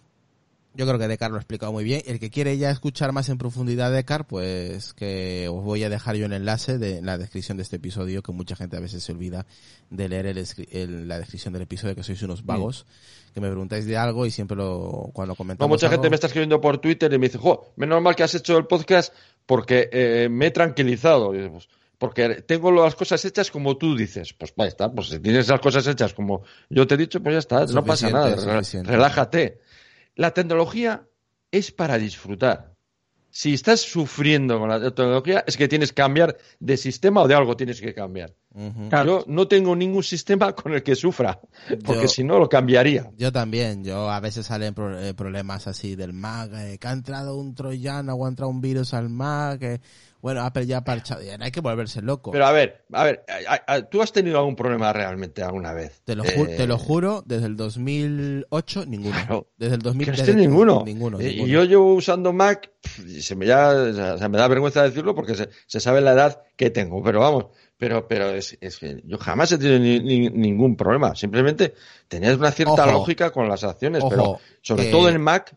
yo 0.74 0.86
creo 0.86 0.98
que 0.98 1.08
Decar 1.08 1.30
lo 1.30 1.36
ha 1.36 1.40
explicado 1.40 1.72
muy 1.72 1.82
bien. 1.84 2.02
El 2.06 2.18
que 2.20 2.30
quiere 2.30 2.56
ya 2.56 2.70
escuchar 2.70 3.12
más 3.12 3.28
en 3.28 3.38
profundidad 3.38 3.90
de 3.90 3.96
Decar, 3.96 4.26
pues 4.26 4.94
que 4.94 5.48
os 5.50 5.62
voy 5.64 5.82
a 5.84 5.88
dejar 5.88 6.16
yo 6.16 6.26
un 6.26 6.32
enlace 6.32 6.78
de, 6.78 6.98
en 6.98 7.06
la 7.06 7.18
descripción 7.18 7.56
de 7.56 7.64
este 7.64 7.76
episodio, 7.76 8.22
que 8.22 8.32
mucha 8.32 8.54
gente 8.56 8.76
a 8.76 8.80
veces 8.80 9.02
se 9.02 9.12
olvida 9.12 9.46
de 9.90 10.08
leer 10.08 10.26
el, 10.26 10.44
el- 10.70 11.08
la 11.08 11.18
descripción 11.18 11.52
del 11.52 11.62
episodio, 11.62 11.94
que 11.96 12.02
sois 12.04 12.22
unos 12.22 12.44
vagos, 12.46 12.86
que 13.34 13.40
me 13.40 13.48
preguntáis 13.48 13.84
de 13.86 13.96
algo 13.96 14.26
y 14.26 14.30
siempre 14.30 14.56
lo, 14.56 15.10
cuando 15.12 15.32
No, 15.32 15.36
comentamos 15.36 15.68
mucha 15.70 15.86
algo- 15.86 15.96
gente 15.96 16.10
me 16.10 16.14
está 16.14 16.28
escribiendo 16.28 16.60
por 16.60 16.78
Twitter 16.78 17.12
y 17.12 17.18
me 17.18 17.26
dice, 17.26 17.38
jo, 17.38 17.72
menos 17.76 18.00
mal 18.00 18.14
que 18.14 18.22
has 18.22 18.34
hecho 18.34 18.56
el 18.56 18.66
podcast 18.66 19.12
porque 19.46 19.88
eh, 19.92 20.28
me 20.30 20.46
he 20.46 20.50
tranquilizado. 20.52 21.30
Pues, 21.32 21.68
porque 21.98 22.42
tengo 22.46 22.70
las 22.72 22.94
cosas 22.94 23.22
hechas 23.26 23.50
como 23.50 23.76
tú 23.76 23.94
dices. 23.94 24.32
Pues 24.32 24.54
ya 24.56 24.64
está, 24.64 24.90
pues 24.90 25.08
si 25.08 25.18
tienes 25.18 25.48
las 25.48 25.60
cosas 25.60 25.86
hechas 25.86 26.14
como 26.14 26.42
yo 26.70 26.86
te 26.86 26.94
he 26.94 26.96
dicho, 26.96 27.20
pues 27.22 27.34
ya 27.34 27.38
está, 27.40 27.66
no 27.74 27.84
pasa 27.84 28.06
nada. 28.14 28.30
Relájate. 28.90 29.58
La 30.16 30.32
tecnología 30.32 31.06
es 31.50 31.70
para 31.72 31.98
disfrutar. 31.98 32.74
Si 33.32 33.54
estás 33.54 33.80
sufriendo 33.80 34.58
con 34.58 34.68
la 34.68 34.80
tecnología, 34.80 35.44
es 35.46 35.56
que 35.56 35.68
tienes 35.68 35.90
que 35.90 36.02
cambiar 36.02 36.36
de 36.58 36.76
sistema 36.76 37.22
o 37.22 37.28
de 37.28 37.34
algo 37.36 37.56
tienes 37.56 37.80
que 37.80 37.94
cambiar. 37.94 38.34
Claro. 38.88 39.20
Yo 39.20 39.24
no 39.28 39.46
tengo 39.46 39.76
ningún 39.76 40.02
sistema 40.02 40.52
con 40.52 40.72
el 40.74 40.82
que 40.82 40.96
sufra, 40.96 41.40
porque 41.84 42.08
si 42.08 42.24
no 42.24 42.40
lo 42.40 42.48
cambiaría. 42.48 43.08
Yo 43.16 43.30
también, 43.30 43.84
yo 43.84 44.10
a 44.10 44.18
veces 44.18 44.46
salen 44.46 44.74
pro- 44.74 44.98
eh, 45.00 45.14
problemas 45.14 45.68
así 45.68 45.94
del 45.94 46.12
Mac, 46.12 46.50
eh, 46.54 46.78
que 46.78 46.88
ha 46.88 46.92
entrado 46.92 47.36
un 47.36 47.54
troyano 47.54 48.14
o 48.14 48.26
ha 48.26 48.28
entrado 48.28 48.50
un 48.50 48.60
virus 48.60 48.94
al 48.94 49.08
Mac, 49.08 49.62
eh, 49.62 49.80
bueno, 50.22 50.42
Apple 50.42 50.66
ya 50.66 50.78
ha 50.78 50.84
parchado, 50.84 51.22
ya 51.22 51.36
no 51.38 51.44
hay 51.44 51.50
que 51.50 51.60
volverse 51.60 52.02
loco. 52.02 52.30
Pero 52.30 52.46
a 52.46 52.52
ver, 52.52 52.84
a 52.92 53.04
ver, 53.04 53.24
¿tú 53.90 54.02
has 54.02 54.12
tenido 54.12 54.38
algún 54.38 54.56
problema 54.56 54.92
realmente 54.92 55.42
alguna 55.42 55.72
vez? 55.72 56.02
Te 56.04 56.14
lo, 56.14 56.24
ju- 56.24 56.48
Eh, 56.48 56.56
te 56.56 56.66
lo 56.66 56.76
juro, 56.78 57.22
desde 57.26 57.46
el 57.46 57.56
2008, 57.56 58.84
ninguno. 58.86 59.12
Claro. 59.14 59.46
Desde 59.56 59.74
el 59.76 59.82
2000, 59.82 60.04
Que 60.06 60.10
no 60.12 60.16
desde 60.18 60.34
ninguno. 60.34 60.82
Ninguno, 60.84 61.20
Eh, 61.20 61.24
ninguno. 61.24 61.46
Y 61.46 61.50
yo 61.50 61.64
llevo 61.64 61.94
usando 61.94 62.32
Mac, 62.32 62.70
y 63.06 63.22
se 63.22 63.36
me, 63.36 63.46
ya, 63.46 63.72
me 64.28 64.38
da 64.38 64.48
vergüenza 64.48 64.82
decirlo 64.82 65.14
porque 65.14 65.34
se, 65.34 65.48
se 65.66 65.80
sabe 65.80 66.00
la 66.00 66.12
edad 66.12 66.42
que 66.56 66.70
tengo, 66.70 67.02
pero 67.02 67.20
vamos, 67.20 67.46
pero, 67.78 68.06
pero 68.06 68.28
es, 68.30 68.56
es 68.60 68.78
que 68.78 69.02
yo 69.06 69.16
jamás 69.18 69.52
he 69.52 69.58
tenido 69.58 69.78
ni- 69.78 70.00
ni- 70.00 70.28
ningún 70.30 70.76
problema. 70.76 71.14
Simplemente 71.14 71.74
tenías 72.08 72.36
una 72.36 72.50
cierta 72.50 72.84
Ojo. 72.84 72.92
lógica 72.92 73.30
con 73.30 73.48
las 73.48 73.64
acciones, 73.64 74.02
Ojo, 74.02 74.10
pero 74.10 74.38
sobre 74.62 74.90
todo 74.90 75.08
en 75.08 75.20
Mac, 75.20 75.54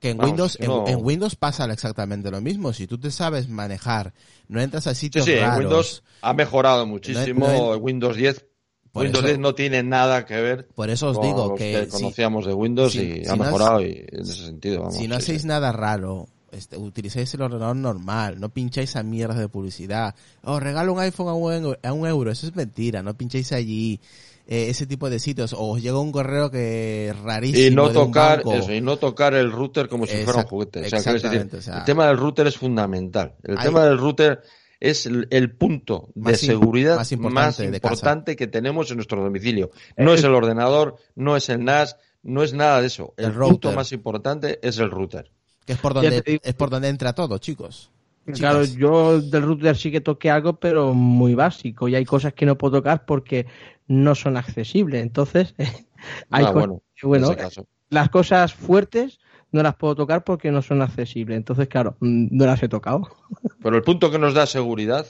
Que 0.00 0.10
en 0.10 0.16
Vamos, 0.16 0.30
Windows, 0.30 0.56
en, 0.60 0.66
no- 0.66 0.88
en 0.88 1.04
Windows 1.04 1.36
pasa 1.36 1.66
exactamente 1.66 2.30
lo 2.30 2.40
mismo. 2.40 2.72
Si 2.72 2.86
tú 2.86 2.98
te 2.98 3.10
sabes 3.10 3.48
manejar, 3.48 4.14
no 4.48 4.60
entras 4.60 4.86
a 4.86 4.94
sí, 4.94 5.02
sitios 5.06 5.26
sí, 5.26 5.32
en 5.32 5.40
raros. 5.40 5.58
Windows 5.58 6.02
ha 6.22 6.32
mejorado 6.32 6.86
muchísimo. 6.86 7.46
no 7.46 7.76
Windows 7.76 8.16
10, 8.16 8.46
Por 8.92 9.02
Windows 9.04 9.18
eso- 9.24 9.26
10 9.28 9.38
no 9.38 9.54
tiene 9.54 9.82
nada 9.82 10.24
que 10.24 10.40
ver 10.40 10.66
Por 10.74 10.88
eso 10.90 11.10
os 11.10 11.18
con 11.18 11.26
digo 11.26 11.54
que, 11.54 11.72
que 11.72 11.84
si- 11.84 11.90
conocíamos 11.90 12.46
de 12.46 12.54
Windows 12.54 12.92
si- 12.92 12.98
y 13.00 13.24
si 13.24 13.30
ha 13.30 13.36
no 13.36 13.44
mejorado 13.44 13.82
y 13.82 14.04
en 14.10 14.20
ese 14.22 14.32
sentido. 14.46 14.80
Vamos, 14.80 14.96
si 14.96 15.06
no 15.06 15.16
sí, 15.16 15.22
hacéis 15.22 15.42
sí. 15.42 15.48
nada 15.48 15.70
raro, 15.70 16.26
este, 16.50 16.76
utilizáis 16.78 17.32
el 17.34 17.42
ordenador 17.42 17.76
normal, 17.76 18.40
no 18.40 18.48
pincháis 18.48 18.96
a 18.96 19.02
mierdas 19.02 19.38
de 19.38 19.48
publicidad. 19.48 20.14
Os 20.42 20.62
regalo 20.62 20.94
un 20.94 20.98
iPhone 21.00 21.28
a 21.28 21.34
un, 21.34 21.76
a 21.82 21.92
un 21.92 22.06
euro, 22.08 22.30
eso 22.30 22.46
es 22.46 22.56
mentira, 22.56 23.02
no 23.02 23.12
pincháis 23.14 23.52
allí 23.52 24.00
eh, 24.50 24.68
ese 24.68 24.86
tipo 24.86 25.08
de 25.08 25.18
sitios. 25.18 25.52
O 25.54 25.70
os 25.70 25.80
llega 25.82 25.98
un 25.98 26.12
correo 26.12 26.50
que 26.50 27.14
rarísimo. 27.24 27.66
y 27.66 27.70
no 27.70 27.84
de 27.88 27.98
un 27.98 28.06
tocar 28.06 28.38
banco. 28.44 28.54
eso, 28.54 28.72
y 28.74 28.80
no 28.82 28.96
tocar 28.98 29.32
el 29.34 29.50
router 29.50 29.88
como 29.88 30.06
si 30.06 30.16
fuera 30.24 30.40
un 30.40 30.46
juguete. 30.46 30.80
O 30.80 30.88
sea, 30.88 30.98
quiero 30.98 31.12
decir, 31.14 31.14
exactamente, 31.16 31.56
o 31.56 31.62
sea- 31.62 31.78
el 31.78 31.84
tema 31.84 32.06
del 32.08 32.18
router 32.18 32.46
es 32.48 32.58
fundamental. 32.58 33.36
El 33.44 33.56
Hay- 33.56 33.64
tema 33.64 33.84
del 33.86 33.96
router 33.98 34.42
es 34.80 35.06
el, 35.06 35.26
el 35.30 35.54
punto 35.56 36.08
de 36.14 36.32
Más 36.32 36.40
seguridad 36.40 36.90
más 36.96 36.98
más 36.98 37.12
importante 37.12 37.64
importante, 37.66 38.30
de 38.32 38.36
casa. 38.36 38.38
que 38.38 38.46
tenemos 38.50 38.90
en 38.90 38.96
nuestro 38.96 39.22
domicilio. 39.22 39.70
No 39.96 40.12
es 40.14 40.24
el 40.24 40.34
ordenador, 40.34 40.96
no 41.14 41.36
es 41.36 41.48
el 41.48 41.64
NAS, 41.64 41.96
no 42.22 42.42
es 42.42 42.52
nada 42.54 42.80
de 42.80 42.88
eso. 42.88 43.14
El, 43.16 43.26
El 43.26 43.30
punto 43.32 43.48
router. 43.68 43.74
más 43.76 43.92
importante 43.92 44.58
es 44.66 44.78
el 44.78 44.90
router. 44.90 45.30
Que 45.66 45.74
es 45.74 45.78
por 45.78 45.94
donde, 45.94 46.40
es 46.42 46.54
por 46.54 46.70
donde 46.70 46.88
entra 46.88 47.12
todo, 47.14 47.38
chicos. 47.38 47.90
Claro, 48.32 48.64
yo 48.64 49.20
del 49.20 49.42
router 49.42 49.76
sí 49.76 49.90
que 49.90 50.00
toqué 50.00 50.30
algo, 50.30 50.54
pero 50.58 50.94
muy 50.94 51.34
básico. 51.34 51.88
Y 51.88 51.94
hay 51.94 52.04
cosas 52.04 52.34
que 52.34 52.46
no 52.46 52.56
puedo 52.58 52.78
tocar 52.78 53.04
porque 53.04 53.46
no 53.86 54.14
son 54.14 54.36
accesibles. 54.36 55.02
Entonces, 55.02 55.54
hay 56.30 56.44
Ah, 56.44 56.52
cosas 56.52 56.68
bueno, 57.02 57.36
que, 57.36 57.62
las 57.90 58.08
cosas 58.08 58.54
fuertes 58.54 59.18
no 59.52 59.62
las 59.62 59.74
puedo 59.76 59.96
tocar 59.96 60.24
porque 60.24 60.50
no 60.50 60.62
son 60.62 60.82
accesibles. 60.82 61.36
Entonces, 61.36 61.68
claro, 61.68 61.96
mm, 62.00 62.28
no 62.30 62.46
las 62.46 62.62
he 62.62 62.68
tocado. 62.68 63.08
Pero 63.62 63.76
el 63.76 63.82
punto 63.82 64.10
que 64.10 64.18
nos 64.18 64.34
da 64.34 64.46
seguridad 64.46 65.06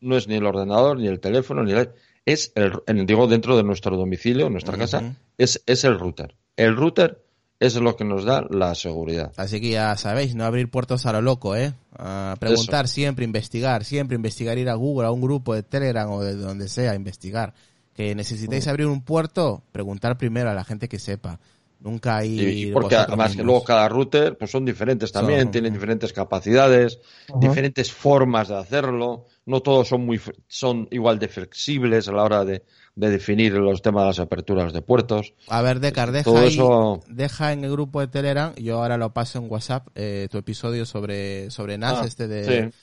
no 0.00 0.16
es 0.16 0.28
ni 0.28 0.36
el 0.36 0.46
ordenador, 0.46 0.98
ni 0.98 1.08
el 1.08 1.20
teléfono, 1.20 1.64
ni 1.64 1.72
el... 1.72 1.90
Es 2.24 2.52
el, 2.56 3.06
digo, 3.06 3.26
dentro 3.26 3.56
de 3.56 3.62
nuestro 3.62 3.96
domicilio, 3.96 4.50
nuestra 4.50 4.76
casa, 4.76 5.16
es, 5.38 5.62
es 5.64 5.84
el 5.84 5.98
router. 5.98 6.36
El 6.56 6.76
router 6.76 7.24
es 7.60 7.74
lo 7.76 7.96
que 7.96 8.04
nos 8.04 8.24
da 8.24 8.44
la 8.50 8.74
seguridad. 8.74 9.32
Así 9.36 9.60
que 9.60 9.70
ya 9.70 9.96
sabéis, 9.96 10.34
no 10.34 10.44
abrir 10.44 10.70
puertos 10.70 11.06
a 11.06 11.12
lo 11.12 11.20
loco, 11.22 11.56
¿eh? 11.56 11.72
A 11.96 12.36
preguntar 12.38 12.86
siempre, 12.88 13.24
investigar, 13.24 13.84
siempre 13.84 14.14
investigar, 14.14 14.58
ir 14.58 14.68
a 14.68 14.74
Google, 14.74 15.08
a 15.08 15.10
un 15.10 15.20
grupo 15.20 15.54
de 15.54 15.62
Telegram 15.64 16.08
o 16.10 16.22
de 16.22 16.34
donde 16.36 16.68
sea, 16.68 16.94
investigar. 16.94 17.54
Que 17.94 18.14
necesitéis 18.14 18.66
Mm. 18.66 18.70
abrir 18.70 18.86
un 18.86 19.02
puerto, 19.02 19.62
preguntar 19.72 20.16
primero 20.16 20.48
a 20.50 20.54
la 20.54 20.62
gente 20.64 20.88
que 20.88 21.00
sepa. 21.00 21.40
Nunca 21.80 22.24
ir 22.24 22.48
y 22.48 22.72
porque 22.72 22.96
además 22.96 23.36
que 23.36 23.44
luego 23.44 23.62
cada 23.62 23.88
router 23.88 24.36
pues 24.36 24.50
son 24.50 24.64
diferentes 24.64 25.12
también, 25.12 25.42
Son- 25.42 25.50
tienen 25.52 25.72
diferentes 25.72 26.12
capacidades, 26.12 26.98
diferentes 27.40 27.92
formas 27.92 28.48
de 28.48 28.56
hacerlo, 28.56 29.26
no 29.46 29.60
todos 29.60 29.86
son 29.86 30.04
muy 30.04 30.16
f- 30.16 30.32
son 30.48 30.88
igual 30.90 31.20
de 31.20 31.28
flexibles 31.28 32.08
a 32.08 32.12
la 32.12 32.24
hora 32.24 32.44
de, 32.44 32.64
de 32.98 33.10
definir 33.10 33.52
los 33.54 33.80
temas 33.80 34.02
de 34.02 34.06
las 34.08 34.18
aperturas 34.18 34.72
de 34.72 34.82
puertos. 34.82 35.32
A 35.46 35.62
ver, 35.62 35.78
Decar, 35.78 36.10
deja, 36.10 36.24
Todo 36.24 36.38
ahí- 36.38 36.48
eso- 36.48 37.00
deja 37.08 37.52
en 37.52 37.62
el 37.64 37.70
grupo 37.70 38.00
de 38.00 38.08
Telegram, 38.08 38.52
yo 38.56 38.82
ahora 38.82 38.96
lo 38.98 39.12
paso 39.14 39.38
en 39.38 39.50
WhatsApp, 39.50 39.86
eh, 39.94 40.26
tu 40.30 40.38
episodio 40.38 40.84
sobre, 40.84 41.50
sobre 41.52 41.78
NAS, 41.78 41.98
Ah, 42.02 42.06
este 42.06 42.26
de, 42.26 42.44
sí. 42.72 42.78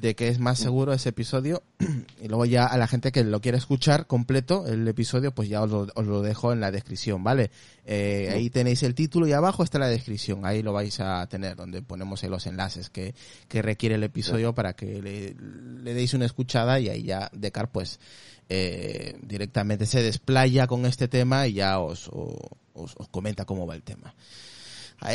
De 0.00 0.14
que 0.14 0.28
es 0.28 0.38
más 0.38 0.58
seguro 0.58 0.92
ese 0.92 1.10
episodio. 1.10 1.62
Y 2.22 2.28
luego 2.28 2.46
ya 2.46 2.64
a 2.64 2.78
la 2.78 2.86
gente 2.86 3.12
que 3.12 3.22
lo 3.22 3.42
quiera 3.42 3.58
escuchar 3.58 4.06
completo, 4.06 4.66
el 4.66 4.88
episodio, 4.88 5.34
pues 5.34 5.50
ya 5.50 5.62
os 5.62 5.70
lo, 5.70 5.86
os 5.94 6.06
lo 6.06 6.22
dejo 6.22 6.54
en 6.54 6.60
la 6.60 6.70
descripción, 6.70 7.22
¿vale? 7.22 7.50
Eh, 7.84 8.30
ahí 8.32 8.48
tenéis 8.48 8.82
el 8.82 8.94
título 8.94 9.26
y 9.26 9.32
abajo 9.32 9.62
está 9.62 9.78
la 9.78 9.88
descripción, 9.88 10.46
ahí 10.46 10.62
lo 10.62 10.72
vais 10.72 11.00
a 11.00 11.26
tener, 11.26 11.54
donde 11.54 11.82
ponemos 11.82 12.22
los 12.22 12.46
enlaces 12.46 12.88
que, 12.88 13.14
que 13.48 13.60
requiere 13.60 13.96
el 13.96 14.04
episodio 14.04 14.54
para 14.54 14.72
que 14.72 15.02
le, 15.02 15.34
le 15.82 15.92
deis 15.92 16.14
una 16.14 16.24
escuchada 16.24 16.80
y 16.80 16.88
ahí 16.88 17.02
ya 17.02 17.30
Decar 17.32 17.70
pues 17.70 18.00
eh, 18.48 19.16
directamente 19.22 19.86
se 19.86 20.02
desplaya 20.02 20.66
con 20.66 20.86
este 20.86 21.08
tema 21.08 21.46
y 21.46 21.54
ya 21.54 21.78
os, 21.78 22.08
os, 22.08 22.94
os 22.96 23.08
comenta 23.08 23.44
cómo 23.44 23.66
va 23.66 23.74
el 23.74 23.82
tema. 23.82 24.14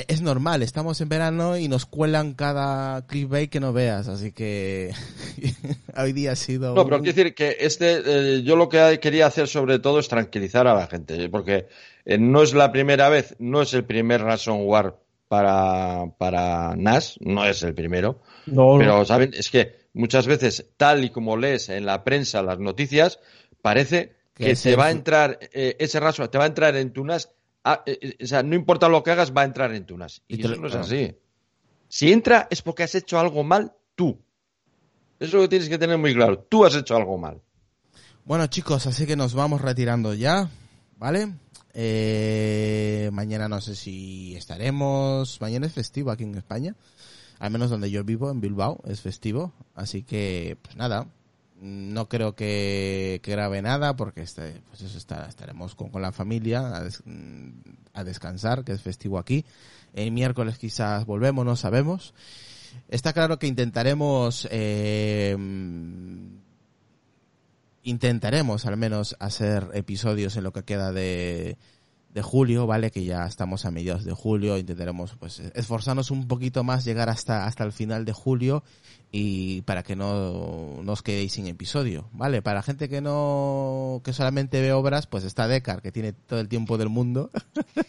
Es 0.08 0.22
normal, 0.22 0.62
estamos 0.62 1.02
en 1.02 1.10
verano 1.10 1.58
y 1.58 1.68
nos 1.68 1.88
cuelan 1.88 2.34
cada 2.36 3.08
clickbait 3.08 3.50
que 3.50 3.60
no 3.60 3.74
veas, 3.74 4.08
así 4.08 4.32
que 4.32 4.94
hoy 5.98 6.14
día 6.14 6.34
ha 6.34 6.36
sido... 6.36 6.76
No, 6.76 6.84
pero 6.86 6.98
un- 6.98 7.04
quiero 7.04 7.16
decir 7.16 7.34
que 7.34 7.58
este, 7.60 8.02
eh, 8.06 8.44
yo 8.44 8.56
lo 8.56 8.70
que 8.70 9.00
quería 9.02 9.26
hacer 9.26 9.48
sobre 9.48 9.80
todo 9.80 9.98
es 10.00 10.08
tranquilizar 10.08 10.68
a 10.68 10.76
la 10.76 10.86
gente, 10.86 11.28
porque 11.30 11.68
eh, 12.06 12.20
no 12.20 12.44
es 12.44 12.54
la 12.54 12.72
primera 12.72 13.10
vez, 13.10 13.36
no 13.40 13.64
es 13.64 13.74
el 13.74 13.84
primer 13.84 14.22
ransomware 14.22 14.94
para, 15.28 16.06
para 16.20 16.76
NAS, 16.76 17.16
no 17.22 17.46
es 17.46 17.64
el 17.64 17.74
primero, 17.74 18.20
no, 18.46 18.74
no. 18.74 18.78
pero 18.78 19.06
saben, 19.06 19.32
es 19.34 19.50
que 19.50 19.76
muchas 19.94 20.28
veces, 20.28 20.68
tal 20.78 21.04
y 21.04 21.10
como 21.10 21.36
lees 21.36 21.70
en 21.70 21.88
la 21.88 22.04
prensa 22.04 22.44
las 22.44 22.60
noticias, 22.60 23.20
parece 23.64 24.14
Que 24.36 24.46
que 24.46 24.56
te 24.56 24.70
el 24.72 24.80
va 24.80 24.86
a 24.86 24.92
entrar 24.92 25.40
eh, 25.52 25.76
ese 25.80 26.00
ransomware, 26.00 26.30
te 26.32 26.38
va 26.38 26.44
a 26.44 26.48
entrar 26.48 26.76
en 26.76 26.92
tu 26.94 27.04
NAS, 27.06 27.32
ah, 27.74 27.84
eh, 27.86 28.00
eh, 28.02 28.24
o 28.24 28.28
sea, 28.28 28.44
no 28.44 28.56
importa 28.56 28.88
lo 28.90 29.04
que 29.04 29.12
hagas, 29.12 29.34
va 29.36 29.42
a 29.42 29.46
entrar 29.46 29.74
en 29.74 29.86
tu 29.86 29.98
NAS. 29.98 30.22
Y 30.28 30.40
eso 30.40 30.56
no 30.56 30.68
es 30.68 30.76
así. 30.76 31.16
Si 31.88 32.12
entra 32.12 32.48
es 32.50 32.62
porque 32.62 32.84
has 32.84 32.96
hecho 32.96 33.20
algo 33.20 33.44
mal 33.44 33.74
tú. 33.96 34.20
Eso 35.20 35.38
es 35.38 35.44
lo 35.44 35.50
tienes 35.50 35.70
que 35.70 35.78
tener 35.78 35.98
muy 35.98 36.14
claro. 36.14 36.40
Tú 36.40 36.66
has 36.66 36.76
hecho 36.76 36.96
algo 36.96 37.18
mal. 37.18 37.42
Bueno 38.26 38.48
chicos, 38.48 38.86
así 38.86 39.06
que 39.06 39.16
nos 39.16 39.34
vamos 39.34 39.62
retirando 39.62 40.14
ya, 40.14 40.50
¿vale? 40.98 41.34
Eh, 41.74 43.10
mañana 43.12 43.48
no 43.48 43.62
sé 43.62 43.76
si 43.76 44.36
estaremos, 44.36 45.40
mañana 45.42 45.66
es 45.66 45.74
festivo 45.74 46.12
aquí 46.12 46.24
en 46.24 46.36
España, 46.36 46.76
al 47.40 47.52
menos 47.52 47.70
donde 47.70 47.90
yo 47.90 48.04
vivo, 48.04 48.30
en 48.30 48.42
Bilbao, 48.42 48.82
es 48.86 49.02
festivo, 49.02 49.54
así 49.76 50.04
que 50.04 50.58
pues 50.62 50.76
nada, 50.76 51.08
no 51.62 52.08
creo 52.10 52.36
que, 52.36 53.20
que 53.24 53.32
grabe 53.32 53.62
nada 53.62 53.96
porque 53.96 54.22
este, 54.22 54.62
pues 54.70 54.82
eso 54.82 54.98
está, 54.98 55.26
estaremos 55.28 55.76
con, 55.76 55.90
la 56.02 56.12
familia 56.12 56.76
a, 56.76 56.84
des- 56.84 57.04
a 57.94 58.04
descansar, 58.04 58.64
que 58.64 58.72
es 58.72 58.82
festivo 58.82 59.18
aquí. 59.20 59.46
El 59.94 60.12
miércoles 60.12 60.58
quizás 60.58 61.06
volvemos, 61.06 61.46
no 61.46 61.56
sabemos. 61.56 62.14
Está 62.88 63.14
claro 63.14 63.40
que 63.40 63.48
intentaremos 63.48 64.48
eh, 64.52 65.36
intentaremos 67.84 68.66
al 68.66 68.78
menos 68.78 69.16
hacer 69.20 69.70
episodios 69.74 70.36
en 70.38 70.44
lo 70.44 70.54
que 70.54 70.64
queda 70.64 70.92
de, 70.92 71.58
de 72.14 72.22
julio, 72.22 72.68
¿vale? 72.68 72.92
Que 72.92 73.04
ya 73.06 73.26
estamos 73.26 73.66
a 73.66 73.72
mediados 73.72 74.04
de 74.06 74.14
julio, 74.14 74.58
intentaremos 74.58 75.16
pues 75.20 75.40
esforzarnos 75.40 76.12
un 76.12 76.28
poquito 76.28 76.64
más, 76.64 76.86
llegar 76.86 77.10
hasta, 77.10 77.46
hasta 77.46 77.64
el 77.64 77.72
final 77.72 78.06
de 78.06 78.14
julio 78.14 78.64
y 79.12 79.62
para 79.64 79.82
que 79.82 79.96
no, 79.96 80.82
no 80.84 80.92
os 80.92 81.02
quedéis 81.02 81.34
sin 81.34 81.48
episodio, 81.48 82.08
¿vale? 82.14 82.42
Para 82.44 82.62
gente 82.62 82.88
que 82.90 83.02
no, 83.02 84.02
que 84.04 84.14
solamente 84.14 84.62
ve 84.62 84.72
obras, 84.72 85.08
pues 85.08 85.24
está 85.24 85.48
Decar, 85.48 85.82
que 85.82 85.92
tiene 85.92 86.14
todo 86.14 86.40
el 86.40 86.48
tiempo 86.48 86.78
del 86.78 86.90
mundo 86.90 87.32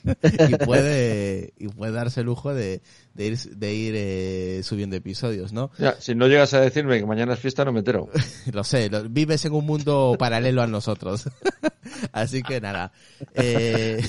y 0.48 0.54
puede, 0.64 1.52
y 1.58 1.68
puede 1.68 1.92
darse 1.92 2.20
el 2.20 2.26
lujo 2.26 2.54
de, 2.54 2.80
de 3.12 3.26
ir, 3.26 3.38
de 3.38 3.74
ir 3.74 3.94
eh, 3.96 4.60
subiendo 4.64 4.96
episodios, 4.96 5.52
¿no? 5.52 5.70
Ya, 5.78 5.94
si 6.00 6.14
no 6.14 6.26
llegas 6.26 6.54
a 6.54 6.60
decirme 6.60 6.98
que 6.98 7.04
mañana 7.06 7.34
es 7.34 7.40
fiesta, 7.40 7.66
no 7.66 7.72
me 7.72 7.80
entero. 7.80 8.08
Lo 8.52 8.64
sé, 8.64 8.88
lo- 8.88 9.06
vives 9.08 9.44
en 9.44 9.52
un 9.52 9.66
mundo 9.66 10.16
paralelo 10.18 10.62
a 10.62 10.66
nosotros. 10.66 11.28
Así 12.12 12.42
que 12.42 12.60
nada. 12.62 12.92
Eh, 13.34 14.02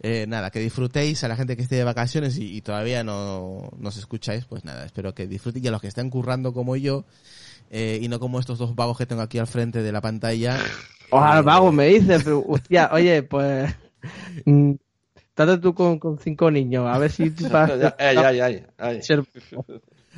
eh, 0.00 0.26
nada, 0.28 0.50
que 0.50 0.60
disfrutéis 0.60 1.22
a 1.24 1.28
la 1.28 1.36
gente 1.36 1.56
que 1.56 1.62
esté 1.62 1.76
de 1.76 1.84
vacaciones 1.84 2.38
y, 2.38 2.56
y 2.56 2.60
todavía 2.62 3.04
no 3.04 3.70
nos 3.78 3.96
escucháis, 3.96 4.44
pues 4.44 4.64
nada, 4.64 4.84
espero 4.84 5.14
que 5.14 5.26
disfrutéis. 5.26 5.64
Y 5.64 5.68
a 5.68 5.70
los 5.70 5.80
que 5.80 5.88
estén 5.88 6.10
currando 6.10 6.52
como 6.52 6.76
yo, 6.76 7.04
eh, 7.70 7.98
y 8.00 8.08
no 8.08 8.18
como 8.20 8.38
estos 8.40 8.58
dos 8.58 8.74
vagos 8.74 8.98
que 8.98 9.06
tengo 9.06 9.22
aquí 9.22 9.38
al 9.38 9.46
frente 9.46 9.82
de 9.82 9.92
la 9.92 10.00
pantalla. 10.00 10.58
Ojalá 11.10 11.38
eh, 11.40 11.42
vago 11.42 11.72
me 11.72 11.86
dice, 11.86 12.18
pero 12.20 12.44
hostia, 12.46 12.90
oye, 12.92 13.22
pues. 13.22 13.74
mm, 14.44 14.72
Trata 15.34 15.60
tú 15.60 15.74
con, 15.74 15.98
con 15.98 16.18
cinco 16.18 16.50
niños, 16.50 16.86
a 16.88 16.96
ver 16.96 17.10
si 17.12 17.24
ay, 17.98 18.16
ay, 18.16 18.40
ay, 18.40 18.66
ay. 18.78 18.98
a 18.98 19.02
ser- 19.02 19.22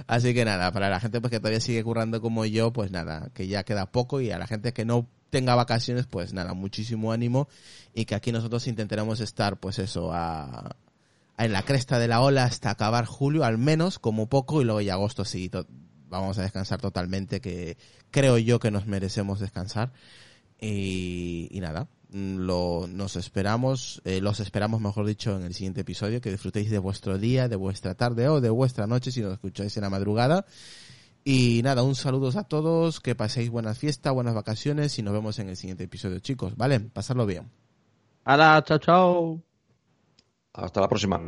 Así 0.06 0.32
que 0.32 0.44
nada, 0.44 0.70
para 0.70 0.88
la 0.90 1.00
gente 1.00 1.20
pues 1.20 1.32
que 1.32 1.40
todavía 1.40 1.58
sigue 1.60 1.82
currando 1.82 2.20
como 2.20 2.44
yo, 2.44 2.72
pues 2.72 2.92
nada, 2.92 3.28
que 3.34 3.48
ya 3.48 3.64
queda 3.64 3.86
poco 3.90 4.20
y 4.20 4.30
a 4.30 4.38
la 4.38 4.46
gente 4.46 4.72
que 4.72 4.84
no 4.84 5.08
tenga 5.30 5.54
vacaciones, 5.54 6.06
pues 6.06 6.32
nada, 6.32 6.54
muchísimo 6.54 7.12
ánimo 7.12 7.48
y 7.94 8.04
que 8.04 8.14
aquí 8.14 8.32
nosotros 8.32 8.66
intentaremos 8.66 9.20
estar 9.20 9.58
pues 9.58 9.78
eso 9.78 10.12
a, 10.12 10.76
a 11.36 11.44
en 11.44 11.52
la 11.52 11.62
cresta 11.62 11.98
de 11.98 12.08
la 12.08 12.20
ola 12.20 12.44
hasta 12.44 12.70
acabar 12.70 13.04
julio 13.04 13.44
al 13.44 13.58
menos 13.58 13.98
como 13.98 14.28
poco 14.28 14.60
y 14.60 14.64
luego 14.64 14.80
ya 14.80 14.94
agosto 14.94 15.24
sí 15.24 15.50
vamos 16.08 16.38
a 16.38 16.42
descansar 16.42 16.80
totalmente 16.80 17.40
que 17.40 17.76
creo 18.10 18.38
yo 18.38 18.58
que 18.58 18.70
nos 18.70 18.86
merecemos 18.86 19.40
descansar 19.40 19.92
y, 20.60 21.48
y 21.50 21.60
nada 21.60 21.88
lo, 22.10 22.86
nos 22.88 23.16
esperamos, 23.16 24.00
eh, 24.04 24.20
los 24.20 24.40
esperamos, 24.40 24.80
mejor 24.80 25.06
dicho, 25.06 25.36
en 25.36 25.44
el 25.44 25.54
siguiente 25.54 25.82
episodio, 25.82 26.20
que 26.20 26.30
disfrutéis 26.30 26.70
de 26.70 26.78
vuestro 26.78 27.18
día, 27.18 27.48
de 27.48 27.56
vuestra 27.56 27.94
tarde 27.94 28.28
o 28.28 28.40
de 28.40 28.50
vuestra 28.50 28.86
noche 28.86 29.12
si 29.12 29.20
nos 29.20 29.34
escucháis 29.34 29.76
en 29.76 29.82
la 29.82 29.90
madrugada. 29.90 30.46
Y 31.30 31.60
nada, 31.62 31.82
un 31.82 31.94
saludo 31.94 32.30
a 32.38 32.44
todos, 32.44 33.00
que 33.00 33.14
paséis 33.14 33.50
buenas 33.50 33.76
fiestas, 33.76 34.14
buenas 34.14 34.34
vacaciones 34.34 34.98
y 34.98 35.02
nos 35.02 35.12
vemos 35.12 35.38
en 35.38 35.50
el 35.50 35.56
siguiente 35.56 35.84
episodio, 35.84 36.20
chicos, 36.20 36.56
¿vale? 36.56 36.80
Pasarlo 36.80 37.26
bien. 37.26 37.50
Hala, 38.24 38.64
chao, 38.64 38.78
chao. 38.78 39.42
Hasta 40.54 40.80
la 40.80 40.88
próxima. 40.88 41.20